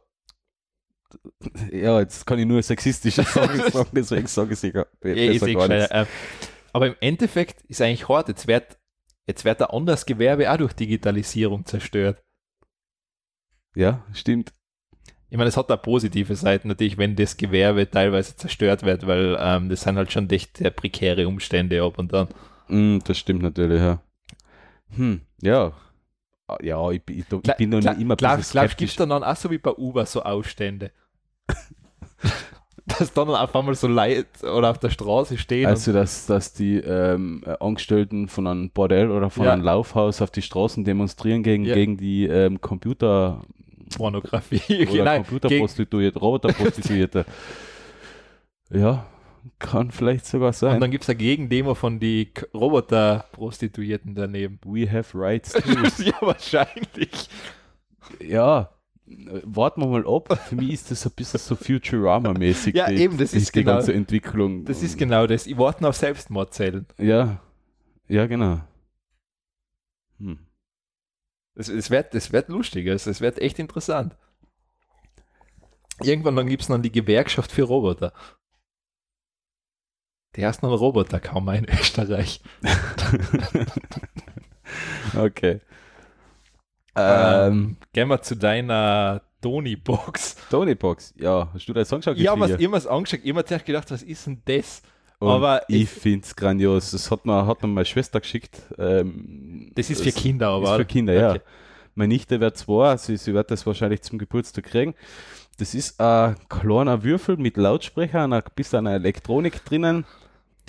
[1.71, 5.67] Ja, jetzt kann ich nur sexistische Sachen sagen, deswegen sage ich sicher gescheiter.
[5.67, 5.89] nichts.
[5.91, 6.05] Ähm,
[6.73, 8.27] aber im Endeffekt ist eigentlich hart.
[8.29, 8.77] Jetzt wird,
[9.27, 12.21] jetzt wird ein anderes Gewerbe auch durch Digitalisierung zerstört.
[13.75, 14.53] Ja, stimmt.
[15.29, 19.37] Ich meine, es hat auch positive Seiten natürlich, wenn das Gewerbe teilweise zerstört wird, weil
[19.39, 22.27] ähm, das sind halt schon echt sehr prekäre Umstände ab und dann.
[22.67, 24.01] Mm, das stimmt natürlich, ja.
[24.95, 25.73] Hm, ja.
[26.61, 28.91] Ja, ich, bin- ich, ich bin noch immer klar, bisschen glaubst, gibt skeptisch.
[28.91, 30.91] es dann, dann auch so wie bei Uber so Aufstände?
[32.99, 36.77] Dass dann auf einmal so Leute oder auf der Straße stehen Also, dass, dass die
[36.77, 39.53] ähm, äh, Angestellten von einem Bordell oder von Ja.
[39.53, 41.73] einem Laufhaus auf die Straßen demonstrieren gegen, Ja.
[41.75, 44.87] gegen die ähm, Computer- und Pornografie.
[44.91, 47.25] oder Nein, Computerprostituierte, Roboterprostituierte.
[48.71, 49.05] ja,
[49.59, 50.79] kann vielleicht sogar und sein.
[50.79, 54.59] dann gibt es eine Gegendemo von die K- Roboter-Prostituierten daneben.
[54.65, 56.03] We have rights too.
[56.03, 57.29] ja, wahrscheinlich.
[58.19, 58.69] ja,
[59.43, 60.37] warten wir mal ab.
[60.47, 62.75] Für mich ist das ein bisschen so Futurama-mäßig.
[62.75, 64.65] Ja, eben, das die, ist die genau- ganze Entwicklung.
[64.65, 65.47] Das ist genau das.
[65.47, 66.85] Ich warte auf Selbstmordzellen.
[66.97, 67.41] Ja,
[68.07, 68.61] ja, genau.
[70.19, 70.39] Hm.
[71.55, 74.15] Es, es, wird, es wird lustig, es, es wird echt interessant.
[76.01, 78.13] Irgendwann dann gibt es dann die Gewerkschaft für Roboter.
[80.35, 82.41] Die ersten Roboter kaum in Österreich.
[85.17, 85.61] okay.
[86.95, 90.35] Ähm, Ähm, gehen wir zu deiner Tony-Box.
[90.49, 92.17] Tonybox, ja, hast du da jetzt angeschaut?
[92.17, 94.81] Ja, was immer angeschaut, immer zuerst gedacht, was ist denn das?
[95.19, 96.91] Und aber ich finde es grandios.
[96.91, 98.59] Das hat mir, hat mir meine Schwester geschickt.
[98.77, 100.71] Ähm, Das ist für Kinder, aber.
[100.71, 101.29] Ist für Kinder, ja.
[101.31, 101.41] Okay.
[101.93, 104.95] Meine Nichte wird zwei, sie, sie wird das wahrscheinlich zum Geburtstag kriegen.
[105.59, 110.05] Das ist ein kleiner Würfel mit Lautsprecher und ein bisschen einer Elektronik drinnen,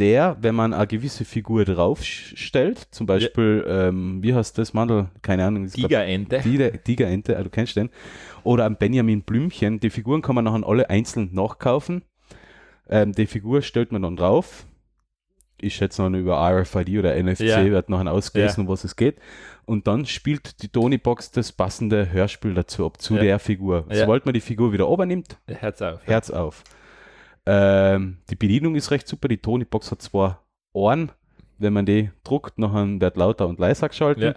[0.02, 5.06] der, wenn man eine gewisse Figur draufstellt, zum Beispiel, ähm, wie heißt das Mandel?
[5.22, 5.68] Keine Ahnung.
[5.68, 6.40] Tigerente.
[6.40, 7.88] Tiger- Tigerente, ah, du kennst den.
[8.42, 9.78] Oder ein Benjamin Blümchen.
[9.78, 12.02] Die Figuren kann man nachher alle einzeln nachkaufen.
[12.88, 14.66] Ähm, die Figur stellt man dann drauf.
[15.60, 17.64] Ich schätze noch über RFID oder NFC Ja.
[17.64, 19.18] wird nachher ausgelesen, um was es geht.
[19.64, 23.22] Und dann spielt die Tony-Box das passende Hörspiel dazu ab, zu Ja.
[23.22, 23.86] der Figur.
[23.88, 23.98] Ja.
[24.00, 26.00] Sobald man die Figur wieder obernimmt, Herz auf.
[26.04, 26.64] Herz auf.
[27.46, 29.28] Ähm, die Bedienung ist recht super.
[29.28, 31.10] Die Tony-Box hat zwar Ohren,
[31.58, 34.22] wenn man die druckt, nachher wird lauter und leiser geschalten.
[34.22, 34.34] Ja.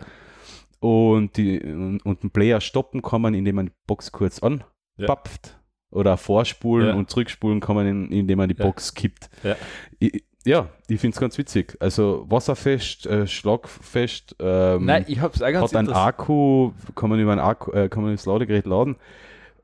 [0.80, 5.60] Und, die, und, und den Player stoppen kann man, indem man die Box kurz anpapft.
[5.92, 6.94] Oder vorspulen Ja.
[6.96, 8.66] und zurückspulen kann man, in, indem man die Ja.
[8.66, 9.30] Box kippt.
[9.44, 9.56] Ja.
[10.00, 11.78] Ich, ja, ich finde es ganz witzig.
[11.80, 17.20] Also wasserfest, äh, schlagfest, ähm, Nein, ich hab's auch ganz hat einen Akku, kann man
[17.20, 18.98] über ein Akku, äh, kann man das Ladegerät laden.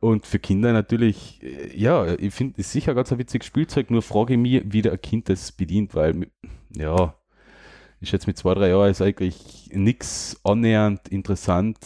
[0.01, 4.01] Und für Kinder natürlich, äh, ja, ich finde, ist sicher ganz ein witziges Spielzeug, nur
[4.01, 6.27] frage ich mich, wie der Kind das bedient, weil,
[6.75, 7.13] ja,
[7.99, 11.77] ich schätze mit zwei, drei Jahren ist eigentlich nichts annähernd interessant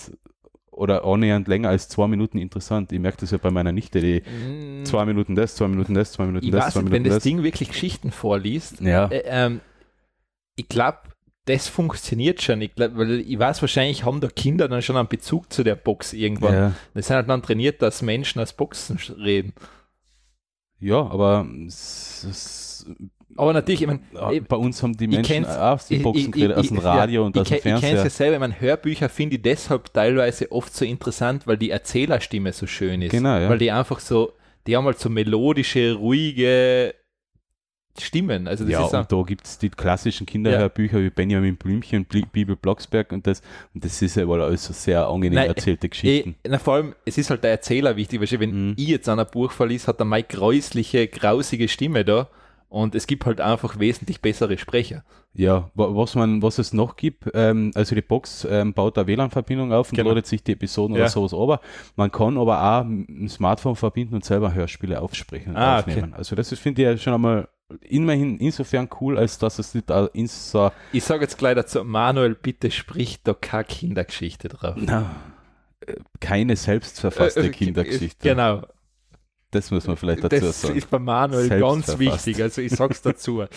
[0.72, 2.94] oder annähernd länger als zwei Minuten interessant.
[2.94, 6.14] Ich merke das ja bei meiner Nichte, die Mm, zwei Minuten das, zwei Minuten das,
[6.14, 7.24] zwei Minuten ich das, weiß zwei nicht, wenn Minuten das das.
[7.24, 9.60] Ding wirklich Geschichten vorliest, Ja, äh, ähm,
[10.56, 11.00] ich glaube,
[11.46, 12.62] das funktioniert schon.
[12.62, 15.76] Ich glaub, weil ich weiß, wahrscheinlich haben da Kinder dann schon einen Bezug zu der
[15.76, 16.54] Box irgendwann.
[16.54, 19.54] ja, Die sind halt dann trainiert, dass Menschen aus Boxen reden.
[20.80, 22.86] ja, aber es, es,
[23.38, 26.02] Aber natürlich, ich meine, ja, ich- bei uns haben die ich Menschen auch aus den
[26.04, 28.06] Boxen geredet, aus dem Radio und aus dem ich, kenn- Ich kenne Fernseher.
[28.06, 31.70] es ja selber, ich meine, Hörbücher finde ich deshalb teilweise oft so interessant, weil die
[31.70, 33.12] Erzählerstimme so schön ist.
[33.12, 33.50] Genau, ja.
[33.50, 34.34] Weil die einfach so,
[34.68, 36.96] die haben halt so melodische, ruhige
[38.00, 38.48] Stimmen.
[38.48, 42.06] Also das ja, ist so, und da gibt es die klassischen Kinderhörbücher wie Benjamin Blümchen,
[42.06, 43.42] Bibel Blocksberg und das.
[43.74, 46.36] Und das ist ja wohl alles so sehr angenehm Nein, erzählte eh, Geschichten.
[46.48, 48.74] na, vor allem, es ist halt der Erzähler wichtig, weil wenn Mhm.
[48.78, 52.28] ich jetzt an ein Buch verlies, hat er meine gräusliche, grausige Stimme da
[52.70, 55.04] und es gibt halt einfach wesentlich bessere Sprecher.
[55.34, 59.08] Ja, wa- was man, was es noch gibt, ähm, also die Box ähm, baut eine
[59.08, 60.10] WLAN-Verbindung auf und Genau.
[60.10, 61.04] ladet sich die Episoden Ja.
[61.04, 61.60] oder sowas aber.
[61.96, 66.14] Man kann aber auch ein Smartphone verbinden und selber Hörspiele aufsprechen und Ah, aufnehmen.
[66.14, 67.48] Also das finde ich ja schon einmal
[67.82, 71.84] immerhin insofern cool, als dass es nicht auch in so, Ich sage jetzt gleich dazu,
[71.84, 74.76] Manuel, bitte sprich da keine Kindergeschichte drauf.
[74.78, 75.16] na,
[75.86, 78.28] äh, keine selbstverfasste Äh, äh, Kindergeschichte.
[78.30, 78.62] Genau.
[79.52, 80.76] Das muss man vielleicht dazu Das sagen.
[80.78, 83.44] ist bei Manuel ganz wichtig, also ich sag's dazu.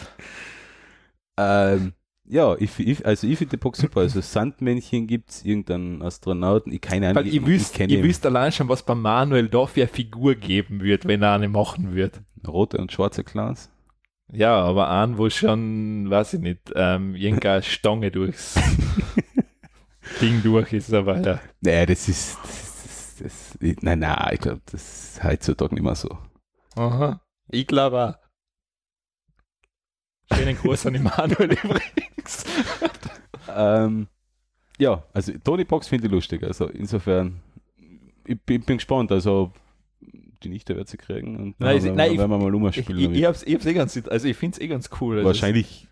[1.41, 1.93] Ähm,
[2.25, 4.01] ja, ich, ich, also ich finde die Box super.
[4.01, 7.17] Also Sandmännchen gibt es, irgendeinen Astronauten, ich keine Ahnung.
[7.25, 7.31] Weil
[7.73, 8.03] kenn ich ihn.
[8.03, 11.49] wüsst allein schon, was bei Manuel da für eine Figur geben wird, wenn er eine
[11.49, 12.21] machen wird.
[12.47, 13.71] Rote und schwarze Clans.
[14.33, 18.55] Ja, aber an, wo schon, weiß ich nicht, ähm, irgendeine Stange durchs
[20.21, 21.41] Ding durch ist, aber ja.
[21.61, 22.37] Naja, das ist.
[22.43, 26.09] Das, das, das, nein, nein, ich glaube, das ist heutzutage nicht mehr so.
[26.77, 27.21] Aha.
[27.51, 28.19] Ich glaube
[30.31, 30.37] auch.
[30.37, 32.45] Schönen Gruß an die Manuel übrigens.
[33.49, 34.09] Ähm,
[34.79, 36.43] ja, also Tony Box finde ich lustig.
[36.43, 37.41] Also insofern,
[38.27, 39.11] ich, bin- ich bin gespannt.
[39.11, 39.53] Also
[40.43, 42.99] die Nichte wird sie kriegen und Nein, dann ich- nein, werden wir mal Ich, umspielen.
[42.99, 43.19] ich, damit.
[43.19, 45.17] ich, hab's, ich hab's eh ganz, also ich finde es eh ganz cool.
[45.17, 45.89] Also Wahrscheinlich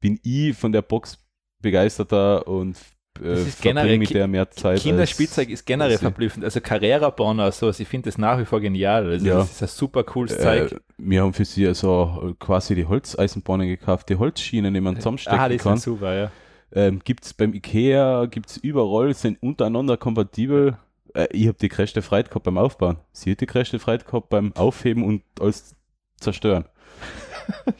[0.00, 1.18] bin ich von der Box
[1.62, 2.76] begeisterter und
[3.20, 4.80] äh, Das ist generell mit der mehr Zeit.
[4.80, 6.44] Kinderspielzeug ist generell verblüffend.
[6.44, 9.10] Also Carrera-Bahn oder sowas, ich finde das nach wie vor genial.
[9.10, 9.34] Also Ja.
[9.38, 10.72] das ist ein super cooles Zeug.
[10.72, 15.38] Äh, wir haben für sie also quasi die Holzeisenbahnen gekauft, die Holzschienen, die man zusammenstecken
[15.38, 15.76] Ah, die kann.
[15.76, 16.32] sind super, ja.
[16.72, 20.78] Ähm, gibt es beim Ikea, gibt es überall, sind untereinander kompatibel.
[21.14, 22.98] Äh, ich habe die größte Freude gehabt beim Aufbauen.
[23.12, 25.74] Sie hat die größte Freude gehabt beim Aufheben und alles
[26.18, 26.64] zerstören.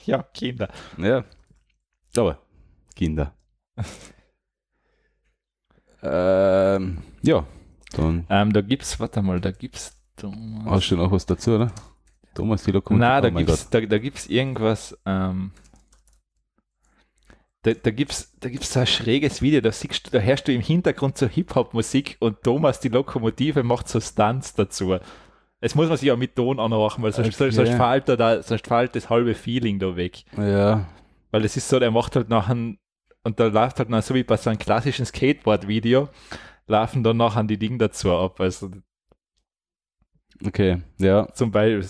[0.04, 0.68] Ja, Kinder.
[0.98, 1.24] Ja.
[2.16, 2.38] Aber
[2.96, 3.32] Kinder.
[6.02, 7.46] ähm, ja,
[7.92, 9.96] dann Ähm, da gibt's, warte mal, da gibt's.
[10.16, 10.66] Thomas.
[10.66, 11.72] hast du noch was dazu, oder?
[12.34, 13.08] Thomas, die Lokomotive.
[13.08, 14.98] Nein, da Oh gibt's, da, da gibt's irgendwas.
[15.06, 15.52] Ähm,
[17.62, 20.52] da, da gibt's, da gibt's so ein schräges Video, da siehst du, da hörst du
[20.52, 24.96] im Hintergrund so Hip-Hop-Musik und Thomas die Lokomotive macht so Stunts dazu.
[25.60, 27.50] Jetzt muss man sich auch mit Ton anmachen, weil sonst, Okay.
[27.50, 30.24] sonst, fällt da, da, sonst fällt das halbe Feeling da weg.
[30.38, 30.86] Ja,
[31.30, 32.56] Weil es ist so, der macht halt nachher,
[33.24, 36.08] und da läuft halt noch so wie bei so einem klassischen Skateboard-Video,
[36.66, 38.40] laufen dann nachher die Dinge dazu ab.
[38.40, 38.70] Also
[40.46, 41.86] okay, ja, zum Beispiel,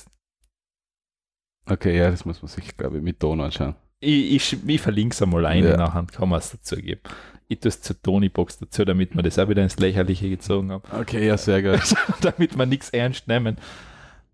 [1.67, 3.77] okay, ja, das muss man sich, glaube ich, mit Ton anschauen.
[4.01, 5.77] Ich, ich, ich verlinke es einmal ein, Ja.
[5.77, 7.01] nachher kann man es dazu geben.
[7.49, 10.83] Ich tue es zur Tony-Box dazu, damit wir das auch wieder ins Lächerliche gezogen haben.
[11.01, 11.95] Okay, ja, sehr gut.
[12.23, 13.57] damit wir nichts ernst nehmen.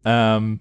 [0.04, 0.60] Ähm,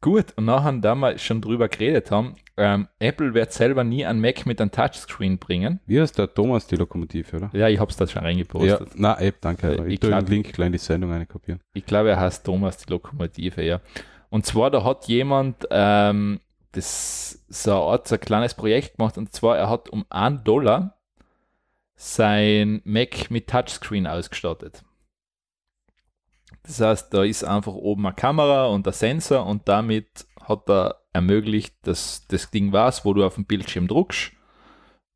[0.00, 4.20] gut, und nachher, da wir schon drüber geredet haben, ähm, Apple wird selber nie einen
[4.20, 5.80] Mac mit einem Touchscreen bringen.
[5.86, 7.50] Wie heißt der Thomas, die Lokomotive, oder?
[7.54, 8.90] Ja, ich habe es da schon Ja, reingepostet.
[8.96, 9.68] na, App, danke.
[9.68, 11.60] Äh, Ich, ich tue glaub- den Link gleich in die Sendung eine kopieren.
[11.74, 13.80] Ich glaube, er heißt Thomas die Lokomotive, ja.
[14.28, 16.40] Und zwar, da hat jemand ähm,
[16.72, 20.44] das so eine Art, so ein kleines Projekt gemacht und zwar, er hat um 1
[20.44, 20.98] Dollar
[21.94, 24.84] sein Mac mit Touchscreen ausgestattet.
[26.62, 31.02] Das heißt, da ist einfach oben eine Kamera und ein Sensor und damit hat er
[31.12, 34.32] ermöglicht, dass das Ding weiß, wo du auf dem Bildschirm druckst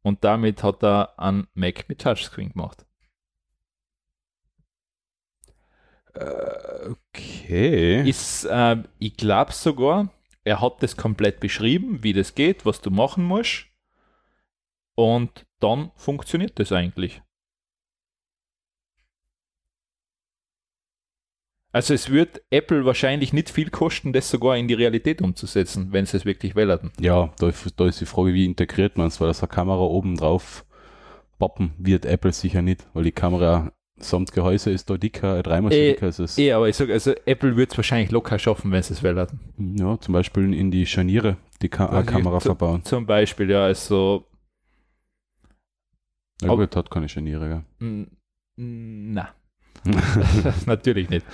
[0.03, 2.85] und damit hat er einen Mac mit Touchscreen gemacht.
[6.15, 8.09] Äh, okay.
[8.09, 10.11] Ist, äh, ich glaube sogar,
[10.45, 13.67] er hat das komplett beschrieben, wie das geht, was du machen musst.
[14.95, 17.23] Und dann funktioniert das eigentlich.
[21.73, 26.07] Also es wird Apple wahrscheinlich nicht viel kosten, das sogar in die Realität umzusetzen, wenn
[26.07, 26.93] sie es wirklich wählen.
[27.01, 30.17] Ja, da, da ist die Frage, wie integriert man es, weil das eine Kamera oben
[30.17, 30.65] drauf
[31.41, 33.73] poppen wird Apple sicher nicht, weil die Kamera
[34.11, 36.39] samt Gehäuse ist da dicker, dreimal so Eh, dicker als es.
[36.39, 39.27] Eh, aber ich sage, also Apple wird es wahrscheinlich locker schaffen, wenn sie es wählen.
[39.59, 42.85] Ja, zum Beispiel in die Scharniere die Ka Also Kamera verbauen.
[42.85, 44.27] Zum Beispiel, ja, also,
[46.43, 48.05] Na gut, hat keine Scharniere, mm,
[48.57, 49.29] na,
[49.85, 49.95] gell?
[50.67, 51.27] natürlich nicht.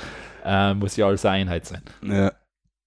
[0.44, 1.82] Äh, muss ja alles eine Einheit sein.
[2.02, 2.32] ja,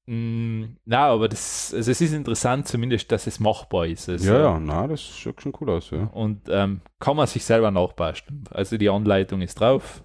[0.06, 4.10] Mm, na, aber das, also es ist interessant zumindest, dass es machbar ist.
[4.10, 6.04] Also, ja, ja, na, das schaut schon cool aus, ja.
[6.14, 8.44] Und ähm, kann man sich selber nachbasteln.
[8.52, 10.04] Also die Anleitung ist drauf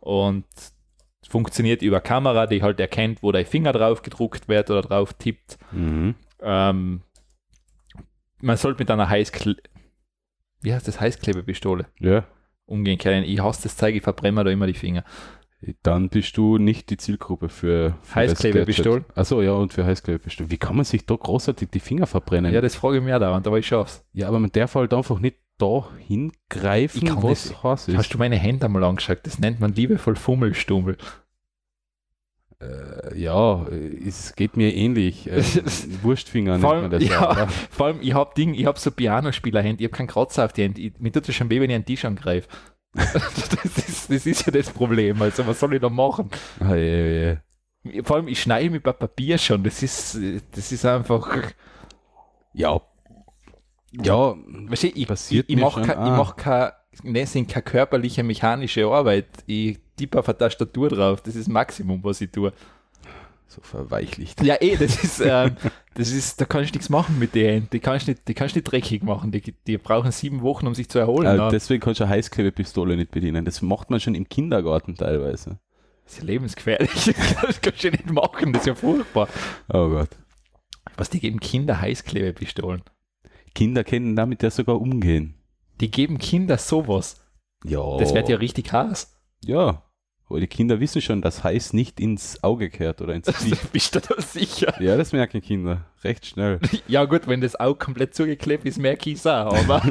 [0.00, 0.44] und
[1.26, 5.58] funktioniert über Kamera, die halt erkennt, wo dein Finger drauf gedruckt wird oder drauf tippt.
[5.72, 6.14] Mhm.
[6.40, 7.02] Ähm,
[8.40, 9.56] man sollte mit einer Heißkle
[10.60, 12.24] wie heißt das Heißklebepistole Ja,
[12.66, 13.24] umgehen können.
[13.24, 15.04] Ich hasse das Zeug, ich verbrenne da immer die Finger.
[15.82, 19.04] Dann bist du nicht die Zielgruppe für, für Heißklebepistolen?
[19.14, 20.50] Achso, ja, und für Heißklebepistolen.
[20.52, 22.52] Wie kann man sich da großartig die Finger verbrennen?
[22.54, 24.04] Ja, das frage ich mir dauernd, aber ich schaff's.
[24.12, 27.96] Ja, aber man darf halt einfach nicht da hingreifen, Ich kann was das- heiß ist.
[27.96, 29.18] Hast du meine Hände einmal angeschaut?
[29.24, 30.96] Das nennt man liebevoll Fummelstummel.
[32.60, 35.26] Äh, ja, es geht mir ähnlich.
[35.30, 35.42] Äh,
[36.02, 37.30] Wurstfinger nennt Vor allem- man das ja.
[37.30, 37.48] oder?
[37.48, 40.80] Vor allem, ich hab Ding, ich so Pianospielerhände, ich hab keinen Kratzer auf die Hände.
[40.80, 42.48] Ich- Mir tut es schon weh, wenn ich einen Tisch angreife.
[43.14, 45.20] das, ist, das ist ja das Problem.
[45.22, 46.30] Also, was soll ich da machen?
[46.60, 47.36] Ah, ja, ja.
[48.02, 49.62] Vor allem, ich schneide mit Papier schon.
[49.62, 50.18] Das ist,
[50.52, 51.52] das ist einfach.
[52.52, 52.80] ja.
[53.90, 56.16] Ja, Weißt du, ich, Passiert ich, ich mache keine, ah.
[56.16, 59.26] mach keine, ne, sind keine körperliche mechanische Arbeit.
[59.46, 61.22] Ich tippe auf eine Tastatur drauf.
[61.22, 62.52] Das ist das Maximum, was ich tue.
[63.48, 64.42] So verweichlicht.
[64.42, 65.56] Ja, eh, das ist, ähm,
[65.94, 67.68] das ist, da kannst du nichts machen mit den Händen.
[67.72, 69.32] Die kannst du nicht, die kannst nicht dreckig machen.
[69.32, 71.40] Die, die brauchen sieben Wochen, um sich zu erholen.
[71.40, 73.44] Äh, deswegen kannst du eine Heißklebepistole nicht bedienen.
[73.44, 75.58] Das macht man schon im Kindergarten teilweise.
[76.04, 76.90] Das ist ja lebensgefährlich.
[77.42, 78.52] Das kannst du nicht machen.
[78.52, 79.28] Das ist ja furchtbar.
[79.72, 80.10] Oh Gott.
[80.96, 82.82] Was, die geben Kinder Heißklebepistolen?
[83.54, 85.34] Kinder können damit ja sogar umgehen.
[85.80, 87.20] Die geben Kinder sowas.
[87.64, 87.96] Ja.
[87.98, 89.16] Das wird ja richtig heiß.
[89.44, 89.87] Ja.
[90.30, 93.72] Aber die Kinder wissen schon, dass heiß nicht ins Auge kehrt oder ins Gesicht.
[93.72, 94.74] Bist du da sicher?
[94.80, 95.86] ja, das merken Kinder.
[96.04, 96.60] Recht schnell.
[96.88, 99.54] Ja, gut, wenn das Auge komplett zugeklebt ist, merke ich es auch.
[99.54, 99.82] Aber,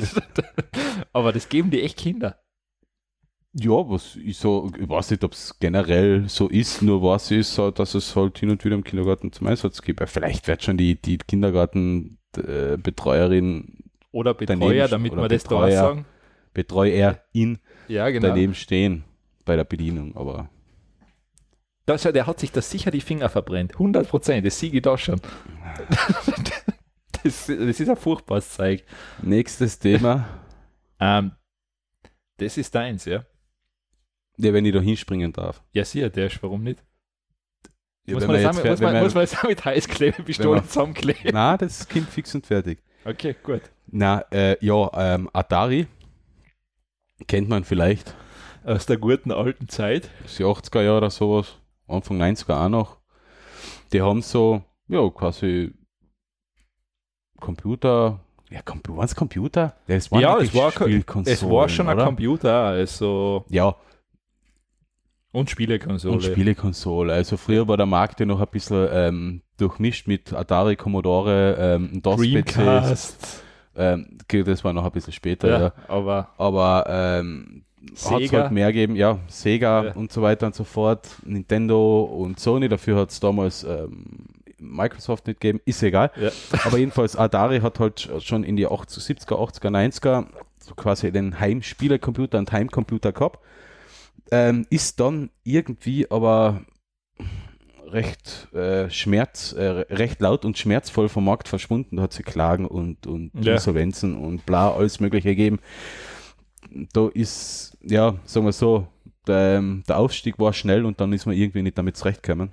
[1.13, 2.37] aber das geben die echt Kinder.
[3.53, 7.57] Ja, was ich so, ich weiß nicht, ob es generell so ist, nur was ist,
[7.75, 9.99] dass es halt hin und wieder im Kindergarten zum Einsatz gibt.
[9.99, 13.77] Weil Vielleicht wird schon die, die Kindergartenbetreuerin,
[14.11, 15.71] Oder Betreuer, Daneben- damit oder wir das da Betreuer.
[15.71, 16.05] sagen.
[16.53, 17.57] Betreuerin
[17.87, 18.27] Ja, genau.
[18.29, 19.03] daneben stehen
[19.47, 20.15] bei der Bedienung.
[20.15, 20.47] Aber
[21.87, 23.73] Das, der hat sich da sicher die Finger verbrennt.
[23.73, 25.19] 100 Prozent, das sehe ich da schon.
[27.23, 28.83] das, das ist ein furchtbares Zeug.
[29.21, 30.27] nächstes Thema.
[30.99, 31.33] Ähm,
[32.37, 33.23] das ist deins, ja?
[34.37, 35.61] Ja, wenn ich da hinspringen darf.
[35.71, 36.83] Ja, sicher, der ist, warum nicht?
[38.07, 39.43] Ja, muss, man das jetzt auch, fer- muss, wenn man, wir- muss man das auch
[39.47, 39.63] mit
[40.27, 41.29] wir- zusammenkleben?
[41.33, 42.79] Na, das Kind fix und fertig.
[43.05, 43.61] Okay, gut.
[43.91, 45.85] Na, äh, ja, ähm, Atari
[47.27, 48.15] kennt man vielleicht.
[48.63, 50.09] Aus der guten alten Zeit.
[50.37, 51.55] Die 80er Jahre oder sowas,
[51.87, 52.97] Anfang 90er auch noch.
[53.93, 55.73] Die haben so, ja, quasi
[57.39, 58.19] Computer,
[58.49, 59.75] ja, Computer, was Computer?
[59.87, 60.71] Ja, es waren Ja, es war
[61.25, 62.05] Es war schon ein oder?
[62.05, 63.75] Computer, also Ja,
[65.31, 66.15] und Spielekonsole.
[66.15, 67.13] und Spielekonsole.
[67.13, 72.01] Also früher war der Markt ja noch ein bisschen ähm, durchmischt mit Atari, Commodore, ähm,
[72.01, 72.53] DOS-PCs.
[72.53, 73.43] Dreamcast.
[73.75, 75.73] Ähm, okay, das war noch ein bisschen später, Ja, ja.
[75.87, 77.63] aber Aber ähm,
[78.11, 79.91] hat es halt mehr gegeben, ja, Sega Ja.
[79.93, 84.05] und so weiter und so fort, Nintendo und Sony, dafür hat es damals ähm,
[84.59, 86.11] Microsoft nicht gegeben, ist egal.
[86.19, 86.31] Ja.
[86.65, 90.25] Aber jedenfalls Atari hat halt sch- schon in die 80, 70er, 80er, 90er
[90.59, 93.39] so quasi den Heimspielercomputer und Heimcomputer gehabt.
[94.31, 96.61] Ähm, ist dann irgendwie aber
[97.89, 101.95] recht äh, schmerz, äh, recht laut und schmerzvoll vom Markt verschwunden.
[101.97, 103.53] Da hat sie Klagen und, und Ja.
[103.53, 105.59] Insolvenzen und bla, alles mögliche gegeben.
[106.93, 108.87] Da ist, ja, sagen wir so,
[109.27, 112.51] der, ähm, der Aufstieg war schnell und dann ist man irgendwie nicht damit zurechtgekommen.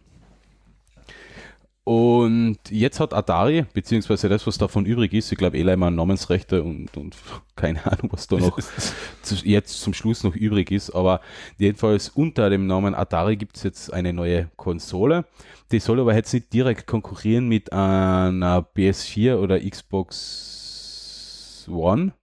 [1.87, 6.97] Und jetzt hat Atari, beziehungsweise das, was davon übrig ist, ich glaube, mal Namensrechte und,
[6.97, 7.15] und
[7.57, 8.59] keine Ahnung, was da noch
[9.45, 11.21] jetzt zum Schluss noch übrig ist, aber
[11.59, 15.27] jedenfalls unter dem Namen Atari gibt es jetzt eine neue Konsole.
[15.73, 22.15] Die soll aber jetzt nicht direkt konkurrieren mit einer PS4 oder Xbox One,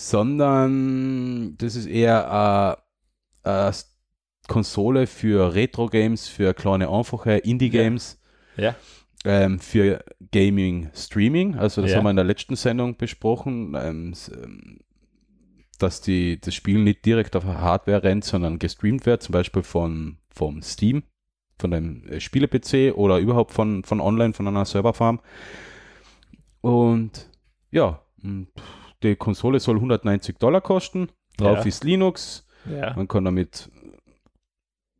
[0.00, 2.76] sondern das ist eher
[3.42, 3.72] eine
[4.46, 8.20] Konsole für Retro-Games, für kleine, einfache Indie-Games.
[8.56, 8.76] Ja.
[9.24, 11.56] Ähm, für Gaming Streaming.
[11.56, 11.96] Also das Ja.
[11.96, 14.78] haben wir in der letzten Sendung besprochen, ähm, ähm,
[15.80, 20.18] dass die, das Spiel nicht direkt auf Hardware rennt, sondern gestreamt wird, zum Beispiel von,
[20.30, 21.02] vom Steam,
[21.58, 25.20] von dem äh, Spiele-PC oder überhaupt von, von online, von einer Serverfarm.
[26.60, 27.28] Und
[27.72, 28.48] ja, und
[29.02, 31.08] die Konsole soll 190 Dollar kosten.
[31.36, 31.64] Drauf Ja.
[31.64, 32.46] ist Linux.
[32.68, 32.94] Ja.
[32.94, 33.70] Man kann damit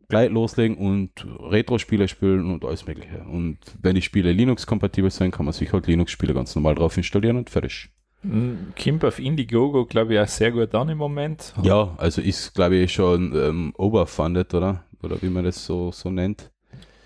[0.08, 1.10] gleich loslegen und
[1.40, 3.24] Retro-Spiele spielen und alles Mögliche.
[3.24, 7.36] Und wenn die Spiele Linux-kompatibel sind, kann man sich halt Linux-Spiele ganz normal drauf installieren
[7.36, 7.90] und fertig.
[8.22, 11.52] Mm, Kimp auf Indiegogo, glaube ich, auch sehr gut an im Moment.
[11.62, 14.84] Ja, also ist, glaube ich, schon ähm, overfunded, oder?
[15.02, 16.50] Oder wie man das so, so nennt.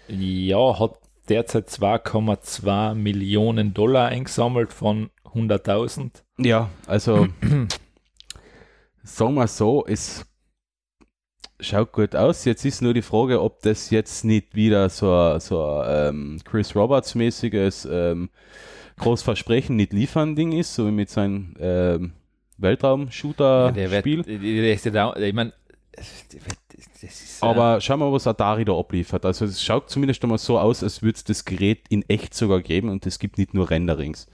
[0.08, 0.92] Ja, hat
[1.28, 6.21] derzeit 2,2 Millionen Dollar eingesammelt von 100.000.
[6.44, 7.28] Ja, also
[9.02, 10.24] sagen wir so, es
[11.60, 12.44] schaut gut aus.
[12.44, 16.74] Jetzt ist nur die Frage, ob das jetzt nicht wieder so, ein- so ähm, Chris
[16.74, 18.30] Roberts-mäßiges ähm,
[18.98, 22.12] Großversprechen nicht liefern Ding ist, so wie mit seinem ähm,
[22.58, 24.22] Weltraum-Shooter-Spiel.
[24.22, 25.52] der, der ist ja ich meine,
[25.96, 27.42] ist.
[27.42, 29.24] äh, Aber schauen wir mal, was Atari da abliefert.
[29.26, 32.60] Also es schaut zumindest einmal so aus, als würde es das Gerät in echt sogar
[32.60, 34.26] geben und es gibt nicht nur Renderings.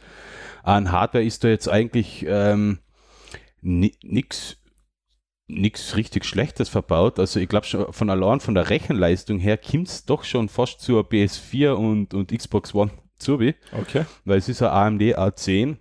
[0.69, 2.81] An Hardware ist da jetzt eigentlich ähm,
[3.63, 4.57] nichts
[5.51, 7.19] nichts richtig Schlechtes verbaut.
[7.19, 10.83] Also ich glaube schon von allein von der Rechenleistung her kommt es doch schon fast
[10.83, 14.05] zur PS4 und, und Xbox One zu, wie, okay.
[14.27, 15.77] weil es ist ein AMD A10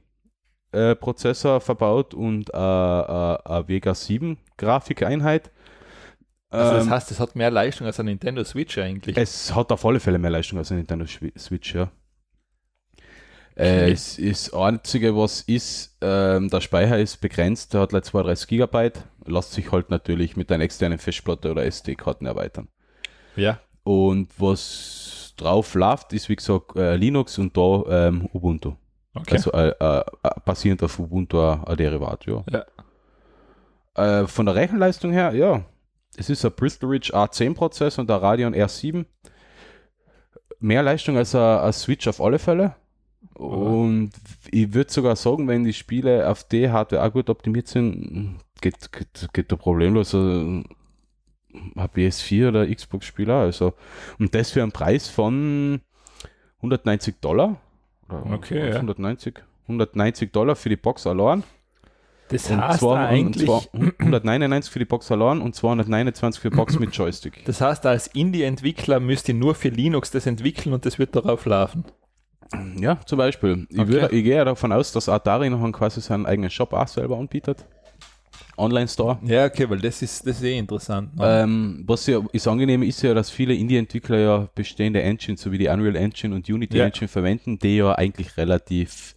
[0.71, 5.51] äh, Prozessor verbaut und äh, äh, eine Vega 7 Grafikeinheit.
[6.49, 9.17] Also das Ähm, heißt, es hat mehr Leistung als ein Nintendo Switch eigentlich.
[9.17, 11.91] es hat auf alle Fälle mehr Leistung als ein Nintendo Switch, ja.
[13.57, 18.05] Äh, es ist das Einzige, was ist, ähm, der Speicher ist begrenzt, der hat like
[18.05, 22.67] 32 Gigabyte, lässt sich halt natürlich mit einer externen Festplatte oder SD-Karten erweitern.
[23.35, 23.59] ja.
[23.83, 28.73] Und was drauf läuft, ist wie gesagt äh, Linux und da ähm, Ubuntu.
[29.13, 29.35] Okay.
[29.35, 32.43] Also äh, äh, äh, basierend auf Ubuntu ein ein Derivat, ja.
[32.51, 32.65] Ja.
[34.21, 35.63] Äh, von der Rechenleistung her, ja.
[36.17, 39.05] Es ist ein Bristol Ridge A10 Prozess und der Radeon R7.
[40.59, 42.75] Mehr Leistung als ein Switch auf alle Fälle.
[43.33, 44.11] Und
[44.51, 48.91] ich würde sogar sagen, wenn die Spiele auf die Hardware auch gut optimiert sind, geht,
[48.91, 50.65] geht, geht da problemlos also, ein
[51.75, 53.35] PS4 oder Xbox-Spieler.
[53.35, 53.73] Also,
[54.19, 55.81] und das für einen Preis von
[56.57, 57.57] 190 Dollar.
[58.09, 58.75] Okay, was, ja.
[58.75, 61.43] 190, 190 Dollar für die Box allein.
[62.29, 66.49] Das Und heißt zwar, eigentlich, und zwar 199 für die Box allein und 229 für
[66.49, 67.45] die Box mit Joystick.
[67.45, 71.45] das heißt, als Indie-Entwickler müsst ihr nur für Linux das entwickeln und das wird darauf
[71.45, 71.85] laufen.
[72.79, 73.67] Ja, zum Beispiel.
[73.69, 73.89] Ich, Okay.
[73.89, 77.17] würde, ich gehe ja davon aus, dass Atari noch quasi seinen eigenen Shop auch selber
[77.17, 77.65] anbietet.
[78.57, 79.19] Online-Store.
[79.23, 81.11] Ja, okay, weil das ist, das ist eh interessant.
[81.19, 85.59] Ähm, was ja ist angenehm ist ja, dass viele Indie-Entwickler ja bestehende Engines, so wie
[85.59, 86.85] die Unreal Engine und Unity Ja.
[86.85, 89.15] Engine verwenden, die ja eigentlich relativ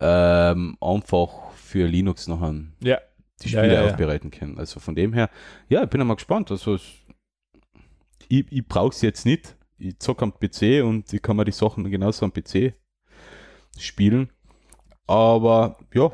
[0.00, 2.98] ähm, einfach für Linux noch an ja,
[3.42, 4.58] die Spiele ja, aufbereiten können.
[4.58, 5.28] Also von dem her,
[5.68, 6.50] ja, ich bin einmal gespannt.
[6.50, 9.55] Also ich, ich brauche es jetzt nicht.
[9.78, 12.74] Ich zocke am PC und ich kann mir die Sachen genauso am PC
[13.78, 14.30] spielen.
[15.06, 16.10] Aber ja,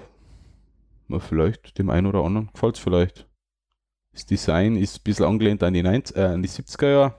[1.09, 3.29] mal vielleicht dem einen oder anderen gefällt es vielleicht.
[4.13, 7.15] Das Design ist ein bisschen angelehnt an die, 90, äh, an die 70er Jahre.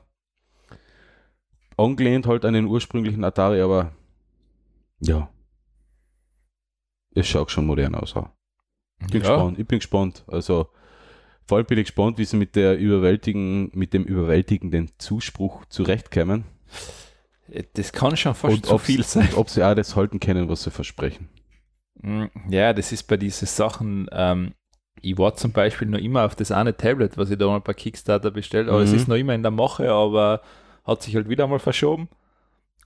[1.75, 3.93] Angelehnt halt an den ursprünglichen Atari, aber
[4.99, 5.29] ja.
[7.15, 8.15] Es schaut schon modern aus.
[8.15, 8.29] auch.
[8.99, 9.19] Bin ja.
[9.19, 9.59] gespannt.
[9.59, 10.23] Ich bin gespannt.
[10.27, 10.69] Also
[11.45, 16.45] vor allem bin ich gespannt, wie sie mit der überwältigen, mit dem überwältigenden Zuspruch zurechtkommen.
[17.73, 19.27] Das kann schon fast und zu viel sein.
[19.29, 21.29] Und ob sie auch das halten können, was sie versprechen.
[22.01, 24.53] Mm, Ja, das ist bei diesen Sachen, ähm,
[25.01, 27.73] ich war zum Beispiel noch immer auf das eine Tablet, was ich da mal bei
[27.73, 28.83] Kickstarter bestellt habe.
[28.83, 28.95] Es Mhm.
[28.97, 30.41] ist noch immer in der Mache, aber
[30.85, 32.07] hat sich halt wieder mal verschoben.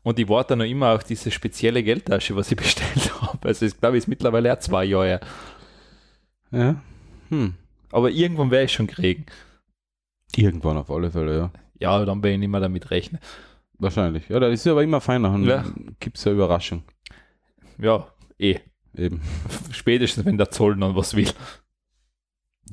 [0.04, 3.48] Und ich warte noch immer auf diese spezielle Geldtasche, was ich bestellt habe.
[3.48, 5.20] Also ich glaube, es ist mittlerweile auch zwei Jahre.
[6.52, 6.82] Ja.
[7.30, 7.54] Hm.
[7.92, 9.26] Aber irgendwann werde ich schon kriegen.
[10.36, 11.52] Irgendwann auf alle Fälle, ja.
[11.80, 13.22] Ja, dann bin ich nicht mehr damit rechnen.
[13.80, 14.28] Wahrscheinlich.
[14.30, 15.30] Ja, das ist aber immer feiner.
[15.32, 15.64] Dann Ja.
[16.00, 16.84] gibt es eine Überraschung.
[17.78, 18.08] Ja,
[18.40, 18.60] eh.
[18.96, 19.22] Eben.
[19.72, 21.30] Spätestens, wenn der Zoll dann was will.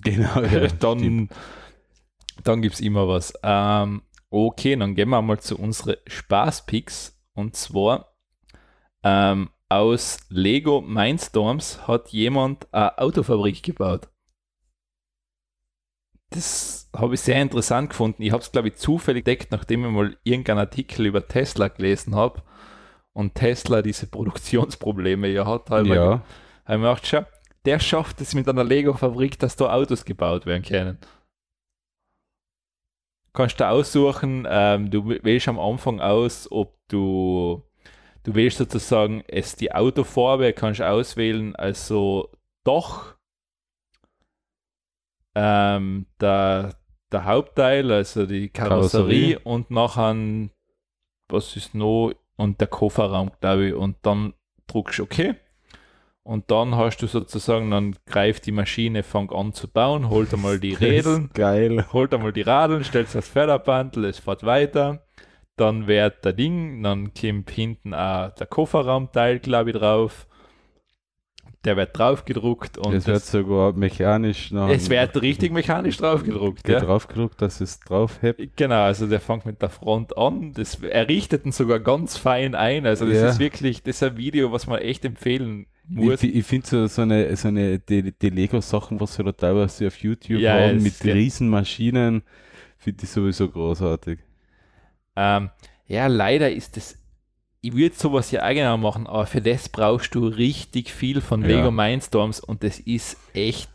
[0.02, 0.40] Genau.
[0.50, 1.28] Ja, dann
[2.42, 3.32] dann gibt es immer was.
[3.42, 7.16] Ähm, okay, dann gehen wir mal zu unseren Spaßpicks.
[7.34, 8.16] Und zwar
[9.02, 14.08] ähm, aus Lego Mindstorms hat jemand eine Autofabrik gebaut.
[16.34, 18.22] Das habe ich sehr interessant gefunden.
[18.22, 22.14] Ich habe es, glaube ich, zufällig entdeckt, nachdem ich mal irgendeinen Artikel über Tesla gelesen
[22.16, 22.42] habe
[23.12, 25.70] und Tesla diese Produktionsprobleme ja hat.
[25.70, 26.22] Habe ich Ja,
[26.68, 27.24] mir gedacht, schau,
[27.66, 30.98] der schafft es mit einer Lego-Fabrik, dass da Autos gebaut werden können.
[33.32, 37.64] Kannst du aussuchen, ähm, du wählst am Anfang aus, ob du,
[38.24, 42.30] du wählst sozusagen es die Autofarbe, kannst auswählen, also
[42.64, 43.13] doch
[45.34, 46.74] ähm, der,
[47.12, 49.38] der Hauptteil, also die Karosserie, Karosserie.
[49.44, 50.48] und nachher,
[51.28, 54.34] was ist noch, und der Kofferraum, glaube ich, und dann
[54.66, 55.36] drückst du OK.
[56.22, 60.58] Und dann hast du sozusagen, dann greift die Maschine, fängt an zu bauen, holt einmal
[60.58, 61.84] die Rädeln, geil.
[61.92, 65.04] holt einmal die Radeln, stellt das Förderbandel, es fährt weiter.
[65.56, 70.26] Dann wird der Ding, dann kommt hinten auch der Kofferraumteil, glaube ich, drauf.
[71.64, 76.68] Der wird draufgedruckt und es wird sogar mechanisch noch es wird richtig mechanisch draufgedruckt.
[76.68, 76.74] ja.
[76.74, 76.80] Ja.
[76.80, 78.56] draufgedruckt, dass es drauf hebt.
[78.56, 80.52] Genau, also der fängt mit der Front an.
[80.52, 82.84] Das, er richtet ihn sogar ganz fein ein.
[82.86, 83.28] Also das Ja.
[83.28, 86.20] ist wirklich, das ist ein Video, was man echt empfehlen Ich, muss.
[86.20, 89.86] fi- ich finde so, so eine, so eine die, die Lego-Sachen, was sie da teilweise
[89.86, 92.22] auf YouTube Ja, haben, mit riesen Maschinen,
[92.76, 94.18] finde ich sowieso großartig.
[95.16, 95.50] Ähm,
[95.86, 96.98] ja, leider ist das.
[97.64, 101.48] Ich würde sowas ja eigener machen, aber für das brauchst du richtig viel von Ja.
[101.48, 103.70] Lego Mindstorms und das ist echt,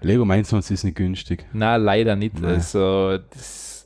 [0.00, 1.44] Lego Mindstorms ist nicht günstig.
[1.52, 2.38] na leider nicht.
[2.40, 2.54] Nein.
[2.54, 3.84] Also das,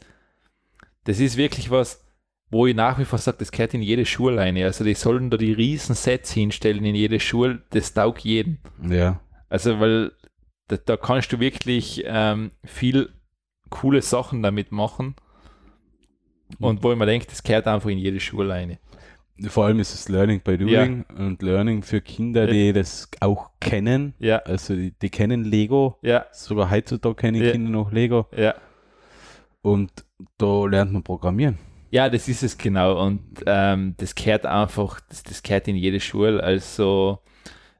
[1.05, 2.05] das ist wirklich was,
[2.51, 4.57] wo ich nach wie vor sage, das gehört in jede Schule rein.
[4.59, 8.59] Also die sollen da die riesen Sets hinstellen in jede Schule, das taugt jeden.
[8.87, 9.21] Ja.
[9.49, 10.13] Also weil
[10.69, 13.09] da, da kannst du wirklich ähm, viel
[13.71, 15.15] coole Sachen damit machen.
[16.61, 18.79] Und wo ich mir denke, das gehört einfach in jede Schule rein.
[19.49, 24.15] Vor allem ist es Learning by Doing und Learning für Kinder, die das auch kennen.
[24.19, 25.99] Ja, Also die, die kennen Lego.
[26.03, 27.53] ja, Sogar heutzutage kennen Ja.
[27.53, 28.27] Kinder noch Lego.
[28.37, 28.55] ja.
[29.63, 29.91] Und
[30.39, 31.59] da lernt man Programmieren.
[31.91, 33.05] Ja, das ist es genau.
[33.05, 36.41] Und ähm, das gehört einfach, das, das gehört in jede Schule.
[36.43, 37.19] Also,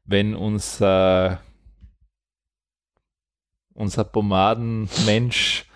[0.05, 1.41] wenn unser,
[3.75, 5.67] unser Pomadenmensch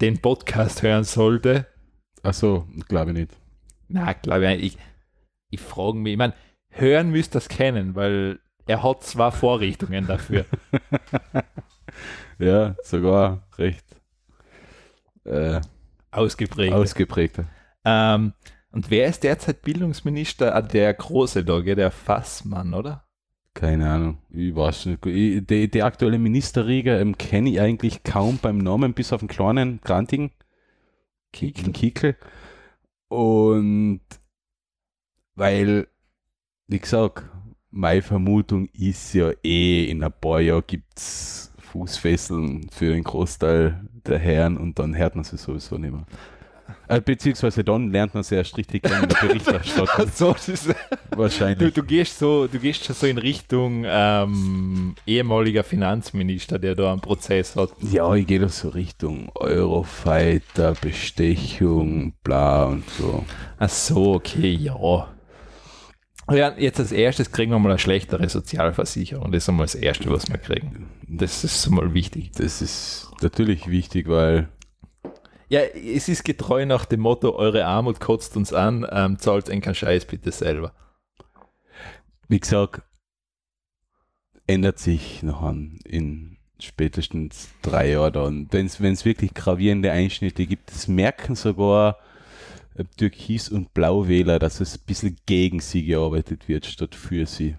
[0.00, 1.66] den Podcast hören sollte,
[2.22, 3.36] Achso, glaube ich nicht.
[3.92, 4.78] Na, glaube ich, ich,
[5.50, 6.34] ich frage mich, ich meine,
[6.68, 10.44] hören müsst das kennen, weil er hat zwei Vorrichtungen dafür.
[12.38, 13.84] Ja, sogar recht
[15.24, 15.60] äh,
[16.10, 16.72] ausgeprägt.
[16.72, 17.44] ausgeprägter.
[17.84, 18.32] ähm,
[18.72, 20.54] und wer ist derzeit Bildungsminister?
[20.54, 23.04] Ah, der Große da, der Fassmann, oder?
[23.54, 25.04] Keine Ahnung, ich weiß nicht.
[25.06, 29.28] Ich, die, die aktuelle Ministerriege ähm, kenne ich eigentlich kaum beim Namen, bis auf den
[29.28, 30.30] kleinen, grantigen
[31.32, 31.72] Kickel.
[31.72, 32.16] Kickel.
[33.12, 34.00] Und
[35.34, 35.86] weil,
[36.66, 37.24] wie gesagt,
[37.70, 43.86] meine Vermutung ist ja eh, in ein paar Jahren gibt es Fußfesseln für den Großteil
[44.06, 46.06] der Herren und dann hört man sie sowieso nicht mehr.
[46.88, 50.10] Äh, beziehungsweise dann lernt man sie erst richtig kennen in der Berichterstattung.
[50.14, 50.74] so, ist, du,
[51.16, 51.72] Wahrscheinlich.
[51.74, 57.00] du gehst so, du gehst schon so in Richtung ähm, ehemaliger Finanzminister, der da einen
[57.00, 57.70] Prozess hat.
[57.80, 63.24] Ja, ich gehe doch so Richtung Eurofighter, Bestechung, bla und so.
[63.58, 65.08] Ach so, okay, ja.
[66.30, 69.32] Ja, jetzt als erstes kriegen wir mal eine schlechtere Sozialversicherung.
[69.32, 70.88] Das ist einmal das Erste, was wir kriegen.
[71.08, 72.30] Das ist mal wichtig.
[72.36, 74.48] Das ist natürlich wichtig, weil
[75.52, 79.60] Ja, es ist getreu nach dem Motto, eure Armut kotzt uns an, ähm, zahlt einen
[79.60, 80.72] keinen Scheiß bitte selber.
[82.26, 82.80] wie gesagt,
[84.46, 88.48] ändert sich noch an in spätestens drei Jahren dann.
[88.50, 91.98] Wenn es wirklich gravierende Einschnitte gibt, das merken sogar
[92.74, 97.56] äh, Türkis- und Blauwähler, dass es ein bisschen gegen sie gearbeitet wird, statt für sie.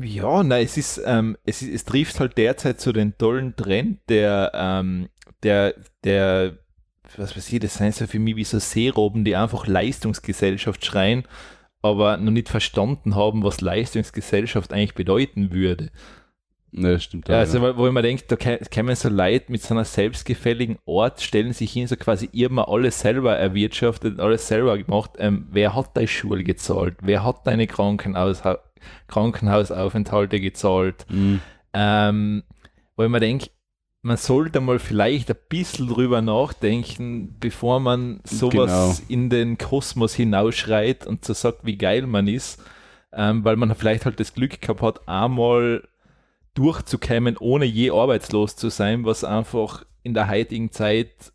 [0.00, 3.98] Ja, nein, es ist, ähm, es ist, es trifft halt derzeit so den tollen Trend,
[4.08, 5.08] der, ähm,
[5.42, 5.74] der,
[6.04, 6.56] der,
[7.16, 11.24] was weiß ich, das sind so für mich wie so Seeroben, die einfach Leistungsgesellschaft schreien,
[11.80, 15.90] aber noch nicht verstanden haben, was Leistungsgesellschaft eigentlich bedeuten würde.
[16.70, 17.28] Ne, stimmt.
[17.28, 19.86] Ja, auch, also, wo ich mir denke, da kä- kämen so Leute mit so einer
[19.86, 25.12] selbstgefälligen Ort, stellen sich hin, so quasi ihr mal alles selber erwirtschaftet, alles selber gemacht.
[25.18, 26.96] Ähm, wer hat deine Schule gezahlt?
[27.00, 28.42] Wer hat deine Krankenhaus
[29.06, 31.06] Krankenhausaufenthalte gezahlt?
[31.08, 31.40] Mhm.
[31.72, 32.42] Ähm,
[32.96, 33.48] wo ich mir denke,
[34.02, 41.06] man sollte mal vielleicht ein bisschen drüber nachdenken, bevor man sowas in den Kosmos hinausschreit
[41.06, 42.62] und so sagt, wie geil man ist,
[43.12, 45.88] ähm, weil man vielleicht halt das Glück gehabt hat, einmal
[46.54, 51.32] durchzukämmen, ohne je arbeitslos zu sein, was einfach in der heutigen Zeit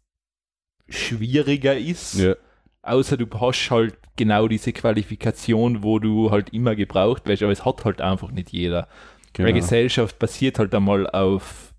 [0.88, 2.16] schwieriger ist.
[2.16, 2.36] Ja.
[2.82, 7.66] Außer du hast halt genau diese Qualifikation, wo du halt immer gebraucht wirst, aber es
[7.66, 8.88] hat halt einfach nicht jeder.
[9.34, 9.48] Genau.
[9.48, 11.73] Weil Gesellschaft basiert halt einmal auf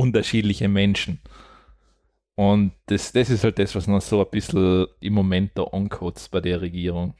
[0.00, 1.20] unterschiedliche Menschen.
[2.36, 6.30] Und das, das ist halt das, was noch so ein bisschen im Moment da ankotzt
[6.30, 7.14] bei der Regierung.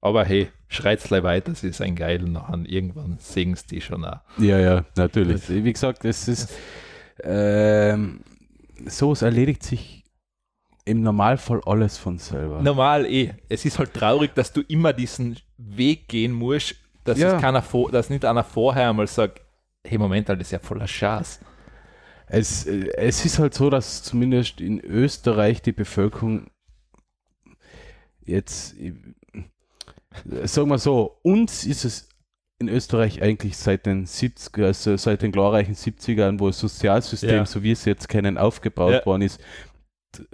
[0.00, 2.58] Aber hey, schreit's gleich weiter, sie ist ein Geil nachher.
[2.66, 4.20] Irgendwann singen die schon auch.
[4.38, 5.48] Ja, ja, natürlich.
[5.48, 6.52] Wie gesagt, es ist
[7.22, 8.20] ähm,
[8.86, 10.04] so, es erledigt sich
[10.84, 12.60] im Normalfall alles von selber.
[12.62, 13.32] Normal eh.
[13.48, 17.36] Es ist halt traurig, dass du immer diesen Weg gehen musst, dass, Ja.
[17.36, 19.40] es keiner vor, dass nicht einer vorher einmal sagt,
[19.86, 21.40] hey Moment, das ist ja voller Schatz.
[22.38, 26.46] Es, äh, es ist halt so, dass zumindest in Österreich die Bevölkerung
[28.24, 28.92] jetzt, äh,
[30.46, 32.08] sagen wir so, uns ist es
[32.58, 37.46] in Österreich eigentlich seit den 70er, also seit den glorreichen 70ern, wo das Sozialsystem, Ja.
[37.46, 39.06] so wie wir es jetzt kennen, aufgebaut Ja.
[39.06, 39.40] worden ist,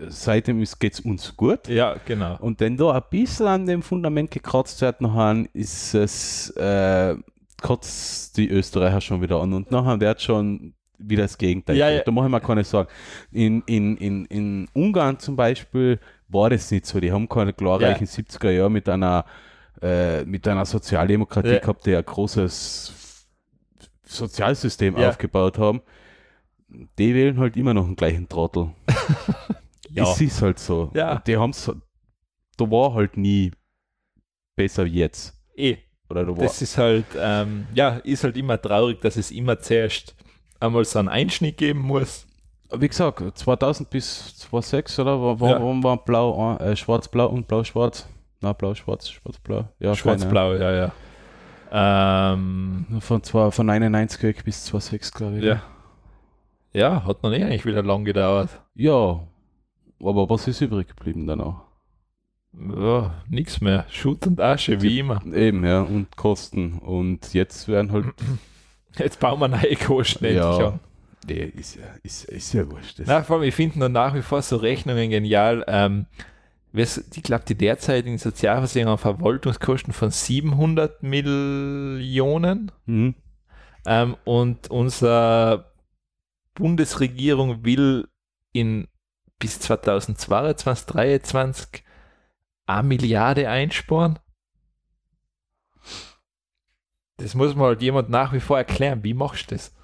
[0.08, 1.66] seitdem geht es uns gut.
[1.68, 2.36] Ja, genau.
[2.40, 7.16] Und wenn da ein bisschen an dem Fundament gekratzt wird, nachher ist es, äh,
[7.62, 11.76] kotzt die Österreicher schon wieder an und nachher wird schon wieder das Gegenteil.
[11.76, 12.02] Ja, ja.
[12.02, 12.90] Da mache ich mir keine Sorgen.
[13.32, 15.98] In, in, in, in Ungarn zum Beispiel
[16.28, 17.00] war das nicht so.
[17.00, 19.24] Die haben keine glorreichen 70er Jahre mit einer,
[19.82, 21.58] äh, mit einer Sozialdemokratie Ja.
[21.58, 23.26] gehabt, die ein großes
[24.04, 25.08] Sozialsystem Ja.
[25.08, 25.80] aufgebaut haben.
[26.98, 28.70] Die wählen halt immer noch den gleichen Trottel.
[29.92, 30.04] Ja.
[30.04, 30.92] Es ist halt so.
[30.94, 31.16] Ja.
[31.26, 31.68] Die haben's,
[32.56, 33.50] da war halt nie
[34.54, 35.34] besser wie jetzt.
[35.56, 35.78] Eh.
[36.08, 39.58] Oder da war, Das ist halt, ähm, ja, ist halt immer traurig, dass es immer
[39.58, 40.14] zuerst
[40.60, 42.26] einmal so einen Einschnitt geben muss.
[42.72, 45.20] wie gesagt, 2000 bis 2006, oder?
[45.20, 45.60] War, war, Ja.
[45.60, 48.08] war, war blau, äh, schwarz-blau und blau-schwarz.
[48.42, 49.68] Na, blau-schwarz, schwarz-blau.
[49.80, 52.32] Ja, Schwarz-Blau, ja, ja.
[52.32, 52.86] Ähm.
[53.00, 55.44] Von, zwei, von 99 weg bis 2006, glaube ich.
[55.44, 55.62] ja.
[56.72, 58.48] Ja, hat noch nicht eigentlich wieder lang gedauert.
[58.76, 59.20] Ja,
[60.00, 61.62] aber was ist übrig geblieben danach?
[62.52, 63.84] Ja, nix mehr.
[63.90, 65.20] Schutt und Asche, wie immer.
[65.34, 66.78] Eben, ja, und Kosten.
[66.78, 68.06] Und jetzt werden halt.
[68.98, 70.78] Jetzt bauen wir neue Kosten endlich ja,
[71.26, 73.00] nee, ist ja, ist, ist ja wurscht.
[73.04, 75.64] Na, vor allem, ich finde nur nach wie vor so Rechnungen genial.
[75.68, 76.06] Ähm,
[76.72, 82.70] ich glaube, die derzeitigen Sozialversicherung haben Verwaltungskosten von 700 Millionen.
[82.86, 83.14] Mhm.
[83.86, 85.72] Ähm, und unsere
[86.54, 88.08] Bundesregierung will
[88.52, 88.86] in
[89.38, 91.84] bis 2022, 2023
[92.66, 94.18] eine Milliarde einsparen.
[97.20, 99.02] Das muss man halt jemand nach wie vor erklären.
[99.04, 99.74] Wie machst du das?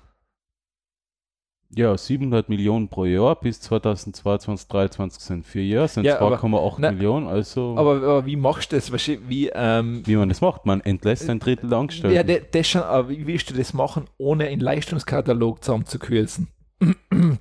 [1.71, 6.77] Ja, 700 Millionen pro Jahr bis 2022, 2023 sind vier Jahre, sind Ja, aber- 2,8
[6.79, 7.27] na, Millionen.
[7.27, 8.93] Also, Aber, aber wie machst du das?
[8.93, 12.15] Wie, ähm, wie man das macht, man entlässt ein Drittel der Angestellten.
[12.17, 16.49] ja, das, das schon, aber wie willst du das machen, ohne einen Leistungskatalog zusammenzukürzen?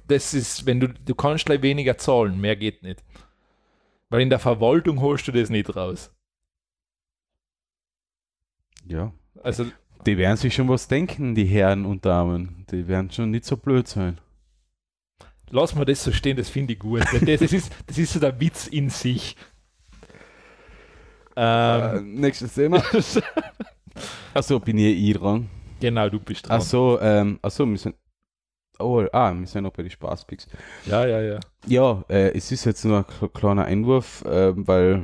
[0.07, 3.03] Das ist, wenn du, du kannst gleich weniger zahlen, mehr geht nicht.
[4.09, 6.11] Weil in der Verwaltung holst du das nicht raus.
[8.88, 9.11] ja.
[9.43, 9.65] Also,
[10.06, 12.65] Die werden sich schon was denken, die Herren und Damen.
[12.72, 14.19] Die werden schon nicht so blöd sein.
[15.49, 17.02] lass mal das so stehen, das finde ich gut.
[17.11, 19.36] Das, das, ist, das ist so der Witz in sich.
[21.36, 22.82] Ähm, nächstes Thema.
[24.34, 25.49] Achso, bin ich eh dran.
[25.80, 26.57] genau, du bist dran.
[26.57, 27.95] Achso, ähm, achso, wir sind.
[28.77, 30.48] Oh, ah, wir sind noch bei den Spaßpicks.
[30.86, 31.40] Ja, ja, ja.
[31.65, 35.03] Ja, äh, es ist jetzt nur ein kle- kleiner Einwurf, ähm, weil,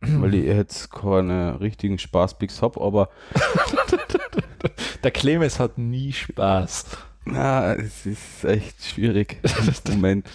[0.00, 3.08] weil ich jetzt keine richtigen Spaßpicks habe, aber
[5.04, 6.86] Der Clemens hat nie Spaß.
[7.24, 9.38] na, es ist echt schwierig
[9.88, 10.26] im Moment.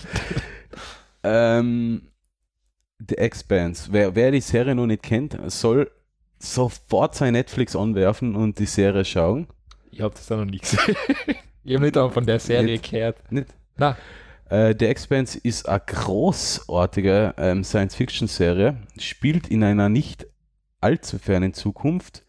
[1.24, 2.10] ähm,
[3.06, 3.90] The Expanse.
[3.92, 5.92] Wer, wer die Serie noch nicht kennt, soll
[6.40, 9.48] sofort sein Netflix anwerfen und die Serie schauen.
[9.92, 10.96] Ich habe das auch noch nie gesehen.
[11.64, 12.90] ich habe nicht auch von der Serie Nicht.
[12.90, 13.32] gehört.
[13.32, 13.48] Nicht?
[13.76, 13.98] Na,
[14.54, 20.28] Äh, The Expanse ist eine großartige ähm, Science-Fiction-Serie, spielt in einer nicht
[20.80, 22.24] allzu fernen Zukunft,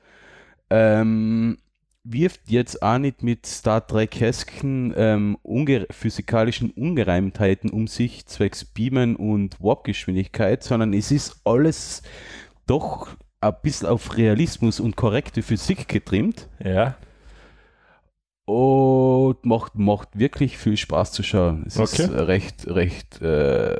[0.70, 1.59] ähm,
[2.02, 9.16] wirft jetzt auch nicht mit Star Trek-esken ähm, unge physikalischen Ungereimtheiten um sich, zwecks Beamen
[9.16, 12.02] und Warpgeschwindigkeit, sondern es ist alles
[12.66, 13.09] doch
[13.42, 16.96] ein bisschen auf Realismus und korrekte Physik getrimmt ja.
[18.46, 21.64] Und macht, macht wirklich viel Spaß zu schauen.
[21.66, 22.12] Es ist Okay.
[22.12, 23.76] äh, recht, recht äh,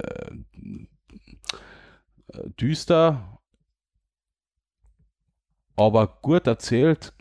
[2.59, 3.39] düster,
[5.77, 7.13] aber gut erzählt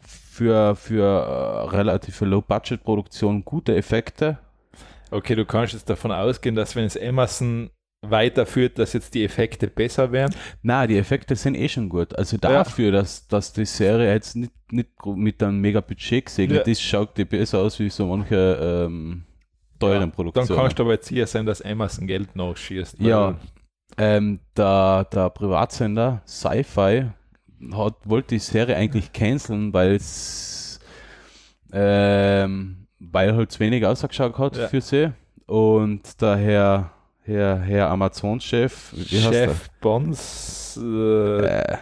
[0.00, 4.38] für, für äh, relative Low-Budget-Produktion, gute Effekte.
[5.10, 7.70] Okay, du kannst jetzt davon ausgehen, dass wenn es Emerson
[8.02, 10.34] weiterführt, dass jetzt die Effekte besser werden.
[10.62, 12.14] Na, die Effekte sind eh schon gut.
[12.18, 16.72] Also dafür, dass, dass die Serie jetzt nicht, nicht mit einem mega Budget gesegnet Ja.
[16.72, 19.24] ist, schaut die besser aus wie so manche ähm,
[19.78, 20.58] teuren Dann Produktionen.
[20.58, 22.98] kannst du aber jetzt hier sein, dass Emerson Geld nachschießt.
[23.00, 23.36] Ja,
[23.98, 27.06] ähm, der, der Privatsender Sci-Fi
[27.72, 30.80] hat, wollte die Serie eigentlich canceln, weil es
[31.72, 34.68] ähm, weil halt zu wenig ausgeschaut hat Ja.
[34.68, 35.12] für sie.
[35.46, 36.36] Und der
[37.24, 41.46] Herr, Herr, Amazon-Chef, Chef Bons, äh?
[41.46, 41.76] Äh,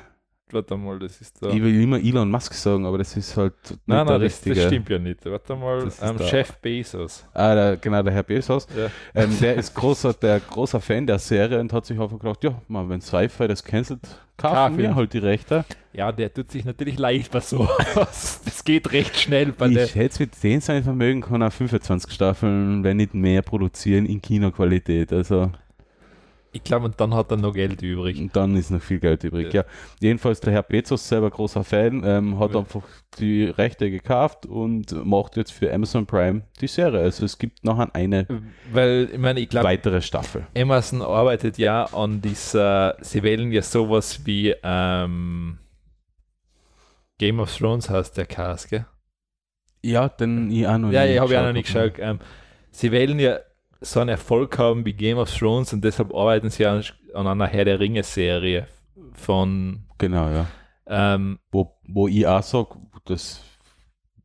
[0.52, 1.50] warte mal, das ist der.
[1.50, 4.32] ich will immer Elon Musk sagen, aber das ist halt nicht nein, der nein, das,
[4.32, 4.54] richtige.
[4.56, 5.24] das stimmt ja nicht.
[5.24, 7.24] Warte mal, ähm, der- Chef Bezos.
[7.32, 8.66] Ah, der, genau, der Herr Bezos.
[8.76, 8.90] Ja.
[9.14, 12.60] Ähm, der ist großer, der großer Fan der Serie und hat sich einfach gedacht, ja,
[12.68, 14.00] man, wenn Sci-Fi das cancelt,
[14.40, 14.78] Kaufen.
[14.78, 15.64] wir halt die Rechte.
[15.92, 17.68] ja, der tut sich natürlich leicht bei so.
[17.94, 19.84] das geht recht schnell bei der.
[19.84, 24.22] Ich schätze, mit dem sein Vermögen kann er 25 Staffeln, wenn nicht mehr, produzieren in
[24.22, 25.12] Kinoqualität.
[25.12, 25.50] Also,
[26.52, 28.18] Ich glaube, und dann hat er noch Geld übrig.
[28.18, 29.52] und dann ist noch viel Geld übrig.
[29.52, 29.64] Ja.
[30.00, 32.58] Jedenfalls der Herr Bezos, selber großer Fan, ähm, hat Ja.
[32.60, 32.82] einfach
[33.20, 37.00] die Rechte gekauft und macht jetzt für Amazon Prime die Serie.
[37.02, 38.26] Also es gibt noch eine
[38.72, 40.44] Weil, ich meine, ich glaube, weitere Staffel.
[40.56, 45.58] Amazon arbeitet ja an dieser, sie wählen ja sowas wie ähm,
[47.18, 48.86] Game of Thrones heißt der Cast, gell?
[49.82, 51.94] Ja, denn ich auch noch Ja, ich habe ja noch nicht geschaut.
[51.94, 52.10] geschaut.
[52.10, 52.18] Ähm,
[52.70, 53.38] sie wählen ja
[53.80, 56.84] so einen Erfolg haben wie Game of Thrones und deshalb arbeiten sie an,
[57.14, 58.66] an einer Herr der Ringe-Serie
[59.14, 60.46] von Genau, ja.
[60.86, 62.68] ähm, Wo, wo ich auch sage,
[63.06, 63.42] dass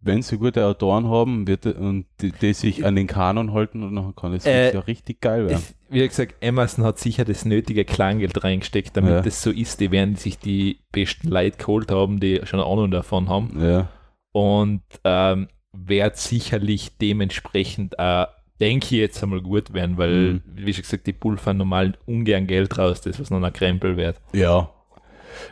[0.01, 3.95] wenn sie gute Autoren haben wird, und die, die sich an den Kanon halten, und
[3.95, 5.55] dann kann es Äh, ja richtig geil werden.
[5.57, 9.21] es, wie gesagt, Amazon hat sicher das nötige Kleingeld reingesteckt, damit Ja.
[9.21, 9.79] das so ist.
[9.79, 13.57] Die werden sich die besten Leute geholt haben, die schon Ahnung davon haben.
[13.59, 13.87] Ja,
[14.31, 18.27] und ähm, wird sicherlich dementsprechend, äh,
[18.59, 20.41] denke ich jetzt einmal gut werden, weil, Mhm.
[20.55, 24.19] wie schon gesagt, die pulvern normal ungern Geld raus, das was noch ein Krempel wird.
[24.33, 24.69] ja.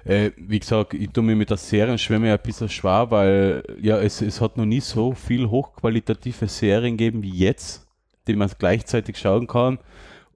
[0.06, 3.98] Äh, wie gesagt, ich tue mir mit der Serien schwemme ein bisschen schwer, weil ja,
[4.00, 7.86] es, es hat noch nie so viel hochqualitative Serien gegeben wie jetzt,
[8.28, 9.80] die man gleichzeitig schauen kann.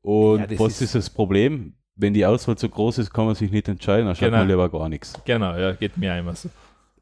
[0.01, 1.73] Und Ja, was ist, ist- das Problem?
[1.95, 4.39] Wenn die Auswahl zu groß ist, kann man sich nicht entscheiden, dann schaut Genau.
[4.39, 5.13] man lieber gar nichts.
[5.23, 6.49] Genau, ja, geht mir immer so.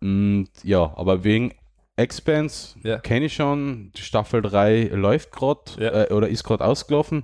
[0.01, 1.51] Und ja, aber wegen
[1.97, 2.99] Expanse Ja.
[2.99, 6.03] kenne ich schon, die Staffel 3 läuft gerade Ja.
[6.03, 7.23] äh, oder ist gerade ausgelaufen.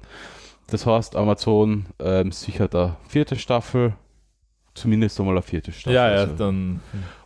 [0.67, 3.93] Das heißt, Amazon ähm, sichert eine vierte Staffel,
[4.73, 5.95] zumindest einmal eine vierte Staffel.
[5.95, 6.35] Ja, ja, also.
[6.35, 6.79] dann,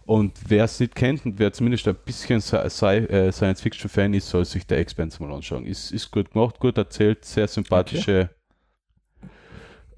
[0.08, 4.66] Und wer es nicht kennt und wer zumindest ein bisschen äh, Science-Fiction-Fan ist, soll sich
[4.66, 5.66] der Expanse mal anschauen.
[5.66, 8.30] Ist, ist gut gemacht, gut erzählt, sehr sympathische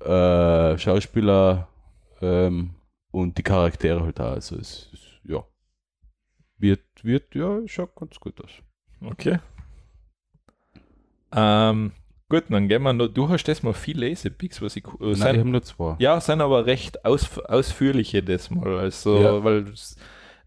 [0.03, 1.67] äh, Schauspieler
[2.21, 2.71] ähm,
[3.11, 4.31] und die Charaktere halt auch.
[4.31, 5.43] Also es ist, ja,
[6.57, 8.51] wird, wird, ja, schaut ganz gut aus.
[9.05, 9.39] okay.
[11.35, 11.91] Ähm,
[12.29, 15.35] gut, dann gehen wir noch, du hast das mal viel Lesepicks, was ich, äh, Nein,
[15.35, 15.95] ich habe nur zwei.
[15.99, 19.43] ja, sind aber recht aus, ausführliche das mal, also, Ja.
[19.43, 19.65] weil,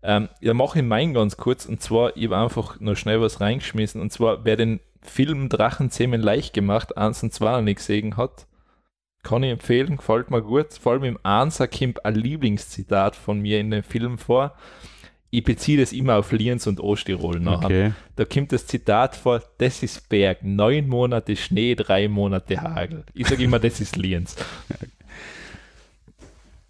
[0.02, 3.40] ähm, ja, mache ich meinen ganz kurz, und zwar, ich habe einfach noch schnell was
[3.40, 8.16] reingeschmissen, und zwar, wer den Film Drachenzähmen leicht gemacht, eins und zwei noch nicht gesehen
[8.16, 8.46] hat,
[9.22, 10.72] kann ich empfehlen, gefällt mir gut.
[10.72, 14.54] Vor allem im Ansa kommt ein Lieblingszitat von mir in dem Film vor.
[15.32, 17.64] Ich beziehe das immer auf Lienz und Osttirol nachher.
[17.66, 17.92] Okay.
[18.16, 23.04] Da kommt das Zitat vor, das ist Berg, neun Monate Schnee, drei Monate Hagel.
[23.14, 24.34] Ich sage immer, das ist Lienz.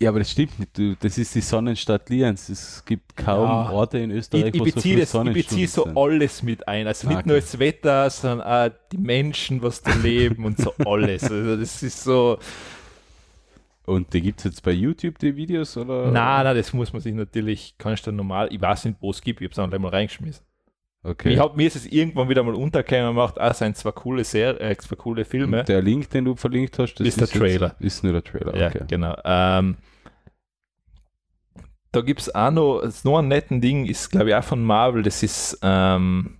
[0.02, 0.76] Ja, aber das stimmt nicht.
[0.78, 2.48] Du, das ist die Sonnenstadt Lienz.
[2.48, 3.70] Es gibt kaum Ja.
[3.70, 5.96] Orte in Ich, Österreich, ich wo so beziehe viele das, ich beziehe so sind.
[5.98, 6.86] alles mit ein.
[6.86, 7.28] Also nicht Okay.
[7.28, 11.22] nur das Wetter, sondern auch die Menschen, was da leben und so alles.
[11.24, 12.38] Also das ist so,
[13.90, 15.76] Und die gibt es jetzt bei YouTube, die Videos?
[15.76, 16.10] Oder?
[16.12, 19.20] nein, nein, das muss man sich natürlich, kannst du normal, ich weiß nicht, wo es
[19.20, 20.44] gibt, ich habe es einfach mal reingeschmissen.
[21.02, 21.32] Okay.
[21.32, 24.22] Ich hab, mir ist es irgendwann wieder mal untergekommen und gemacht, ah, sind zwar coole
[24.22, 25.64] Ser äh, zwar coole Filme.
[25.64, 27.74] Der Link, den du verlinkt hast, das Ist der jetzt- Trailer.
[27.80, 28.84] Ist nur der Trailer, Ja, okay.
[28.86, 29.16] genau.
[29.24, 29.76] Ähm,
[31.92, 34.62] da gibt es auch noch, ist noch ein netten Ding, ist glaube ich auch von
[34.62, 36.36] Marvel, das ist, ähm,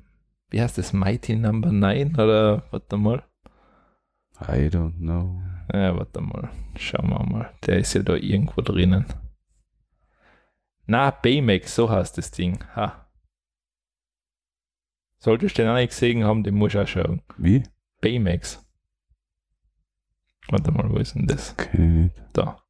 [0.51, 3.24] wie heißt das, Mighty Number 9 oder warte mal.
[4.43, 5.40] I don't know.
[5.73, 7.55] Ja, warte mal, schauen wir mal.
[7.67, 9.07] Der ist ja da irgendwo drinnen.
[10.87, 12.65] Na, Baymax, so heißt das Ding.
[12.75, 13.09] Ha.
[15.19, 17.23] Solltest du den auch nicht gesehen haben, den musst du auch schauen.
[17.37, 17.63] Wie?
[18.01, 18.67] Baymax.
[20.49, 21.55] Warte mal, wo ist denn das?
[21.73, 22.23] Ich nicht.
[22.33, 22.61] Da.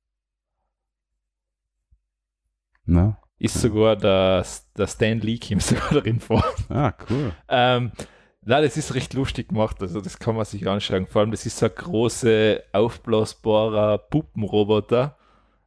[2.84, 3.22] Na?
[3.38, 4.44] Ist sogar der,
[4.76, 6.44] der Stan Lee kommt sogar darin vor.
[6.68, 7.32] Ah, cool.
[7.48, 7.92] Ähm,
[8.42, 11.06] na, das ist recht lustig gemacht, also das kann man sich anschauen.
[11.06, 15.16] Vor allem, das ist so ein großer, aufblasbarer Puppenroboter.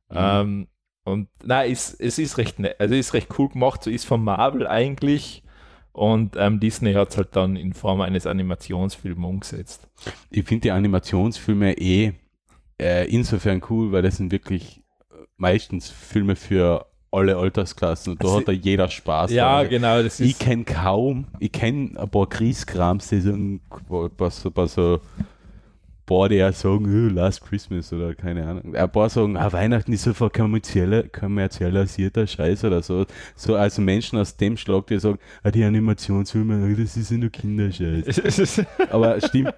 [0.10, 0.18] Mhm.
[0.18, 0.68] Ähm,
[1.06, 4.24] und na, ist, es ist recht nett, also ist recht cool gemacht, so ist von
[4.24, 5.44] Marvel eigentlich.
[5.92, 9.88] Und ähm, Disney hat es halt dann in Form eines Animationsfilms umgesetzt.
[10.32, 12.14] Ich finde die Animationsfilme eh
[12.82, 14.82] äh, insofern cool, weil das sind wirklich
[15.12, 19.32] äh, meistens Filme für alle Altersklassen und da Also- hat da jeder Spaß.
[19.32, 19.70] Ja, dran.
[19.70, 20.40] genau, das Ich ist.
[20.40, 23.62] kenne kaum, ich kenne ein paar Grieskrams, die so, ein-
[24.18, 25.00] was, so- was so
[26.06, 28.76] paar, die auch sagen, "Oh, Last Christmas oder keine Ahnung.
[28.76, 33.06] Ein paar sagen, ah, Weihnachten ist so kommerzieller, kommerzialisierter Scheiß oder so.
[33.38, 37.30] So, also Menschen aus dem Schlag, die sagen, ah, die Animationsfilme, das ist ja nur
[37.30, 38.66] Kinderscheiß.
[38.92, 39.54] Aber stimmt,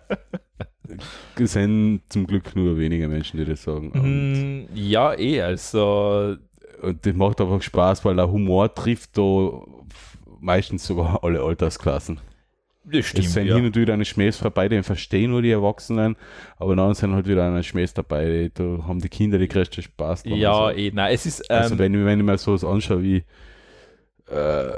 [1.40, 3.90] es sind zum Glück nur wenige Menschen, die das sagen.
[3.92, 6.36] Und, Mm, ja, eh, also
[6.82, 9.62] und das macht einfach Spaß, weil der Humor trifft da
[10.40, 12.20] meistens sogar alle Altersklassen.
[12.88, 13.30] das Es stimmt.
[13.30, 13.56] sind Ja.
[13.56, 16.16] hin und wieder eine Schmähs dabei, den verstehen nur die Erwachsenen,
[16.58, 20.22] aber dann sind halt wieder eine Schmähs dabei, da haben die Kinder die größte Spaß
[20.24, 20.38] dran.
[20.38, 23.02] ja, also, eh, nein, es ist, ähm, also wenn, ich- wenn ich mir sowas anschaue
[23.02, 23.24] wie
[24.32, 24.76] äh,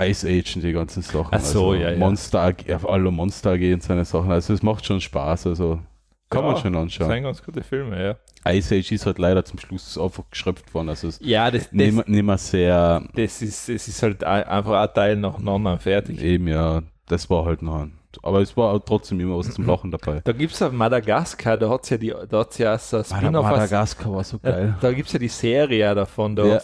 [0.00, 1.28] Ice Age und die ganzen Sachen.
[1.32, 1.98] Ach so, also ja, ja.
[1.98, 2.54] Monster
[2.86, 4.30] alle Monster AG und seine Sachen.
[4.30, 5.80] Also es macht schon Spaß, also
[6.30, 7.10] kann Ja, man schon das anschauen.
[7.10, 8.52] sind ganz gute Filme, ja.
[8.52, 10.88] Ice Age ist halt leider zum Schluss einfach geschröpft worden.
[10.90, 14.22] Also es Ja, das, das, nicht mehr- nicht mehr sehr, das, ist, das ist halt
[14.24, 16.20] ein- einfach ein Teil nacheinander fertig.
[16.22, 17.94] eben ja, das war halt noch ein.
[18.22, 20.20] Aber es war trotzdem immer was zum Lachen dabei.
[20.24, 23.04] Da gibt es auf Madagaskar, da hat es ja, die, da hat's ja so ein
[23.04, 23.44] Spin-off.
[23.44, 24.74] Madagaskar war so Ja, geil.
[24.80, 26.34] da gibt es ja die Serie davon.
[26.34, 26.60] Da Ja.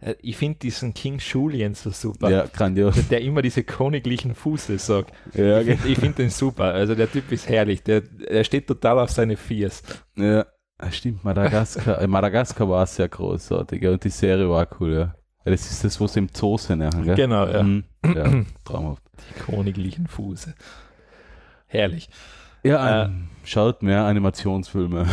[0.00, 2.30] Äh, ich finde diesen King Julian so super.
[2.30, 3.08] Ja, grandios.
[3.08, 5.12] Der immer diese königlichen Fuße sagt.
[5.34, 6.64] Ja, Ich finde find den super.
[6.64, 7.82] Also der Typ ist herrlich.
[7.82, 9.82] Der, der steht total auf seine Viers.
[10.16, 10.46] Ja,
[10.78, 12.00] ah, stimmt, Madagaskar.
[12.00, 15.14] äh, Madagaskar war sehr großartig und die Serie war cool, ja.
[15.44, 16.90] Das ist das, was sie im Zoo sind, ja.
[16.90, 17.14] gell?
[17.14, 17.62] Genau, ja.
[17.62, 17.84] Mhm.
[18.02, 19.02] ja traumhaft.
[19.30, 20.54] Die königlichen Fuße.
[21.66, 22.08] Herrlich.
[22.66, 23.10] Ja, Äh,
[23.44, 25.06] schaut mehr Animationsfilme.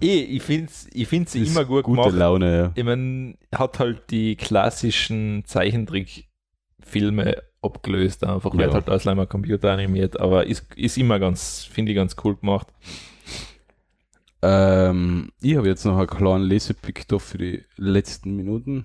[0.00, 2.14] Eh, ich finde ich find sie Ist immer gut Gute gemacht.
[2.16, 2.72] Laune, ja.
[2.74, 8.60] Ich meine, hat halt die klassischen Zeichentrickfilme abgelöst, einfach Ja.
[8.60, 12.36] wird halt aus einem Computer animiert, aber ist, ist immer ganz, finde ich ganz cool
[12.36, 12.68] gemacht.
[14.42, 18.84] Ähm, ich habe jetzt noch einen kleinen Lesepick für die letzten Minuten.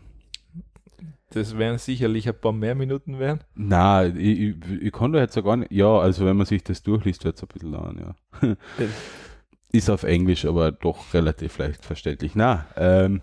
[1.34, 3.40] Das werden sicherlich ein paar mehr Minuten werden.
[3.56, 5.72] Na, ich, ich, ich kann da jetzt ja gar nicht.
[5.72, 8.56] Ja, also wenn man sich das durchliest, wird es ein bisschen lang, ja.
[9.72, 12.36] Ist auf Englisch, aber doch relativ leicht verständlich.
[12.36, 13.22] Na, ähm,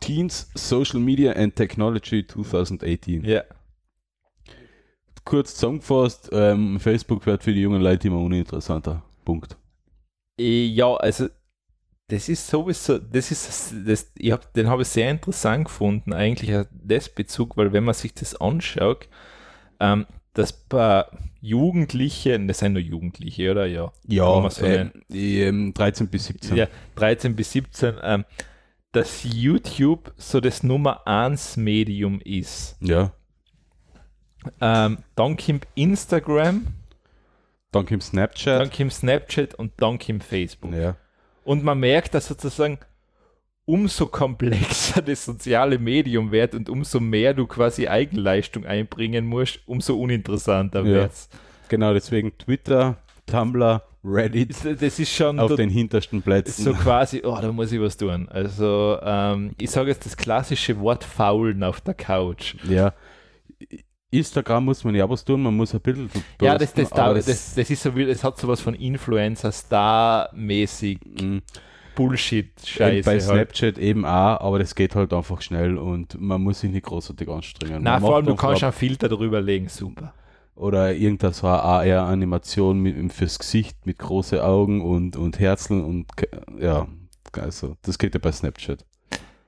[0.00, 3.24] Teens, Social Media and Technology 2018.
[3.24, 3.42] Ja.
[5.24, 9.04] Kurz zusammengefasst, ähm, Facebook wird für die jungen Leute immer uninteressanter.
[9.24, 9.56] Punkt.
[10.36, 11.28] Eh, Ja, also
[12.12, 16.54] das ist sowieso, das ist, das, ich hab, den habe ich sehr interessant gefunden, eigentlich
[16.70, 19.08] das Bezug, weil wenn man sich das anschaut,
[19.80, 21.06] ähm, dass bei
[21.40, 23.64] Jugendlichen, das sind nur Jugendliche, oder?
[23.64, 23.92] Ja.
[24.06, 24.66] Ja, so
[25.08, 26.54] die, ähm, 13 bis 17.
[26.54, 26.66] ja,
[26.96, 28.24] 13 bis 17, ähm,
[28.92, 32.76] dass YouTube so das Nummer 1 Medium ist.
[32.80, 33.12] ja.
[34.60, 36.66] Ähm, dann kommt Instagram,
[37.70, 38.60] Dann kommt Snapchat.
[38.60, 40.74] dann kommt Snapchat und dann kommt Facebook.
[40.74, 40.96] ja.
[41.44, 42.78] Und man merkt, dass sozusagen
[43.64, 49.96] umso komplexer das soziale Medium wird und umso mehr du quasi Eigenleistung einbringen musst, umso
[49.96, 50.86] uninteressanter Ja.
[50.86, 51.28] wird's.
[51.68, 52.96] Genau, deswegen Twitter,
[53.26, 54.50] Tumblr, Reddit
[54.82, 56.64] Das, ist schon auf den hintersten Plätzen.
[56.64, 58.28] so quasi, oh, da muss ich was tun.
[58.28, 62.56] Also, ähm, ich sage jetzt das klassische Wort faulen auf der Couch.
[62.68, 62.92] Ja.
[64.12, 66.10] Instagram muss man ja was tun, man muss ein bisschen
[66.40, 70.98] Ja, das, das, aber das, das, das ist so wie, das hat sowas von Influencer-Star-mäßig
[71.04, 71.40] mh,
[71.94, 73.04] Bullshit-Scheiße.
[73.04, 73.22] bei halt.
[73.22, 77.28] Snapchat eben auch, aber das geht halt einfach schnell und man muss sich nicht großartig
[77.28, 77.82] anstrengen.
[77.82, 80.14] Na, vor allem, du kannst einen Filter drüber legen, super.
[80.54, 86.06] oder irgendeine so eine AR-Animation fürs Gesicht mit große Augen und, und Herzeln und
[86.58, 86.86] ja,
[87.32, 88.84] also das geht ja bei Snapchat.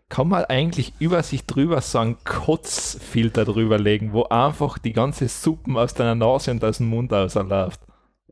[0.09, 5.29] Kann man eigentlich über sich drüber so einen Kotzfilter drüber legen, wo einfach die ganze
[5.29, 7.81] Suppen aus deiner Nase und aus dem Mund rausläuft?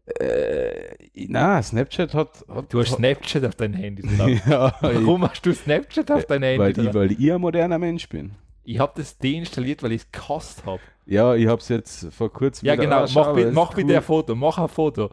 [0.04, 0.94] Äh,
[1.28, 4.02] na, Snapchat hat, hat Du hast hat, Snapchat auf dein Handy
[4.46, 8.08] ja, Warum hast du Snapchat auf dein Handy weil, ich, weil ich ein moderner Mensch
[8.08, 8.32] bin.
[8.64, 10.80] Ich habe das deinstalliert, weil ich es gehasst habe.
[11.06, 13.06] Ja, ich habe es jetzt vor kurzem Ja, genau.
[13.14, 13.96] Mach, mach ist bitte cool.
[13.96, 14.34] ein Foto.
[14.34, 15.10] Mach ein Foto.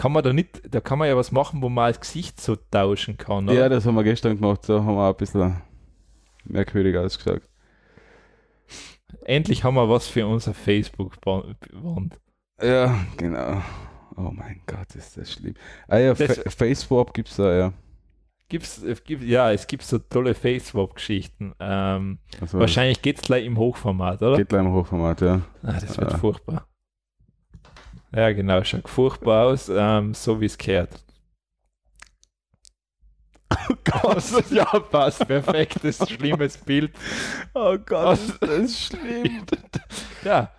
[0.00, 2.56] Kann man da nicht, da kann man ja was machen, wo man das Gesicht so
[2.56, 3.50] tauschen kann.
[3.50, 3.58] Oder?
[3.58, 5.60] Ja, das haben wir gestern gemacht, da haben wir auch ein bisschen
[6.44, 7.46] merkwürdig ausgesagt.
[9.26, 12.18] Endlich haben wir was für unser Facebook-Wand.
[12.62, 13.60] Ja, genau.
[14.16, 15.52] Oh mein Gott, ist das schlimm.
[15.86, 17.72] Ah ja, Facebook gibt es da, ja.
[18.48, 21.52] Gibt's, gibt, ja, es gibt so tolle Facebook-Geschichten.
[21.60, 24.38] Ähm, Also, wahrscheinlich geht es gleich im Hochformat, oder?
[24.38, 25.42] Geht gleich im Hochformat, ja.
[25.62, 26.16] Ah, das wird Ah.
[26.16, 26.66] furchtbar.
[28.14, 31.04] Ja, genau, schaut furchtbar aus, ähm, so wie es gehört.
[33.68, 36.92] Oh Gott, ja, passt, perfektes, schlimmes Bild.
[37.54, 39.44] Oh Gott, das ist schlimm.
[40.24, 40.52] Ja,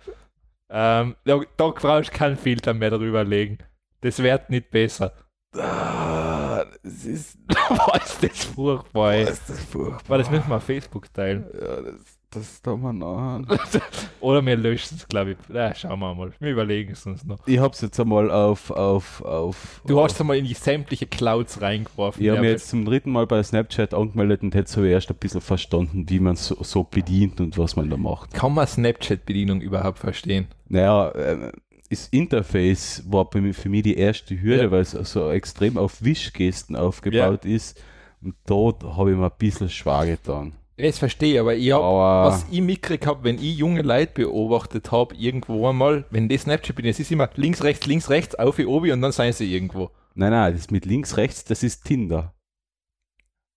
[0.68, 3.58] ähm, da, da brauchst du keinen Filter mehr drüber legen.
[4.00, 5.12] Das wird nicht besser.
[5.56, 9.22] Ah, das ist, Boah, ist das furchtbar, ey.
[9.24, 10.02] ist das furchtbar.
[10.08, 11.46] Boah, das müssen wir auf Facebook teilen.
[11.54, 13.46] Ja, das, das da mal an.
[14.20, 15.36] Oder wir löschen es, glaube ich.
[15.54, 16.32] Ja, schauen wir mal.
[16.40, 17.46] Wir überlegen es uns noch.
[17.46, 19.80] Ich hab's jetzt einmal auf, auf, auf.
[19.86, 22.22] Du auf, hast es einmal in die sämtliche Clouds reingeworfen.
[22.22, 24.92] Ich habe Ja, mir jetzt zum dritten Mal bei Snapchat angemeldet und jetzt habe ich
[24.92, 28.32] erst ein bisschen verstanden, wie man so, so bedient und was man da macht.
[28.34, 30.46] Kann man Snapchat-Bedienung überhaupt verstehen?
[30.68, 31.52] Naja, äh,
[31.90, 34.70] das Interface war für mich die erste Hürde, Ja.
[34.70, 37.80] weil es so extrem auf Wischgesten aufgebaut ist.
[38.22, 40.52] Und dort habe ich mir ein bisschen schwer getan.
[40.76, 44.12] Das verstehe ich, aber ich hab, Aber- was ich mitgekriegt habe, wenn ich junge Leute
[44.14, 48.34] beobachtet habe, irgendwo einmal, wenn die Snapchat bin, es ist immer links, rechts, links, rechts,
[48.34, 49.90] auf wie obi und dann seien sie irgendwo.
[50.14, 52.34] Nein, nein, das mit links, rechts, das ist Tinder.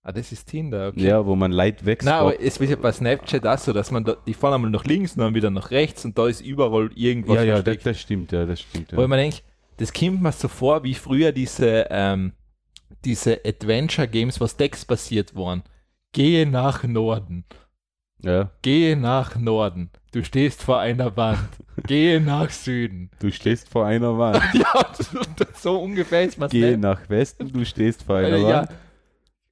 [0.03, 1.07] Ah, das ist Tinder, okay.
[1.07, 2.05] Ja, wo man Leute wächst.
[2.05, 4.69] Nein, aber es ist ja bei Snapchat auch so, dass man da, die fahren einmal
[4.69, 7.77] nach links und dann wieder nach rechts und da ist überall irgendwas ja, ja, das,
[7.79, 8.91] das stimmt, ja, das stimmt.
[8.91, 9.07] Ich Ja.
[9.07, 9.37] mir denke,
[9.77, 12.33] das kommt mir so vor, wie früher diese, ähm,
[13.03, 15.63] diese Adventure-Games, was textbasiert waren.
[16.15, 17.43] Gehe nach Norden.
[18.23, 19.89] ja, Gehe nach Norden.
[20.13, 21.49] Du stehst vor einer Wand.
[21.87, 23.11] Gehe nach Süden.
[23.19, 24.41] du stehst vor einer Wand.
[24.53, 28.69] Ja, das- so ungefähr ist man Geh nach Westen, du stehst vor einer ja, Wand.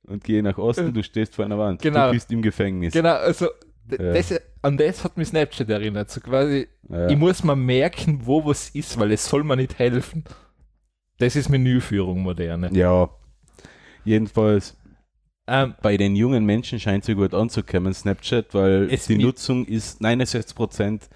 [0.07, 1.81] Und geh nach Osten, du stehst vor einer Wand.
[1.81, 2.07] Genau.
[2.07, 2.93] Du bist im Gefängnis.
[2.93, 3.47] Genau, also
[3.91, 4.13] Ja.
[4.13, 6.09] das, an das hat mich Snapchat erinnert.
[6.11, 7.07] So quasi, Ja.
[7.09, 10.23] ich muss mal merken, wo was ist, weil es soll mir nicht helfen.
[11.17, 12.69] Das ist Menüführung moderne.
[12.71, 13.09] ja.
[14.05, 14.75] Jedenfalls,
[15.47, 20.55] Ähm, bei den jungen Menschen scheint sie gut anzukommen, Snapchat, weil die Nutzung ist 69
[20.55, 21.09] Prozent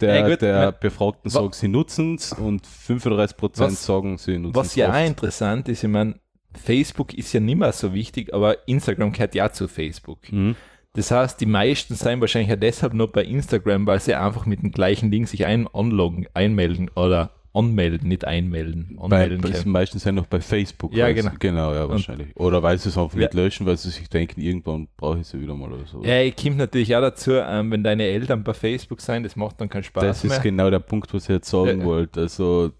[0.00, 4.38] der, Ja, gut, der Befragten sagen, sie nutzen es und 35 Prozent Was- sagen, sie
[4.38, 4.74] nutzen was es.
[4.76, 6.16] ja auch interessant ist, ich meine,
[6.52, 10.18] Facebook ist ja nicht mehr so wichtig, aber Instagram gehört ja zu Facebook.
[10.30, 10.56] Mhm.
[10.92, 14.62] Das heißt, die meisten sind wahrscheinlich ja deshalb nur bei Instagram, weil sie einfach mit
[14.62, 18.96] dem gleichen Link sich ein anloggen, einmelden oder anmelden, nicht einmelden.
[18.98, 19.70] Bei, Anmelden bei, können.
[19.70, 20.92] meisten sind noch bei Facebook.
[20.94, 21.30] Ja, genau.
[21.38, 22.34] Genau, ja, wahrscheinlich.
[22.36, 23.20] Oder weil sie es einfach Ja.
[23.22, 26.02] nicht löschen, weil sie sich denken, irgendwann brauche ich sie wieder mal oder so.
[26.04, 29.60] Ja, ich kommt natürlich auch dazu, ähm, wenn deine Eltern bei Facebook sein, das macht
[29.60, 30.36] dann keinen Spaß das mehr.
[30.36, 31.84] ist genau der Punkt, was ich jetzt sagen Ja.
[31.86, 32.20] wollte.
[32.22, 32.72] Also,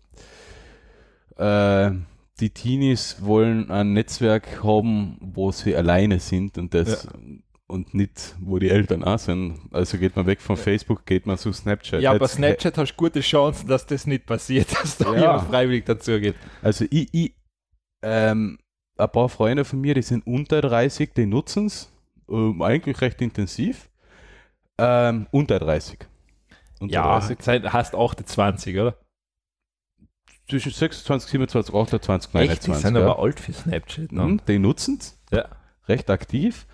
[1.36, 1.90] äh,
[2.40, 7.06] die Teenies wollen ein Netzwerk haben, wo sie alleine sind und das
[7.66, 9.58] und nicht, wo die Eltern auch sind.
[9.72, 12.02] Also geht man weg von Facebook, geht man zu Snapchat.
[12.02, 15.20] ja, Jetzt- Snapchat hast du gute Chancen, dass das nicht passiert, dass da Ja.
[15.20, 16.34] jemand freiwillig dazu geht.
[16.62, 17.34] Also ich, ich
[18.02, 18.58] ähm,
[18.98, 21.90] ein paar Freunde von mir, die sind unter 30, die nutzen es
[22.28, 23.88] ähm, eigentlich recht intensiv.
[24.78, 26.00] Ähm, unter 30.
[26.80, 27.38] Unter Ja, 30.
[27.38, 28.98] Zeit hast 28, oder?
[30.48, 32.82] Zwischen 26, 27, 28, Echt, die 29.
[32.82, 33.02] sind ja.
[33.02, 34.12] aber alt für Snapchat.
[34.12, 34.22] Ne?
[34.22, 35.48] Mhm, die nutzen es Ja.
[35.88, 36.66] recht aktiv.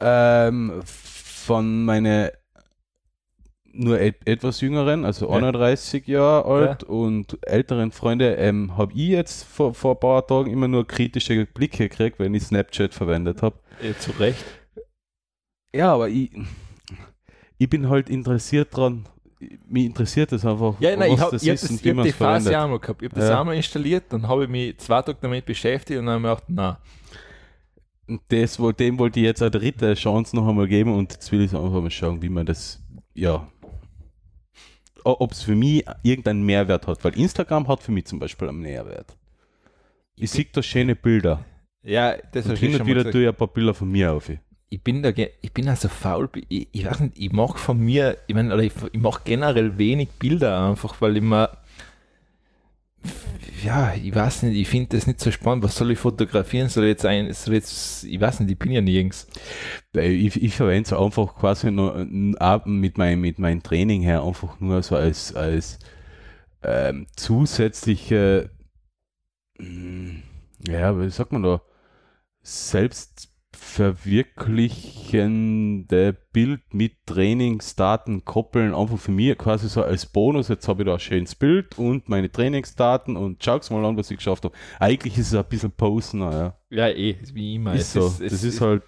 [0.00, 2.32] Ähm, von meine
[3.72, 5.36] nur et etwas jüngeren, also Ja.
[5.36, 10.50] 31 Jahre alt und älteren Freunde, ähm, habe ich jetzt vor, vor ein paar Tagen
[10.50, 13.56] immer nur kritische Blicke gekriegt, wenn ich Snapchat verwendet habe.
[13.80, 14.44] Äh, zu Recht.
[15.72, 16.30] Ja, aber ich,
[17.58, 19.06] ich bin halt interessiert dran.
[19.68, 22.58] Mich interessiert das einfach, Ja, nein, ich was habe hab das, ich hab die Phase
[22.60, 23.02] auch mal gehabt.
[23.02, 23.40] Ich habe das Ja.
[23.40, 26.46] auch mal installiert, dann habe ich mich zwei Tage damit beschäftigt und dann habe ich
[26.46, 26.97] gedacht, na, Und
[28.28, 31.54] das, dem wollte ich jetzt eine dritte Chance noch einmal geben und jetzt will ich
[31.54, 32.82] einfach mal schauen, wie man das,
[33.14, 33.46] ja,
[35.04, 38.60] ob es für mich irgendeinen Mehrwert hat, weil Instagram hat für mich zum Beispiel einen
[38.60, 39.16] Mehrwert.
[40.16, 41.44] Ich sehe da schöne Bilder.
[41.82, 44.30] ja, das Und du hin und wieder tue ich ein paar Bilder von mir auf.
[44.70, 48.18] ich bin da, ich bin also faul, ich, ich weiß nicht, ich mache von mir,
[48.26, 51.56] ich meine, oder ich, ich mache generell wenig Bilder einfach, weil ich mir,
[53.62, 56.84] ja, ich weiß nicht, ich finde das nicht so spannend, was soll ich fotografieren, soll
[56.84, 59.26] ich jetzt ein, soll jetzt, ich weiß nicht, ich bin ja nirgends.
[59.94, 64.82] Ich, ich verwende es einfach quasi nur mit meinem mit meinem Training her einfach nur
[64.82, 65.78] so als, als
[66.62, 68.50] ähm, zusätzliche,
[69.58, 70.18] mm,
[70.68, 71.62] ja, wie sagt man da,
[73.68, 80.48] selbstverwirklichende Bild mit Trainingsdaten koppeln, einfach für mich quasi so als Bonus.
[80.48, 84.10] Jetzt habe ich da ein schönes Bild und meine Trainingsdaten und schau's mal an, was
[84.10, 84.54] ich geschafft habe.
[84.80, 86.56] Eigentlich ist es ein bisschen Posen, ja.
[86.70, 87.74] Ja, eh, wie immer.
[87.74, 88.06] Ist so.
[88.06, 88.84] es das ist halt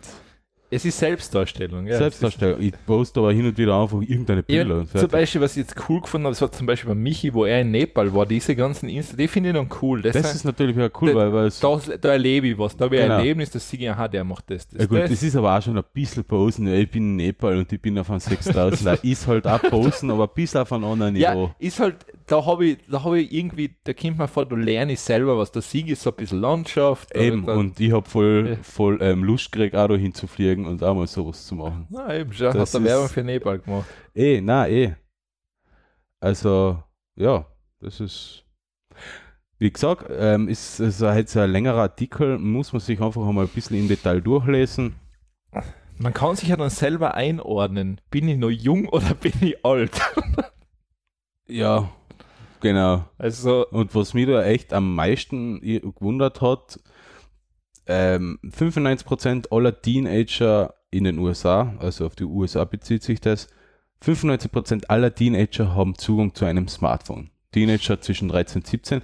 [0.71, 1.87] es ist Selbstdarstellung.
[1.87, 2.61] Ja, Selbstdarstellung.
[2.61, 4.79] Ich poste aber hin und wieder einfach irgendeine Ja, Bilder.
[4.81, 5.09] und zum.
[5.09, 7.61] Beispiel, was ich jetzt cool gefunden habe, das war zum Beispiel bei Michi, wo er
[7.63, 10.03] in Nepal war, diese ganzen Insta, die finde ich dann cool.
[10.03, 12.85] Das, Das ist natürlich auch cool, Da- weil, weil da, da erlebe ich was, da
[12.87, 13.15] habe ich Genau.
[13.15, 14.69] ein Erlebnis, das sehe ich, aha, der macht das.
[14.69, 15.11] das, ja gut, das.
[15.11, 16.67] das ist aber auch schon ein bisschen Posen.
[16.69, 18.87] Ja, Ich bin in Nepal und ich bin auf einem 6000.
[18.87, 21.25] Da ist halt auch Posen, aber ein bisschen auf einem anderen Niveau.
[21.47, 24.55] ja, ist halt, da habe ich, da habe ich irgendwie, da kommt man vor, da
[24.55, 25.51] lerne ich selber was.
[25.51, 27.15] Da sehe ich so ein bisschen Landschaft.
[27.17, 28.57] Eben, und ich habe voll, Ja.
[28.63, 31.87] voll ähm, Lust gekriegt, auch da hinzufliegen und auch mal sowas zu machen.
[31.91, 33.87] Na, eben schon, Das hat der Werbung für Nepal gemacht.
[34.15, 34.95] Eh, na eh.
[36.21, 36.83] Also,
[37.17, 37.47] ja,
[37.81, 38.45] das ist.
[39.59, 43.45] Wie gesagt, ähm, ist es ist jetzt ein längerer Artikel, muss man sich einfach einmal
[43.45, 44.95] ein bisschen im Detail durchlesen.
[45.99, 48.01] man kann sich ja dann selber einordnen.
[48.11, 50.01] Bin ich noch jung oder bin ich alt?
[51.47, 51.91] Ja,
[52.61, 53.05] genau.
[53.19, 56.81] Also, Und was mich da echt am meisten gewundert hat,
[57.91, 63.49] ähm, 95% aller Teenager in den USA, also auf die USA bezieht sich das,
[64.05, 67.31] 95% aller Teenager haben Zugang zu einem Smartphone.
[67.53, 69.03] Teenager zwischen 13 und 17.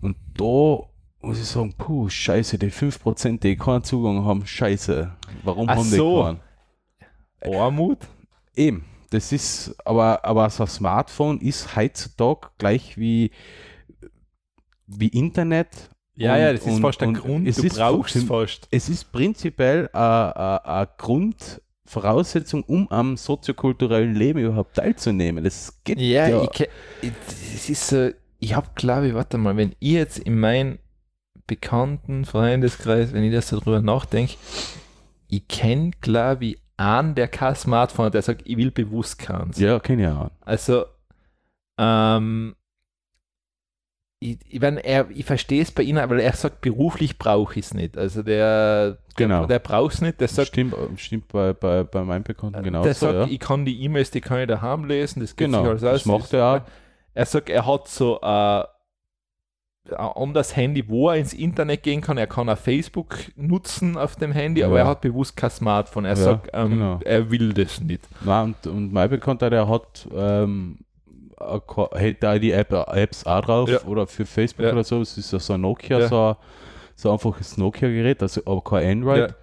[0.00, 0.78] Und da
[1.22, 5.10] muss ich sagen, puh, scheiße, die 5%, die keinen Zugang haben, scheiße.
[5.42, 6.22] Warum Ach haben die so.
[6.22, 6.40] keinen?
[7.52, 7.98] Armut?
[8.54, 13.32] Eben, das ist, aber, aber so ein Smartphone ist heutzutage gleich wie,
[14.86, 15.90] wie Internet.
[16.16, 17.48] Ja, Und- ja, das ist und- fast ein und Grund.
[17.48, 18.68] es du ist brauchst es fast.
[18.70, 25.42] Es ist prinzipiell eine Grundvoraussetzung, um am soziokulturellen Leben überhaupt teilzunehmen.
[25.44, 26.42] Das geht Ja, ja.
[26.42, 26.68] ich,
[27.54, 30.78] es ist so, ich habe glaube ich, warte mal, wenn ich jetzt in meinen
[31.46, 34.34] bekannten Freundeskreis, wenn ich das so drüber nachdenke,
[35.28, 39.58] ich kenne glaube ich einen, der kein Smartphone hat, der sagt, ich will bewusst keins.
[39.58, 40.30] ja, kenne ich auch.
[40.40, 40.84] Also,
[41.78, 42.54] ähm,
[44.24, 47.66] ich, ich, mein, er, ich verstehe es bei Ihnen, weil er sagt, beruflich brauche ich
[47.66, 47.98] es nicht.
[47.98, 49.40] Also der, Genau.
[49.40, 52.82] der, der braucht es nicht, der sagt, stimmt stimmt bei, bei, bei meinem Bekannten genau
[52.82, 53.26] der so, sagt, ja.
[53.32, 55.92] ich kann die E-Mails, die kann ich daheim lesen, das geht Genau, sich alles das
[56.00, 56.06] aus.
[56.06, 56.60] macht er auch.
[57.12, 58.64] Er sagt, er hat so äh,
[59.90, 62.16] ein anderes Handy, wo er ins Internet gehen kann.
[62.16, 64.84] Er kann auch Facebook nutzen auf dem Handy, aber Ja.
[64.84, 66.06] er hat bewusst kein Smartphone.
[66.06, 67.00] Er Ja, sagt, ähm, genau.
[67.04, 68.08] er will das nicht.
[68.24, 70.78] Nein, und, und mein Bekannter, der hat ähm,
[71.94, 73.82] hält da die App, Apps auch drauf Ja.
[73.84, 74.72] oder für Facebook Ja.
[74.72, 75.00] oder so.
[75.00, 76.08] Es ist ja so ein Nokia, Ja.
[76.08, 76.36] so, ein-
[76.96, 79.30] so ein einfaches Nokia-Gerät, also aber kein Android.
[79.30, 79.36] Ja.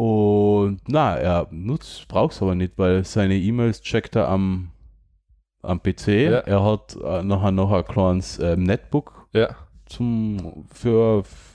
[0.00, 4.70] Und na, er nutzt, braucht es aber nicht, weil seine E-Mails checkt er am,
[5.62, 6.08] am PC.
[6.30, 6.38] Ja.
[6.40, 9.54] Er hat äh, nachher noch ein kleines ähm, Netbook Ja,
[9.86, 11.54] zum für f-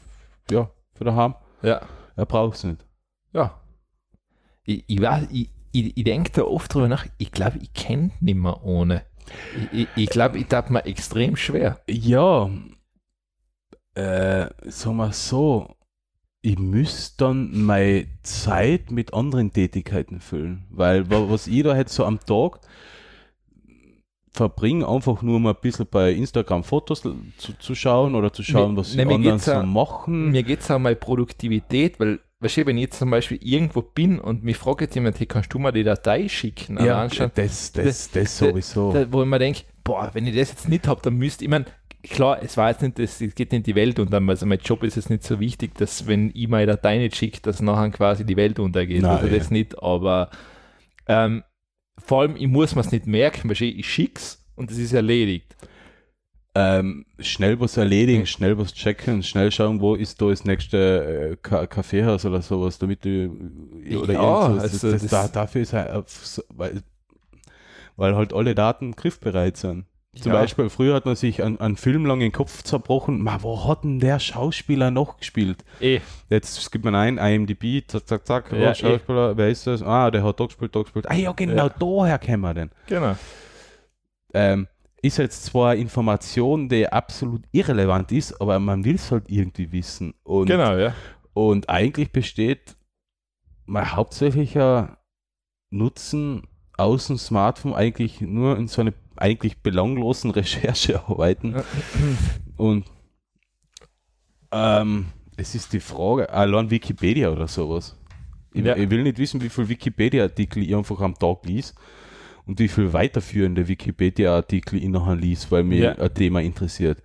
[0.49, 1.35] ja für daheim.
[1.61, 1.81] ja,
[2.15, 2.85] Er braucht es nicht.
[3.33, 3.59] ja.
[4.63, 8.11] Ich, ich, weiß, ich, ich, ich denke da oft drüber nach, ich glaube, ich kenne
[8.19, 9.01] nicht mehr ohne.
[9.71, 11.79] Ich, ich, glaube, ich tat mir extrem schwer.
[11.89, 12.49] Ja,
[13.95, 15.75] äh, sagen wir so,
[16.41, 21.93] ich müsste dann meine Zeit mit anderen Tätigkeiten füllen, weil wa- was ich da jetzt
[21.93, 22.59] so am Tag
[24.31, 27.17] verbringe, einfach nur mal ein bisschen bei Instagram Fotos zu,
[27.57, 30.31] zu schauen oder zu schauen, was die ne, anderen so machen.
[30.31, 33.39] Mir geht es auch um meine Produktivität, weil, weißt du, wenn ich jetzt zum Beispiel
[33.41, 36.77] irgendwo bin und mich fragt jetzt jemand, hey, kannst du mal die Datei schicken?
[36.83, 38.93] ja, schon, das, das, das, das- sowieso.
[38.93, 41.49] da, wo ich mir denke, boah, wenn ich das jetzt nicht habe, dann müsste ich,
[41.49, 41.65] mein,
[42.03, 44.95] klar, es war jetzt nicht, es geht nicht die Welt unter, also mein Job ist
[44.95, 48.37] jetzt nicht so wichtig, dass wenn ich meine Datei nicht schicke, dass nachher quasi die
[48.37, 49.01] Welt untergeht.
[49.01, 49.37] Nein, also ja.
[49.37, 50.29] das nicht, aber
[51.07, 51.43] ähm,
[51.97, 55.55] vor allem, ich muss mir es nicht merken, weil ich schick's und es ist erledigt.
[56.55, 61.35] Ähm, schnell was erledigen, schnell was checken, schnell schauen, wo ist da das nächste äh,
[61.41, 63.29] Ka Kaffeehaus oder sowas, damit du
[64.01, 66.05] oder Ja, also das, das- da, dafür ist halt,
[66.55, 66.81] weil,
[67.95, 69.85] weil halt alle Daten griffbereit sind.
[70.15, 70.39] Zum Ja.
[70.39, 73.83] Beispiel, früher hat man sich an, an Film lang den Kopf zerbrochen, ma, wo hat
[73.83, 75.63] denn der Schauspieler noch gespielt?
[75.79, 75.99] Eh,
[76.31, 79.83] Jetzt gibt man ein, IMDb, zack, zack, zack, Ja, oh, Schauspieler, wer ist das?
[79.83, 81.05] Ah, der hat da gespielt, da gespielt.
[81.07, 81.69] Ah ja, genau, Ja.
[81.69, 83.15] daher kennen wir den genau.
[84.33, 84.67] ähm,
[85.01, 90.13] ist jetzt zwar Information, die absolut irrelevant ist, aber man will es halt irgendwie wissen.
[90.23, 90.93] Und, Genau, ja.
[91.33, 92.75] und eigentlich besteht
[93.65, 94.97] mein hauptsächlicher
[95.69, 96.47] Nutzen
[96.77, 101.55] aus dem Smartphone eigentlich nur in so eine eigentlich belanglosen Recherchearbeiten.
[102.57, 102.85] Und
[104.51, 105.07] ähm,
[105.37, 107.95] es ist die Frage, allein Wikipedia oder sowas.
[108.53, 108.75] Ich, Ja.
[108.75, 111.75] ich will nicht wissen, wie viel Wikipedia-Artikel ich einfach am Tag lies
[112.49, 115.91] und wie viel weiterführende Wikipedia-Artikel ich nachher lies, weil mir Ja.
[115.99, 116.97] ein Thema interessiert.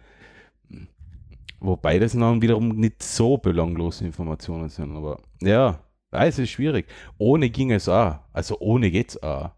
[1.60, 5.78] Wobei das dann wiederum nicht so belanglose Informationen sind, aber ja,
[6.12, 6.86] ja, es ist schwierig.
[7.18, 8.20] Ohne ging es auch.
[8.32, 9.50] Also ohne geht's auch.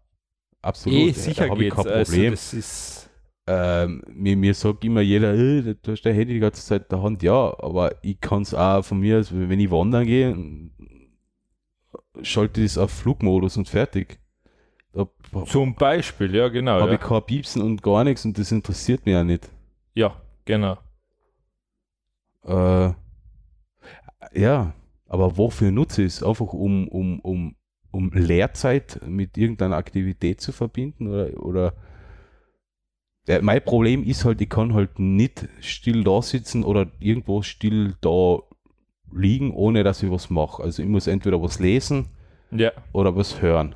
[0.61, 0.99] Absolut.
[1.09, 2.31] Eh, sicher hab ich kein Also, Problem.
[2.31, 3.09] das ist,
[3.49, 6.87] Ähm, mir, mir sagt immer jeder, äh, du hast dein Handy die ganze Zeit in
[6.89, 7.23] der Hand.
[7.23, 10.35] Ja, aber ich kann es auch von mir, aus, wenn ich wandern gehe,
[12.21, 14.19] schalte ich das auf Flugmodus und fertig.
[15.45, 16.79] Zum Beispiel, ja, genau.
[16.79, 16.95] habe Ja.
[16.95, 19.49] ich kein Piepsen und gar nichts und das interessiert mich ja nicht.
[19.95, 20.15] ja,
[20.45, 20.77] genau.
[22.43, 22.91] Äh,
[24.33, 24.73] ja,
[25.07, 26.23] aber wofür nutze ich es?
[26.23, 27.55] Einfach um, um, um,
[27.91, 31.07] um Lehrzeit mit irgendeiner Aktivität zu verbinden?
[31.07, 31.73] Oder, oder
[33.27, 37.95] ja, mein Problem ist halt, ich kann halt nicht still da sitzen oder irgendwo still
[38.01, 38.39] da
[39.11, 40.63] liegen, ohne dass ich was mache.
[40.63, 42.07] Also ich muss entweder was lesen
[42.51, 43.75] Ja, oder was hören.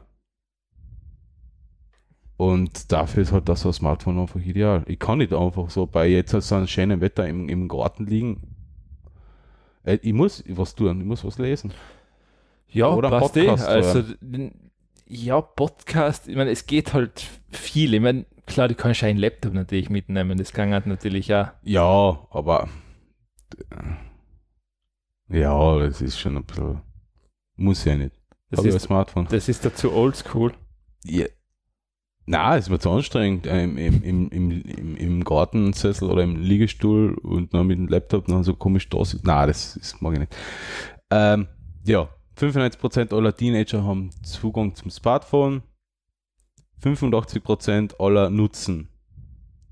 [2.42, 4.84] Und dafür ist halt das so ein Smartphone einfach ideal.
[4.88, 8.56] Ich kann nicht einfach so bei jetzt so einem schönen Wetter im, im Garten liegen.
[9.84, 11.72] Äh, Ich muss was tun, ich muss was lesen.
[12.68, 13.46] Ja, Oder passt eh.
[13.46, 14.72] Podcast Also, n-
[15.06, 17.94] ja, Podcast, ich meine, es geht halt viel.
[17.94, 21.50] Ich meine, klar, du kannst einen Laptop natürlich mitnehmen, das kann halt natürlich auch.
[21.62, 22.70] Ja, aber
[25.30, 26.82] ja, das ist schon ein bisschen.
[27.56, 28.16] Muss ja nicht.
[28.50, 29.28] Das Hab ein ist, Smartphone.
[29.30, 30.54] das ist dazu oldschool.
[31.04, 31.26] Ja.
[32.32, 37.16] Na, ist mir zu anstrengend äh, im, im, im, im, im, Gartensessel oder im Liegestuhl
[37.16, 39.26] und dann mit dem Laptop noch so komisch da sitzen.
[39.26, 40.36] Na, das ist, mag ich nicht.
[41.10, 41.48] Ähm,
[41.84, 42.08] ja,
[42.40, 45.62] 95% aller Teenager haben Zugang zum Smartphone.
[46.82, 48.88] 85% aller nutzen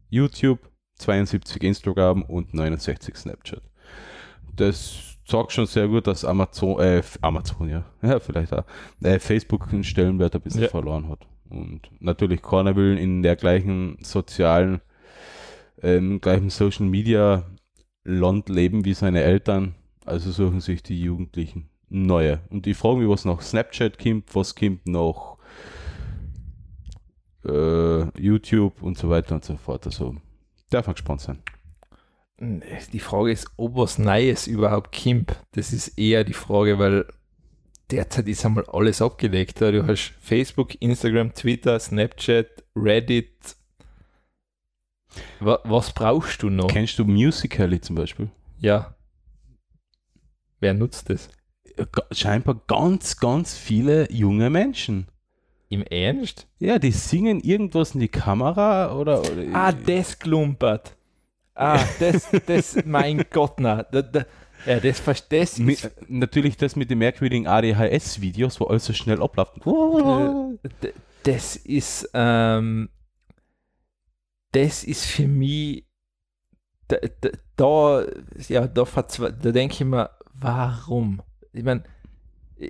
[0.10, 0.60] YouTube,
[0.96, 3.62] 72 Instagram und 69 Snapchat.
[4.58, 8.66] Das sagt schon sehr gut, dass Amazon, äh, Amazon, ja, ja, vielleicht auch,
[9.02, 10.68] äh, Facebook einen Stellenwert ein bisschen Ja.
[10.68, 11.26] verloren hat.
[11.50, 14.82] Und natürlich keiner will in der gleichen sozialen,
[15.82, 17.46] ähm, gleichen Social Media
[18.04, 19.76] Land leben wie seine Eltern.
[20.06, 22.42] Also suchen sich die Jugendlichen neue.
[22.50, 25.38] Und die fragen mich, was nach Snapchat kommt, was kommt nach
[27.46, 29.86] äh, YouTube und so weiter und so fort.
[29.86, 30.16] Also
[30.70, 31.40] darf man gespannt sein.
[32.40, 35.44] Die Frage ist, ob was Neues überhaupt kommt.
[35.52, 37.06] Das ist eher die Frage, weil
[37.92, 39.60] derzeit ist einmal alles abgelegt.
[39.62, 39.72] ja.
[39.72, 43.56] Du hast Facebook, Instagram, Twitter, Snapchat, Reddit.
[45.40, 46.68] Wa was brauchst du noch?
[46.68, 48.30] Kennst du Musical.ly zum Beispiel?
[48.60, 48.96] Ja.
[50.60, 51.30] Wer nutzt das?
[51.92, 55.08] Ga- Scheinbar ganz, ganz viele junge Menschen.
[55.70, 56.48] Im Ernst?
[56.60, 59.22] Ja, die singen irgendwas in die Kamera oder.
[59.22, 60.96] oder Ah, das klumpert.
[61.56, 63.84] Ah, das, das, mein Gott, na.
[63.84, 64.26] Da, da,
[64.66, 69.58] ja, das, das ist, natürlich das mit den merkwürdigen ADHS-Videos, wo alles so schnell abläuft.
[69.66, 72.90] Äh, d- das ist, ähm,
[74.52, 75.86] das ist für mich,
[76.88, 76.98] da,
[77.56, 78.06] da,
[78.48, 81.22] ja, da, da denke ich mir, warum?
[81.54, 81.84] Ich meine,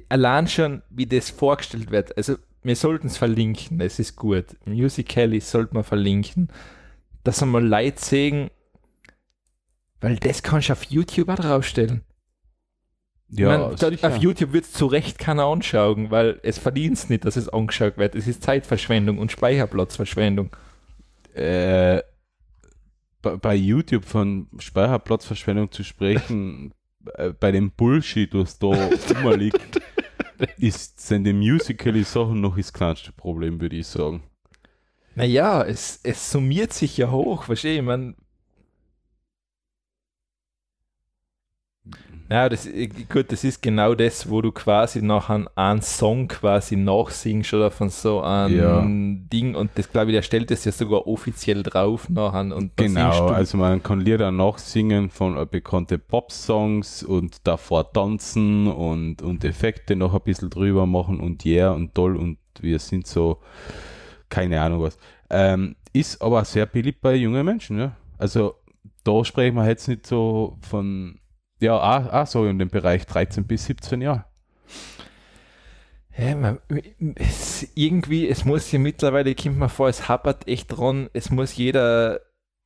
[0.10, 4.46] allein schon, wie das vorgestellt wird, also wir sollten es verlinken, es ist gut.
[4.66, 6.50] Musical.ly sollte man verlinken,
[7.24, 8.50] dass einmal Leute sehen,
[10.02, 12.04] weil das kannst du auf YouTube auch draufstellen.
[13.32, 17.26] Ja, Ich mein, auf YouTube wird es zu Recht keiner anschauen, weil es verdient nicht,
[17.26, 18.16] dass es angeschaut wird.
[18.16, 20.56] Es ist Zeitverschwendung und Speicherplatzverschwendung.
[21.36, 22.02] äh,
[23.22, 26.74] bei, bei YouTube von Speicherplatzverschwendung zu sprechen,
[27.16, 29.80] äh, bei dem Bullshit, was da rumliegt,
[30.58, 34.24] ist, sind die Musical.ly-Sachen noch das kleinste Problem, würde ich sagen.
[35.16, 38.16] Naja, es, es summiert sich ja hoch, verstehe ich, man.
[42.30, 42.70] Ja, das,
[43.12, 47.90] gut, das ist genau das, wo du quasi nachher einen Song quasi nachsingst oder von
[47.90, 49.28] so einem Ja.
[49.34, 53.30] Ding und das glaube ich, der stellt das ja sogar offiziell drauf nachher und Genau,
[53.30, 59.96] also man kann Lieder nachsingen von äh, bekannte Pop-Songs und davor tanzen und, und Effekte
[59.96, 63.40] noch ein bisschen drüber machen und yeah und toll und wir sind so,
[64.30, 65.00] keine Ahnung was.
[65.32, 67.96] Ähm, ist aber sehr beliebt bei jungen Menschen, ja.
[68.20, 68.56] Also
[69.04, 71.20] da sprechen wir jetzt nicht so von,
[71.60, 74.26] ja, auch, auch so in dem Bereich 13 bis 17 Jahre.
[76.18, 76.60] Ja, man,
[77.16, 81.56] es, irgendwie, es muss ja mittlerweile, kommt mir vor, es hapert echt dran, es muss
[81.56, 82.20] jeder,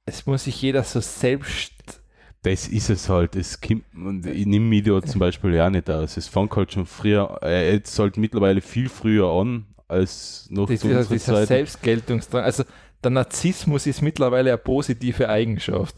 [0.06, 2.02] es muss sich jeder so selbst,
[2.42, 3.36] Das ist es halt.
[3.36, 6.18] Es kommt, und ich nehme mich da zum Beispiel ja nicht aus.
[6.18, 10.74] Es fängt halt schon früher, äh, jetzt halt mittlerweile viel früher an als noch zu
[10.74, 11.48] dieser, unserer dieser Zeit.
[11.48, 12.64] Selbstgeltungsdrang, also
[13.04, 15.96] der Narzissmus ist mittlerweile eine positive Eigenschaft,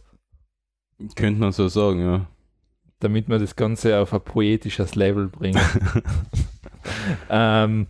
[1.15, 2.27] Könnte man so sagen, ja.
[3.05, 5.59] Damit man das Ganze auf ein poetisches Level bringt.
[7.29, 7.87] ähm,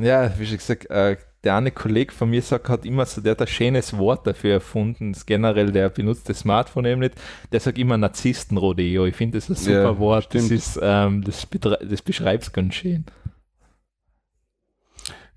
[0.00, 3.32] ja, wie schon gesagt, äh, der eine Kollege von mir sagt, hat immer so, der
[3.32, 7.14] hat ein schönes Wort dafür erfunden, das generell, der benutzt das Smartphone eben nicht,
[7.50, 9.06] der sagt immer Narzisstenrodeo.
[9.06, 10.58] Ich finde das ein super Ja, Wort, das, stimmt.
[10.58, 13.04] ist, ähm, das, das beschreibt es ganz schön.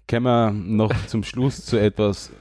[0.07, 2.31] Kommen wir noch zum Schluss zu etwas,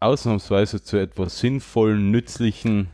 [0.00, 2.88] ausnahmsweise zu etwas sinnvollen, nützlichen.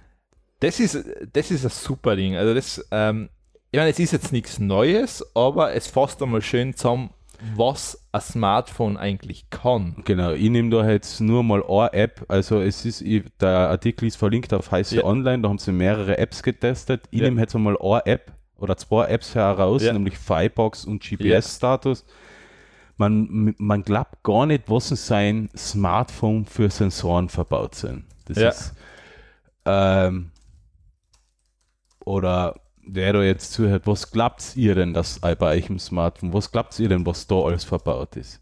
[0.61, 0.99] Das ist,
[1.33, 2.37] das ist ein super Ding.
[2.37, 3.29] Also das, ähm,
[3.71, 7.11] ich meine, es ist jetzt nichts Neues, aber es fasst einmal schön zusammen,
[7.55, 9.97] was ein Smartphone eigentlich kann.
[10.07, 12.25] Genau, ich nehme da jetzt nur mal eine App.
[12.29, 15.05] Also es ist, ich, der Artikel ist verlinkt auf Heiße Ja.
[15.05, 17.03] Online, da haben sie mehrere Apps getestet.
[17.11, 17.27] Ich Ja.
[17.27, 19.93] nehme jetzt einmal eine App oder zwei Apps heraus, Ja.
[19.93, 22.07] nämlich Firebox und GPS-Status.
[22.97, 28.05] Man, man glaubt gar nicht, was in sein Smartphone für Sensoren verbaut sind.
[28.25, 28.49] Das Ja.
[28.49, 28.73] ist
[29.67, 30.31] ähm,
[32.07, 32.55] oder
[32.87, 36.79] wer da jetzt zuhört, was glaubt ihr denn, dass bei euch im Smartphone, was glaubt
[36.79, 38.41] ihr denn, was da alles verbaut ist?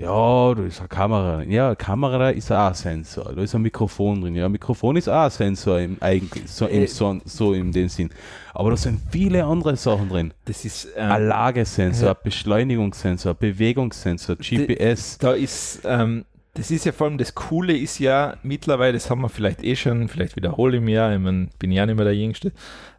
[0.00, 1.50] Ja, da ist eine Kamera drin.
[1.50, 3.34] Ja, Kamera ist auch ein Sensor.
[3.34, 4.34] Da ist ein Mikrofon drin.
[4.34, 7.90] Ja, ein Mikrofon ist auch ein Sensor im eigentlich, so, im, so, so in dem
[7.90, 8.08] Sinn.
[8.54, 10.32] Aber da sind viele andere Sachen drin.
[10.46, 12.14] Das ist, Ein ähm, Lagesensor, ja.
[12.14, 15.18] ein Beschleunigungssensor, Bewegungssensor, GPS.
[15.18, 16.24] da ist, ähm,
[16.54, 19.76] das ist ja vor allem das Coole ist ja mittlerweile, das haben wir vielleicht eh
[19.76, 22.52] schon, vielleicht wiederhole ich mir, ja, ich mein, bin ja nicht mehr der Jüngste,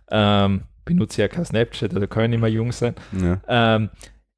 [0.09, 2.95] ähm, benutze ja kein Snapchat, also kann ich nicht mehr jung sein.
[3.19, 3.41] Ja.
[3.47, 3.89] Ähm,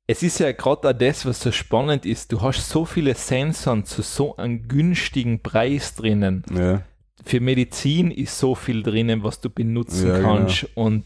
[0.07, 3.85] es ist ja gerade auch das, was so spannend ist, du hast so viele Sensoren
[3.85, 6.43] zu so einem günstigen Preis drinnen.
[6.53, 6.81] Ja.
[7.23, 10.35] Für Medizin ist so viel drinnen, was du benutzen Ja, genau.
[10.35, 11.05] kannst und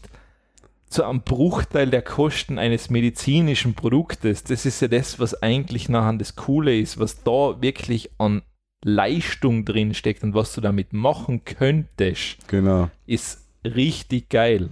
[0.88, 6.16] zu einem Bruchteil der Kosten eines medizinischen Produktes, das ist ja das, was eigentlich nachher
[6.18, 8.42] das Coole ist, was da wirklich an
[8.84, 12.90] Leistung drin steckt und was du damit machen könntest, Genau.
[13.06, 14.70] ist richtig geil.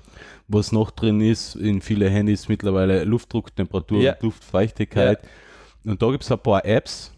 [0.49, 4.13] Was noch drin ist, in viele Handys mittlerweile Luftdruck, Temperatur Ja.
[4.15, 5.19] und Luftfeuchtigkeit.
[5.85, 7.13] Und da gibt es ein paar Apps.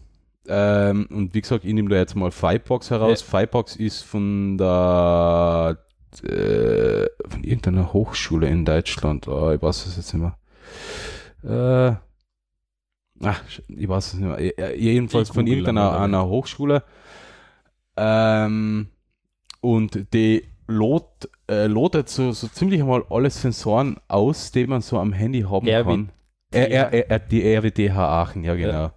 [0.47, 3.21] Ähm, und wie gesagt, ich nehme da jetzt mal Firebox heraus.
[3.21, 5.77] Firebox ist von der
[6.23, 9.27] äh, von irgendeiner Hochschule in Deutschland.
[9.27, 10.37] Oh, ich weiß es jetzt nicht mehr.
[11.43, 11.95] Äh,
[13.25, 14.75] ach, ich weiß es nicht mehr.
[14.77, 16.83] Jedenfalls Ich von irgendeiner einer Hochschule.
[17.97, 18.87] Ähm,
[19.61, 24.99] und die lot, äh, lotet so, so ziemlich mal alle Sensoren aus, die man so
[24.99, 26.09] am Handy haben RW kann.
[26.51, 28.91] R, R, R, die RWDH Aachen, ja genau.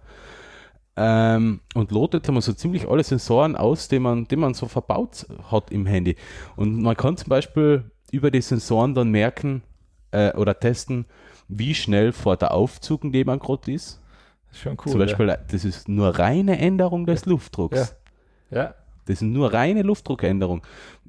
[0.95, 5.25] Ähm, und lotet einmal so ziemlich alle Sensoren aus, die man, die man so verbaut
[5.51, 6.15] hat im Handy.
[6.55, 9.63] Und man kann zum Beispiel über die Sensoren dann merken
[10.11, 11.05] äh, oder testen,
[11.47, 14.01] wie schnell vor der Aufzug neben man gerade ist.
[14.47, 14.91] Das ist schon cool.
[14.91, 17.95] zum Beispiel, das ist nur reine Änderung des Luftdrucks.
[18.51, 18.57] Ja.
[18.57, 18.75] ja.
[19.05, 20.61] Das ist nur reine Luftdruckänderung.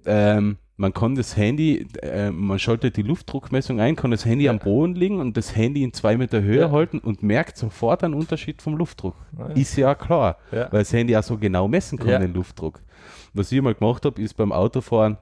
[0.06, 4.50] Ähm, man kann das Handy, äh, man schaltet die Luftdruckmessung ein, kann das Handy Ja.
[4.50, 6.70] am Boden liegen und das Handy in zwei Meter Höhe Ja.
[6.72, 9.14] halten und merkt sofort einen Unterschied vom Luftdruck.
[9.38, 9.46] Ja.
[9.54, 12.80] Ist ja klar, weil das Handy auch so genau messen kann, den Luftdruck.
[13.34, 15.16] Was ich mal gemacht habe, ist beim Autofahren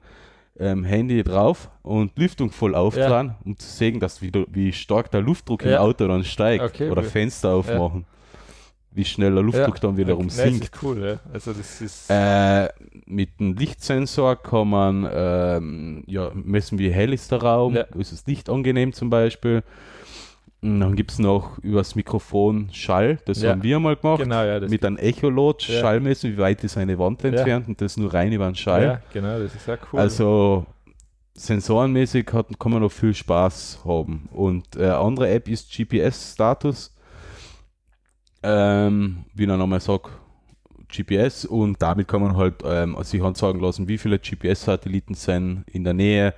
[0.59, 5.21] ähm, Handy drauf und Lüftung voll aufdrehen, um zu sehen, dass wie, wie stark der
[5.21, 5.73] Luftdruck im.
[5.75, 6.63] Auto dann steigt.
[6.63, 7.01] Okay, oder.
[7.03, 8.05] Fenster aufmachen.
[8.95, 10.61] Wie schnell der Luftdruck dann wiederum Nein, sinkt.
[10.61, 11.19] Das ist cool, ja.
[11.33, 12.69] Also das ist Äh,
[13.07, 17.83] mit dem Lichtsensor kann man ähm, ja, messen, wie hell ist der Raum, Ja.
[17.97, 19.63] ist das Licht angenehm zum Beispiel.
[20.61, 23.49] Und dann gibt es noch übers Mikrofon Schall, das Ja.
[23.51, 24.21] haben wir mal gemacht.
[24.21, 24.59] genau, ja.
[24.61, 25.81] Mit einem Echolot Ja.
[25.81, 28.83] Schall messen, wie weit ist eine Wand entfernt und das nur rein über den Schall.
[28.83, 29.99] Ja, genau, das ist auch cool.
[29.99, 30.65] Also
[31.33, 34.29] sensorenmäßig hat, kann man noch viel Spaß haben.
[34.31, 36.92] Und äh, andere App ist GPS-Status.
[38.43, 40.09] Ähm, wie ich noch einmal sage,
[40.89, 45.83] GPS und damit kann man halt ähm, sich anzeigen lassen, wie viele GPS-Satelliten sind in
[45.83, 46.33] der Nähe.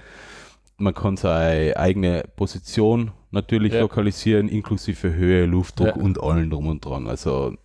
[0.77, 3.81] Man kann seine eigene Position natürlich Ja.
[3.81, 5.93] lokalisieren, inklusive Höhe, Luftdruck Ja.
[5.95, 7.07] und allen drum und dran.
[7.07, 7.55] Also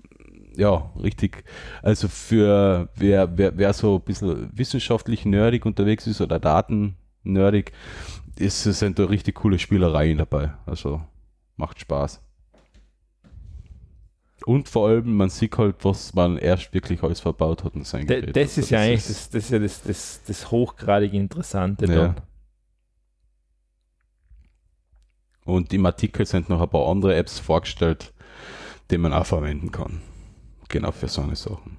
[0.57, 1.45] ja, richtig.
[1.83, 7.73] Also für wer, wer, wer so ein bisschen wissenschaftlich nerdig unterwegs ist oder Daten nerdig,
[8.37, 10.53] ist, sind da richtig coole Spielereien dabei.
[10.67, 11.01] Also
[11.57, 12.21] macht Spaß.
[14.47, 18.07] Und vor allem, man sieht halt, was man erst wirklich alles verbaut hat in sein
[18.07, 18.35] Da- Gerät.
[18.37, 21.95] das Also ist ja eigentlich das, das, ja das, das, das hochgradig Interessante Ja.
[21.95, 22.17] dann.
[25.45, 28.13] Und im Artikel sind noch ein paar andere Apps vorgestellt,
[28.91, 30.01] die man auch verwenden kann.
[30.69, 31.77] Genau für so eine Sachen.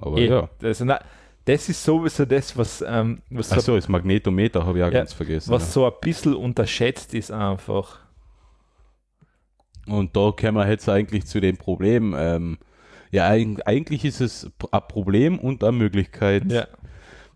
[0.00, 0.48] Aber Eh, ja.
[0.62, 1.00] Also, na,
[1.44, 4.98] das ist sowieso das, was, ähm, was, so, Achso, das Magnetometer habe ich auch Ja,
[5.00, 5.50] ganz vergessen.
[5.50, 8.00] was so ein bisschen unterschätzt ist einfach.
[9.90, 12.14] Und da kommen wir jetzt eigentlich zu dem Problem.
[12.16, 12.58] Ähm,
[13.10, 16.50] ja, eig eigentlich ist es ein Problem und eine Möglichkeit.
[16.52, 16.66] Ja,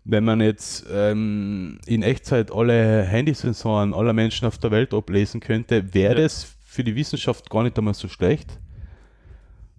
[0.05, 5.93] Wenn man jetzt ähm, in Echtzeit alle Handysensoren aller Menschen auf der Welt ablesen könnte,
[5.93, 6.21] wäre Ja.
[6.23, 8.59] das für die Wissenschaft gar nicht einmal so schlecht.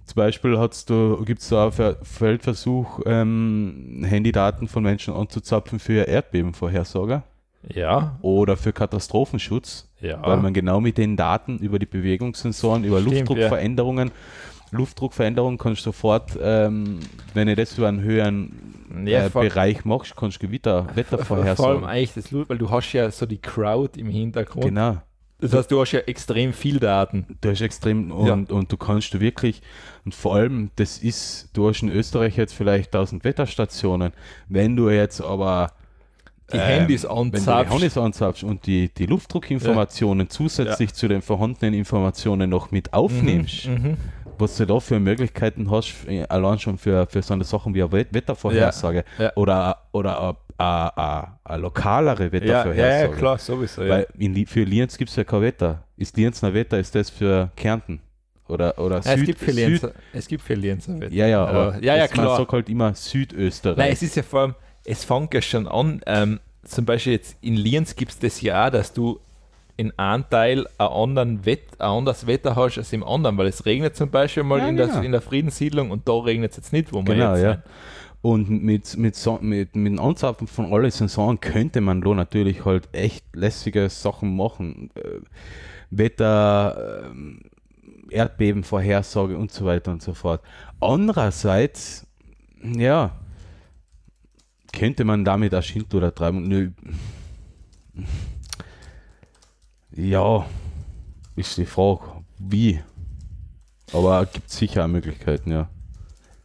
[0.06, 0.55] Zum Beispiel
[1.24, 7.22] gibt es da einen Ver- Feldversuch, ähm, Handydaten von Menschen anzuzapfen für Erdbebenvorhersage
[7.74, 9.90] ja, oder für Katastrophenschutz.
[10.05, 10.22] Ja.
[10.22, 14.10] weil man genau mit den Daten über die Bewegungssensoren, über Stimmt, Luftdruckveränderungen,
[14.70, 17.01] Luftdruckveränderungen kannst du sofort, ähm,
[17.32, 18.52] wenn du das über einen höheren
[19.06, 20.86] Ja, äh, Bereich machst, kannst du Gewitter,
[21.56, 24.64] Vor allem eigentlich das Lut, weil du hast ja so die Crowd im Hintergrund.
[24.64, 24.98] Genau.
[25.40, 27.36] Das heißt, du hast ja extrem viel Daten.
[27.40, 29.62] Du hast extrem und, und du kannst du wirklich
[30.05, 34.12] und vor allem, das ist, du hast in Österreich jetzt vielleicht 1000 Wetterstationen.
[34.48, 35.72] Wenn du jetzt aber
[36.53, 37.73] Die ähm, Handys wenn du die anzapfst.
[37.73, 43.73] Handys anzapfst und die, die Luftdruckinformationen zusätzlich zu den vorhandenen Informationen noch mit aufnimmst, Mhm,
[43.75, 43.97] mhm.
[44.39, 47.83] was du da für Möglichkeiten hast, äh, allein schon für, für so eine Sachen wie
[47.83, 49.33] eine Wet- Wettervorhersage Ja, ja.
[49.37, 52.77] oder, oder eine, lokalere Ja, Wettervorhersage.
[52.79, 53.83] ja, ja, klar, sowieso.
[53.83, 53.89] Ja.
[53.91, 55.85] Weil in, für Lienz gibt es ja kein Wetter.
[55.97, 58.01] Ist Lienz ein Wetter, ist das für Kärnten.
[58.49, 61.12] oder, oder Ja, es, Süd, gibt viele Süd, Jens, es gibt viele Jens-Wetter.
[61.15, 62.37] Ja, ja, Aber- aber ja, ja, das- man klar.
[62.37, 63.79] sagt halt immer Südösterreich.
[63.79, 64.55] Nein, es ist ja vor allem,
[64.85, 68.66] es fängt ja schon an, ähm, zum Beispiel jetzt in Lienz gibt es das ja
[68.66, 69.20] auch, dass du
[69.77, 73.66] in einem Teil ein, anderen Wett, ein anderes Wetter hast als im anderen, weil es
[73.66, 74.93] regnet zum Beispiel mal Ja, in, genau.
[74.94, 77.52] der, in der Friedenssiedlung und da regnet es jetzt nicht, wo wir Genau, jetzt ja.
[77.55, 77.62] sind.
[78.23, 82.65] Und mit, mit, so, mit, mit dem Anzapfen von alle Sensoren könnte man da natürlich
[82.65, 84.90] halt echt lässige Sachen machen.
[84.94, 85.20] Äh,
[85.90, 87.43] Wetter, ähm,
[88.11, 90.40] Erdbebenvorhersage und so weiter und so fort.
[90.81, 92.06] Andererseits,
[92.62, 93.12] ja,
[94.74, 96.42] könnte man damit auch Schindluder treiben.
[96.48, 96.70] Nö.
[99.92, 100.46] Ja,
[101.36, 102.01] ist die Frage,
[102.38, 102.80] wie.
[103.92, 105.68] Aber gibt sicher auch Möglichkeiten, ja.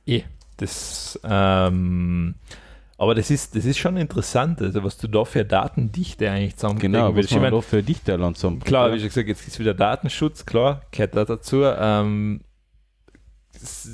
[0.06, 0.24] Eh,
[0.58, 2.36] das, ähm,
[2.98, 6.94] aber das ist, das ist schon interessant, also was du da für Datendichte eigentlich zusammenkriegen
[6.94, 7.32] Genau, was willst.
[7.32, 8.60] Ich man mein, da für Dichte langsam.
[8.60, 11.64] Klar, wie schon gesagt, jetzt ist wieder Datenschutz, klar, gehört da dazu.
[11.64, 12.42] Ähm,
[13.56, 13.90] s-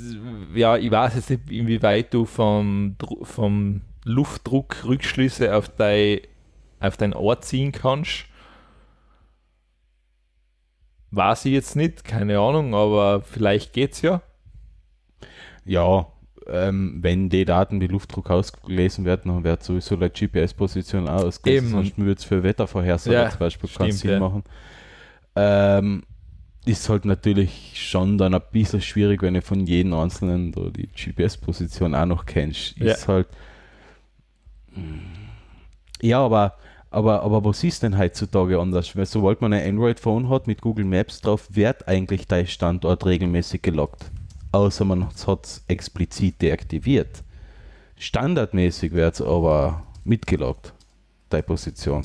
[0.54, 6.20] ja, ich weiß jetzt nicht, inwieweit du vom, vom Luftdruck Rückschlüsse auf, dein,
[6.78, 8.26] auf dein Ohr ziehen kannst.
[11.10, 14.22] Weiß ich jetzt nicht, keine Ahnung, aber vielleicht geht's ja.
[15.64, 16.06] Ja,
[16.46, 21.70] ähm, wenn die Daten wie Luftdruck ausgelesen werden, dann wird sowieso die GPS-Position auch ausgelesen.
[21.70, 24.18] Sonst würde es für Wettervorhersage Ja, zum Beispiel keinen stimmt, Sinn ja.
[24.20, 24.44] machen.
[25.34, 26.02] Ähm,
[26.64, 31.94] ist halt natürlich schon dann ein bisschen schwierig, wenn du von jedem einzelnen die GPS-Position
[31.96, 32.76] auch noch kennst.
[32.78, 32.92] Ja.
[32.92, 33.26] Ist halt.
[36.02, 36.54] Ja, aber,
[36.90, 38.96] aber, aber was ist denn heutzutage anders?
[38.96, 43.62] Weil sobald man ein Android-Phone hat mit Google Maps drauf, wird eigentlich dein Standort regelmäßig
[43.62, 44.10] gelockt.
[44.52, 47.22] Außer man hat es explizit deaktiviert.
[47.98, 50.72] Standardmäßig wird es aber mitgelockt,
[51.30, 52.02] deine Position.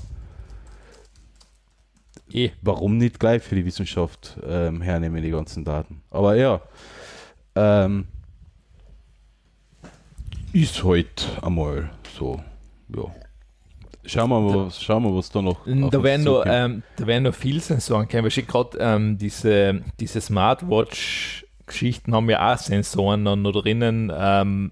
[2.33, 2.51] Eh.
[2.61, 6.01] Warum nicht gleich für die Wissenschaft ähm, hernehmen, die ganzen Daten?
[6.09, 6.61] Aber ja,
[7.55, 8.07] ähm,
[10.53, 12.41] ist halt einmal so.
[12.95, 13.03] Ja.
[14.03, 15.65] Schauen wir, mal, was, schauen wir, was da noch.
[15.65, 18.23] Da werden, noch, ähm, da werden noch viele Sensoren kommen.
[18.23, 24.11] Weil gerade ähm, diese, diese Smartwatch-Geschichten haben ja auch Sensoren dann noch drinnen.
[24.15, 24.71] Ähm,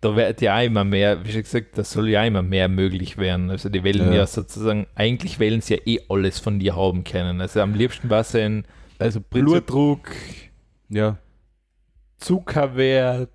[0.00, 2.68] da wird ja auch immer mehr, wie schon gesagt, da soll ja auch immer mehr
[2.68, 3.50] möglich werden.
[3.50, 4.18] Also die wählen Ja.
[4.18, 7.40] ja, sozusagen, eigentlich wählen sie ja eh alles von dir haben können.
[7.40, 8.66] Also am liebsten was ein
[8.98, 10.10] also Blutdruck,
[10.88, 11.18] ja,
[12.18, 13.30] Zuckerwert,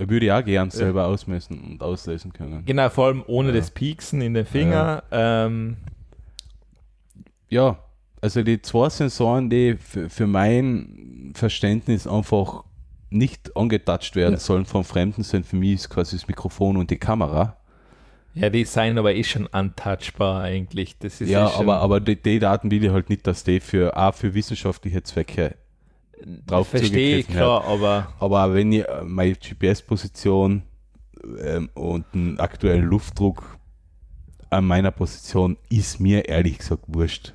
[0.00, 2.64] würde ich auch gern selber ausmessen und auslesen können.
[2.64, 3.56] genau, vor allem ohne Ja.
[3.56, 5.02] das Pieksen in den Finger.
[5.10, 5.76] Ähm,
[7.48, 7.78] Ja,
[8.20, 12.64] also die zwei Sensoren, die für, für mein Verständnis einfach
[13.10, 14.38] nicht angetatscht werden Ja.
[14.40, 17.56] sollen von Fremden, sind für mich ist quasi das Mikrofon und die Kamera.
[18.34, 20.98] ja, die seien aber eh schon untouchbar eigentlich.
[20.98, 23.60] Das ist ja, eh aber, aber die, die Daten will ich halt nicht, dass die
[23.60, 25.54] für, auch für wissenschaftliche Zwecke
[26.46, 30.62] drauf Verstehe ich, klar, aber Aber wenn ich äh, meine GPS-Position
[31.42, 33.58] ähm, und einen aktuellen Luftdruck
[34.50, 37.32] an meiner Position ist mir ehrlich gesagt wurscht.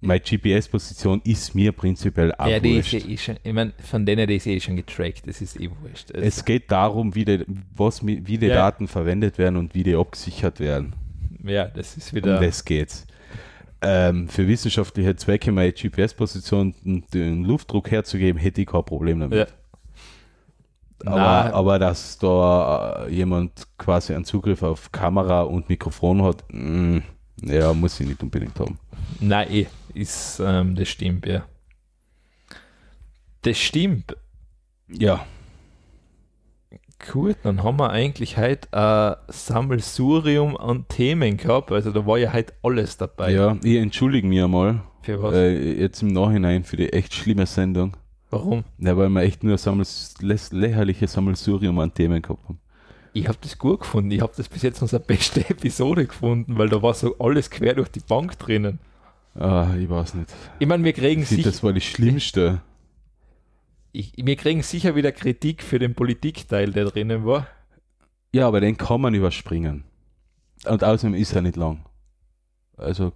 [0.00, 3.06] Meine GPS-Position ist mir prinzipiell auch ja, die ist wurscht.
[3.06, 5.70] ja eh schon, ich meine, von denen die ist eh schon getrackt, das ist eh
[5.80, 6.12] wurscht.
[6.12, 7.44] Also, Es geht darum, wie die,
[7.74, 8.54] was, wie die Ja.
[8.54, 10.94] Daten verwendet werden und wie die abgesichert werden.
[11.42, 12.38] ja, das ist Um wieder.
[12.38, 13.06] das geht's.
[13.80, 19.38] Ähm, für wissenschaftliche Zwecke meine GPS-Position und den Luftdruck herzugeben, hätte ich kein Problem damit.
[19.38, 19.46] Ja.
[21.06, 27.02] Aber, aber dass da äh, jemand quasi einen Zugriff auf Kamera und Mikrofon hat, mh,
[27.42, 28.78] ja, muss ich nicht unbedingt haben.
[29.20, 31.44] Nein, eh, ist, ähm, das stimmt, ja.
[33.42, 34.16] Das stimmt.
[34.88, 35.26] Ja,
[37.12, 41.70] Gut, dann haben wir eigentlich heute ein Sammelsurium an Themen gehabt.
[41.72, 43.32] Also da war ja heute alles dabei.
[43.32, 45.34] ja, ich entschuldige mich einmal Für was?
[45.34, 47.96] äh, jetzt im Nachhinein für die echt schlimme Sendung.
[48.30, 48.64] Warum?
[48.78, 52.58] Ja, weil wir echt nur Sammels lä- lächerliches Sammelsurium an Themen gehabt haben.
[53.12, 54.10] Ich habe das gut gefunden.
[54.10, 57.74] Ich habe das bis jetzt unsere beste Episode gefunden, weil da war so alles quer
[57.74, 58.80] durch die Bank drinnen.
[59.36, 60.32] Ah, ich weiß nicht.
[60.58, 62.60] Ich meine, wir kriegen sicher, das war die schlimmste.
[63.94, 67.46] Ich, wir kriegen sicher wieder Kritik für den Politikteil, der drinnen war.
[68.32, 69.84] Ja, aber den kann man überspringen.
[70.66, 71.84] Und außerdem ist er nicht lang.
[72.76, 73.12] Also,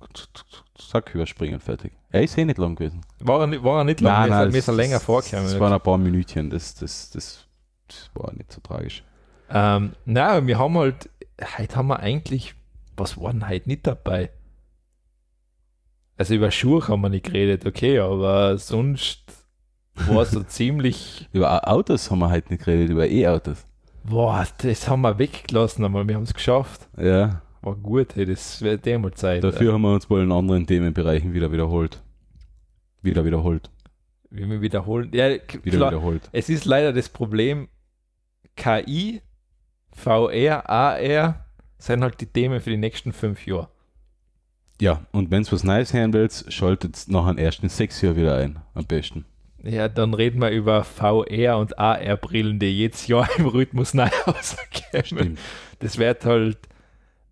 [0.79, 1.93] sag überspringen, fertig.
[2.11, 3.01] Er ist eh nicht lang gewesen.
[3.19, 5.45] War er nicht, war er nicht lang, mir, ist- mir ist er länger vorgekommen.
[5.47, 7.47] Das waren ein paar Minütchen, das, das, das,
[7.89, 9.03] das war nicht so tragisch.
[9.51, 11.11] Ähm, na, wir haben halt,
[11.59, 12.55] heute haben wir eigentlich,
[12.97, 14.31] was war denn heute nicht dabei?
[16.17, 19.38] Also über Schuhe haben wir nicht geredet, okay, aber sonst
[20.07, 23.67] war so ziemlich, Über Autos haben wir heute nicht geredet, über E-Autos.
[24.05, 26.89] boah, das haben wir weggelassen, aber wir haben es geschafft.
[26.97, 29.43] Ja, War gut, hey, das wird eh mal Zeit.
[29.45, 32.03] dafür haben wir uns wohl in anderen Themenbereichen wieder wiederholt.
[33.03, 33.71] Wieder wiederholt.
[34.31, 35.11] Wie wir wiederholen.
[35.13, 36.29] Ja, Wieder klar, wiederholt.
[36.33, 37.69] Es ist leider das Problem,
[38.57, 39.23] KI,
[39.93, 41.45] VR, AR
[41.79, 43.69] sind halt die Themen für die nächsten fünf Jahre.
[44.81, 48.37] Ja, und wenn es was Neues hören willst, schaltet nach den ersten sechs Jahren wieder
[48.37, 48.61] ein.
[48.75, 49.25] Am besten.
[49.65, 55.37] Ja, dann reden wir über VR und AR-Brillen, die jedes Jahr im Rhythmus neu rauskommen.
[55.81, 56.59] Das wird halt.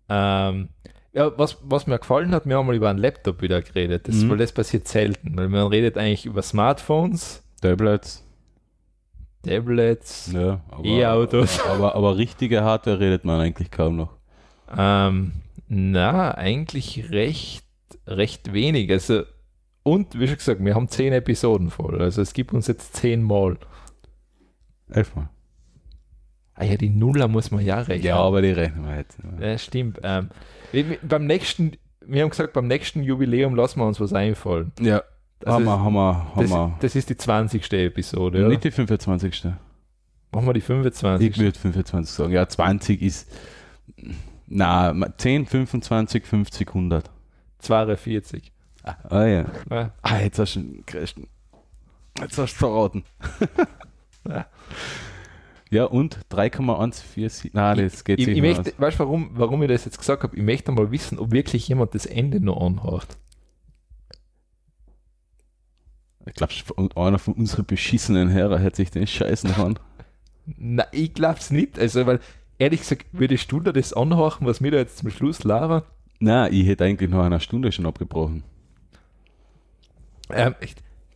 [0.09, 0.69] Ähm,
[1.13, 4.15] ja, was, was mir gefallen hat, wir haben mal über einen Laptop wieder geredet, das,
[4.17, 4.29] Mhm.
[4.29, 8.23] weil das passiert selten, weil man redet eigentlich über Smartphones, Tablets,
[9.43, 10.61] Tablets, ja.
[10.69, 11.59] Aber, E-Autos.
[11.65, 14.13] Aber, aber richtige Hardware redet man eigentlich kaum noch.
[14.77, 15.31] Ähm,
[15.67, 17.63] na, eigentlich recht,
[18.05, 18.91] recht wenig.
[18.91, 19.23] Also,
[19.87, 22.01] und wie schon gesagt, wir haben zehn Episoden voll.
[22.01, 23.57] Also es gibt uns jetzt zehnmal.
[24.89, 25.29] Elfmal.
[26.55, 28.05] Ah ja, die Nuller muss man ja rechnen.
[28.05, 29.17] Ja, aber die rechnen wir jetzt.
[29.39, 29.99] Ja, stimmt.
[30.03, 30.29] Ähm,
[31.03, 34.73] beim nächsten, wir haben gesagt, beim nächsten Jubiläum lassen wir uns was einfallen.
[34.81, 35.03] Ja,
[35.39, 36.77] Das, haben ist, wir, haben wir, haben das, wir.
[36.81, 37.71] das ist die 20.
[37.73, 38.49] Episode, oder?
[38.49, 39.45] Nicht die 25.
[40.33, 41.29] Machen wir die 25.
[41.29, 42.33] Ich würde 25 sagen.
[42.33, 43.31] Ja, 20 ist.
[44.47, 47.09] Na, 10, 25, 50, 100.
[47.59, 48.51] 42.
[49.09, 49.45] Ah ja.
[49.69, 49.91] Ja.
[50.01, 51.27] Ah, jetzt hast du einen Christen.
[52.19, 53.03] Jetzt hast du verraten.
[54.27, 54.45] Ja.
[55.69, 57.53] ja, und 3,147.
[57.53, 60.23] Nein, das geht Ich, ich nicht möchte, weißt du, warum, warum ich das jetzt gesagt
[60.23, 60.35] habe?
[60.35, 63.17] Ich möchte mal wissen, ob wirklich jemand das Ende noch anhört.
[66.25, 66.53] Ich glaube,
[66.95, 69.79] einer von unseren beschissenen Herren hätte sich den Scheiß noch an.
[70.45, 71.79] Nein, ich glaube es nicht.
[71.79, 72.19] Also, weil,
[72.57, 75.83] ehrlich gesagt, würdest du da das anhören, was wir da jetzt zum Schluss labern?
[76.19, 78.43] Nein, ich hätte eigentlich nach einer Stunde schon abgebrochen.
[80.29, 80.55] Ähm,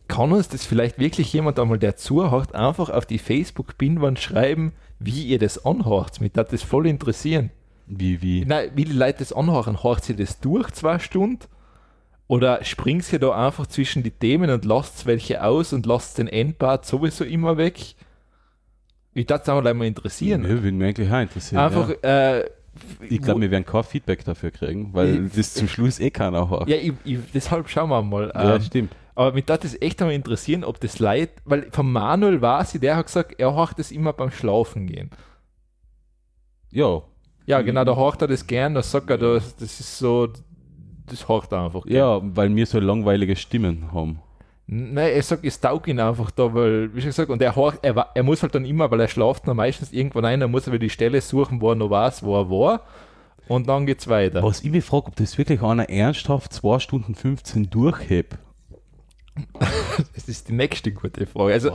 [0.08, 5.24] kann uns das vielleicht wirklich jemand einmal, der zuhört, einfach auf die Facebook-Pinwand schreiben, wie
[5.26, 6.20] ihr das anhört?
[6.20, 7.50] Mich hat das voll interessieren.
[7.86, 8.44] Wie, wie?
[8.44, 11.40] Nein, wie die Leute das anhören, hört sie das durch zwei Stunden?
[12.28, 16.28] Oder springt sie da einfach zwischen die Themen und lasst welche aus und lasst den
[16.28, 17.94] Endpart sowieso immer weg?
[19.14, 20.42] Ich darf es einfach mal interessieren.
[20.42, 21.60] Ja, würde mich eigentlich auch interessieren.
[21.60, 22.38] einfach, ja.
[22.38, 22.50] äh,
[23.10, 26.48] Ich glaube, wir werden kein Feedback dafür kriegen, weil Ich- das zum Schluss eh keiner
[26.48, 26.68] hat.
[26.68, 28.32] ja, ich, ich, deshalb schauen wir mal.
[28.34, 28.92] Ja, Ähm, stimmt.
[29.14, 32.78] Aber mich darf das echt einmal interessieren, ob das Leid, weil von Manuel war sie,
[32.78, 35.10] der hat gesagt, er hört das immer beim Schlafen gehen.
[36.70, 37.02] Ja,
[37.46, 40.28] Ja, genau, da hört er das gern, da sagt er, das, das ist so,
[41.06, 41.84] das hört er einfach.
[41.84, 41.96] gern.
[41.96, 44.20] ja, weil wir so langweilige Stimmen haben.
[44.66, 47.80] Nein, er sagt, es taugt ihn einfach da, weil, wie schon gesagt, und er, hört,
[47.82, 50.66] er, er muss halt dann immer, weil er schlaft noch meistens irgendwann ein, dann muss
[50.66, 52.80] er wieder die Stelle suchen, wo er noch weiß, wo er war.
[53.48, 54.42] Und dann geht's weiter.
[54.42, 58.38] Was ich mich frage, ob das wirklich einer ernsthaft 2 Stunden 15 durchhebt.
[60.14, 61.52] Das ist die nächste gute Frage.
[61.52, 61.70] Also,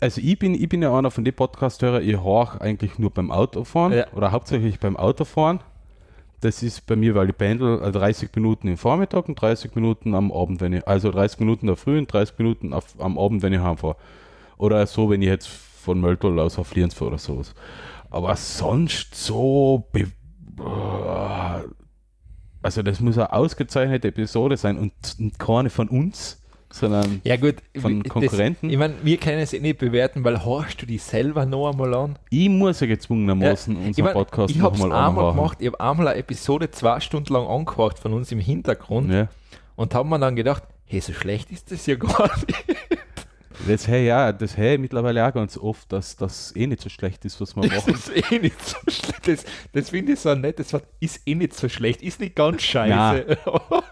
[0.00, 3.30] Also ich bin, ich bin ja einer von den Podcast-Hörern, ich höre eigentlich nur beim
[3.30, 4.06] Autofahren Ja.
[4.14, 5.60] oder hauptsächlich beim Autofahren.
[6.40, 10.14] Das ist bei mir, weil ich pendel äh, 30 Minuten im Vormittag und 30 Minuten
[10.14, 13.42] am Abend, wenn ich, also 30 Minuten der Früh und 30 Minuten auf, am Abend,
[13.42, 13.96] wenn ich heimfahre.
[14.56, 17.54] Oder so, wenn ich jetzt von Mölltal aus auf Lienz fahre oder sowas.
[18.08, 20.10] Aber sonst so, be
[22.62, 24.92] also das muss eine ausgezeichnete Episode sein und
[25.38, 26.39] keine von uns,
[26.72, 28.70] sondern ja gut, Von das- Konkurrenten?
[28.70, 31.92] Ich meine, wir können es eh nicht bewerten, weil horchst du die selber noch einmal
[31.94, 32.18] an?
[32.30, 35.36] ich muss ja gezwungenermaßen Ja, unseren mein, Podcast ich nochmal einmal anhören.
[35.36, 39.28] gemacht, ich habe einmal eine Episode zwei Stunden lang angehört von uns im Hintergrund Ja.
[39.76, 42.64] und habe mir dann gedacht, hey, so schlecht ist das ja gar nicht.
[43.68, 47.24] Das hey, ja, das hey mittlerweile auch ganz oft, dass das eh nicht so schlecht
[47.24, 47.94] ist, was wir Das machen.
[48.14, 49.28] ist eh nicht so schlecht.
[49.28, 50.58] Das, das finde ich so nett.
[50.58, 52.02] Das Wort ist eh nicht so schlecht.
[52.02, 53.36] Ist nicht ganz scheiße.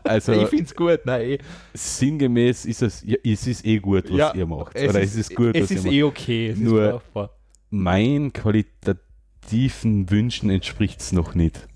[0.05, 1.01] Also ich finde es gut.
[1.05, 1.39] Nein, eh.
[1.75, 4.75] sinngemäß ist es, ja, es ist eh gut, was Ja, ihr macht.
[4.75, 6.13] es Oder ist, es ist gut, Es was ist ihr eh macht.
[6.19, 6.49] okay.
[6.49, 7.31] Es Nur- ist brauchbar.
[7.71, 11.69] Mein qualitativen Wünschen entspricht es noch nicht.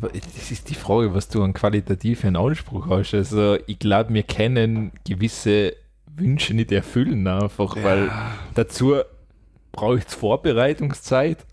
[0.00, 3.12] Das ist die Frage, was du an qualitativen Anspruch hast.
[3.14, 5.74] Also, ich glaube, wir können gewisse
[6.16, 8.10] Wünsche nicht erfüllen, einfach, weil
[8.54, 8.96] dazu
[9.72, 11.44] braucht es Vorbereitungszeit.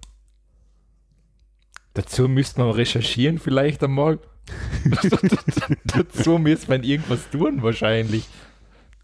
[1.94, 4.20] Dazu müsste man recherchieren, vielleicht einmal.
[5.86, 8.28] dazu müsste man irgendwas tun, wahrscheinlich.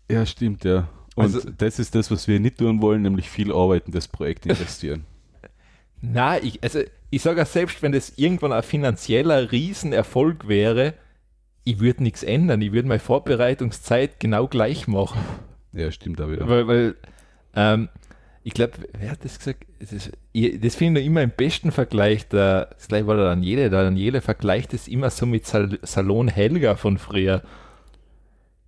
[0.10, 0.88] Ja, stimmt, ja.
[1.16, 4.08] Und Also- das ist das, was wir nicht tun wollen, nämlich viel Arbeit in das
[4.08, 5.06] Projekt investieren.
[6.02, 10.94] Na, ich, also ich sage auch selbst, wenn das irgendwann ein finanzieller Riesenerfolg wäre,
[11.64, 12.62] ich würde nichts ändern.
[12.62, 15.20] Ich würde meine Vorbereitungszeit genau gleich machen.
[15.78, 16.48] Ja, stimmt auch wieder.
[16.48, 16.96] Weil, weil
[17.56, 17.90] ähm,
[18.44, 19.66] ich glaube, wer hat das gesagt?
[19.80, 22.28] Das, ist- ich- das finde ich immer im besten Vergleich.
[22.30, 26.28] Der, das gleich war der Daniele, der Daniele vergleicht das immer so mit Sal Salon
[26.28, 27.42] Helga von früher.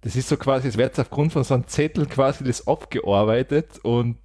[0.02, 4.16] Das ist so quasi, es wird aufgrund von so einem Zettel quasi das abgearbeitet und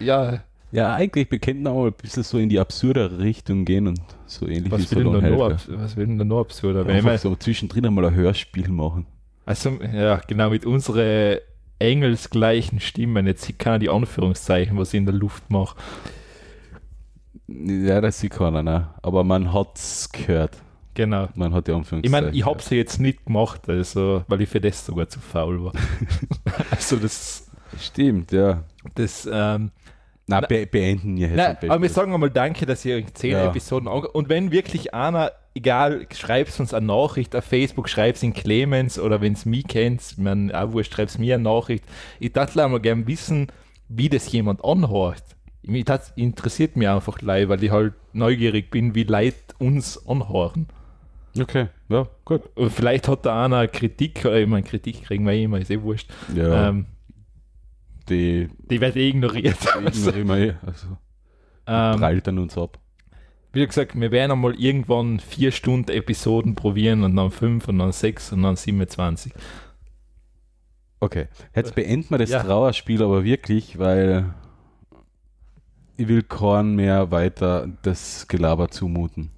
[0.00, 3.86] ja, Ja, eigentlich wir könnten auch mal ein bisschen so in die absurdere Richtung gehen
[3.86, 5.58] und so ähnlich was will, denn da Salon noch, Helga.
[5.80, 6.80] was will denn da noch absurder?
[6.84, 9.06] Wenn ich Einfach mein, so zwischendrin einmal ein Hörspiel machen.
[9.44, 11.38] also, ja, genau, mit unseren
[11.78, 13.26] engelsgleichen Stimmen.
[13.26, 15.76] Jetzt sieht keiner die Anführungszeichen, was ich in der Luft mache.
[17.48, 18.88] Ja, das sieht keiner, ne?
[19.02, 20.56] aber man hat es gehört.
[20.94, 21.28] Genau.
[21.34, 22.24] Man hat die Ich Anführungszeichen.
[22.24, 25.62] meine, ich habe sie jetzt nicht gemacht, also, weil ich für das sogar zu faul
[25.64, 25.72] war.
[26.70, 27.46] also das,
[27.78, 28.64] Stimmt, ja.
[28.94, 29.70] das ähm,
[30.26, 33.32] Na, be beenden wir jetzt Nein, aber wir sagen einmal Danke, dass ihr euch zehn
[33.32, 33.46] Ja.
[33.48, 38.22] Episoden ange Und wenn wirklich einer, egal, schreibt uns eine Nachricht auf Facebook, schreibt es
[38.22, 41.84] in Clemens oder wenn es mich kennt, man, auch wurscht, schreibt es mir eine Nachricht.
[42.20, 43.48] Ich dachte einmal gerne wissen,
[43.88, 45.24] wie das jemand anhört.
[45.62, 50.68] Mich das interessiert mich einfach leid, weil ich halt neugierig bin, wie Leute uns anhören.
[51.38, 52.42] Okay, ja, gut.
[52.54, 55.70] Und vielleicht hat da einer Kritik, oder ich meine, Kritik kriegen wir eh immer, ist
[55.70, 56.10] eh wurscht.
[56.34, 56.86] Ja, Ähm,
[58.08, 59.56] die die wird eh ignoriert.
[59.74, 60.54] Also, ignorieren wir eh.
[60.64, 60.86] Also,
[61.66, 62.78] ähm, prallt an uns ab.
[63.56, 67.90] Wie gesagt, wir werden einmal irgendwann vier Stunden Episoden probieren und dann fünf und dann
[67.90, 69.32] sechs und dann 27.
[71.00, 72.42] Okay, jetzt beenden wir das Ja.
[72.42, 74.34] Trauerspiel aber wirklich, weil
[75.96, 79.30] ich will Korn mehr weiter das Gelaber zumuten.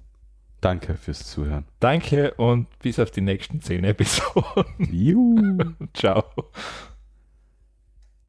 [0.59, 1.63] Danke fürs Zuhören.
[1.79, 4.65] Danke und bis auf die nächsten zehn Episoden.
[4.91, 5.57] Juhu.
[5.93, 6.25] Ciao.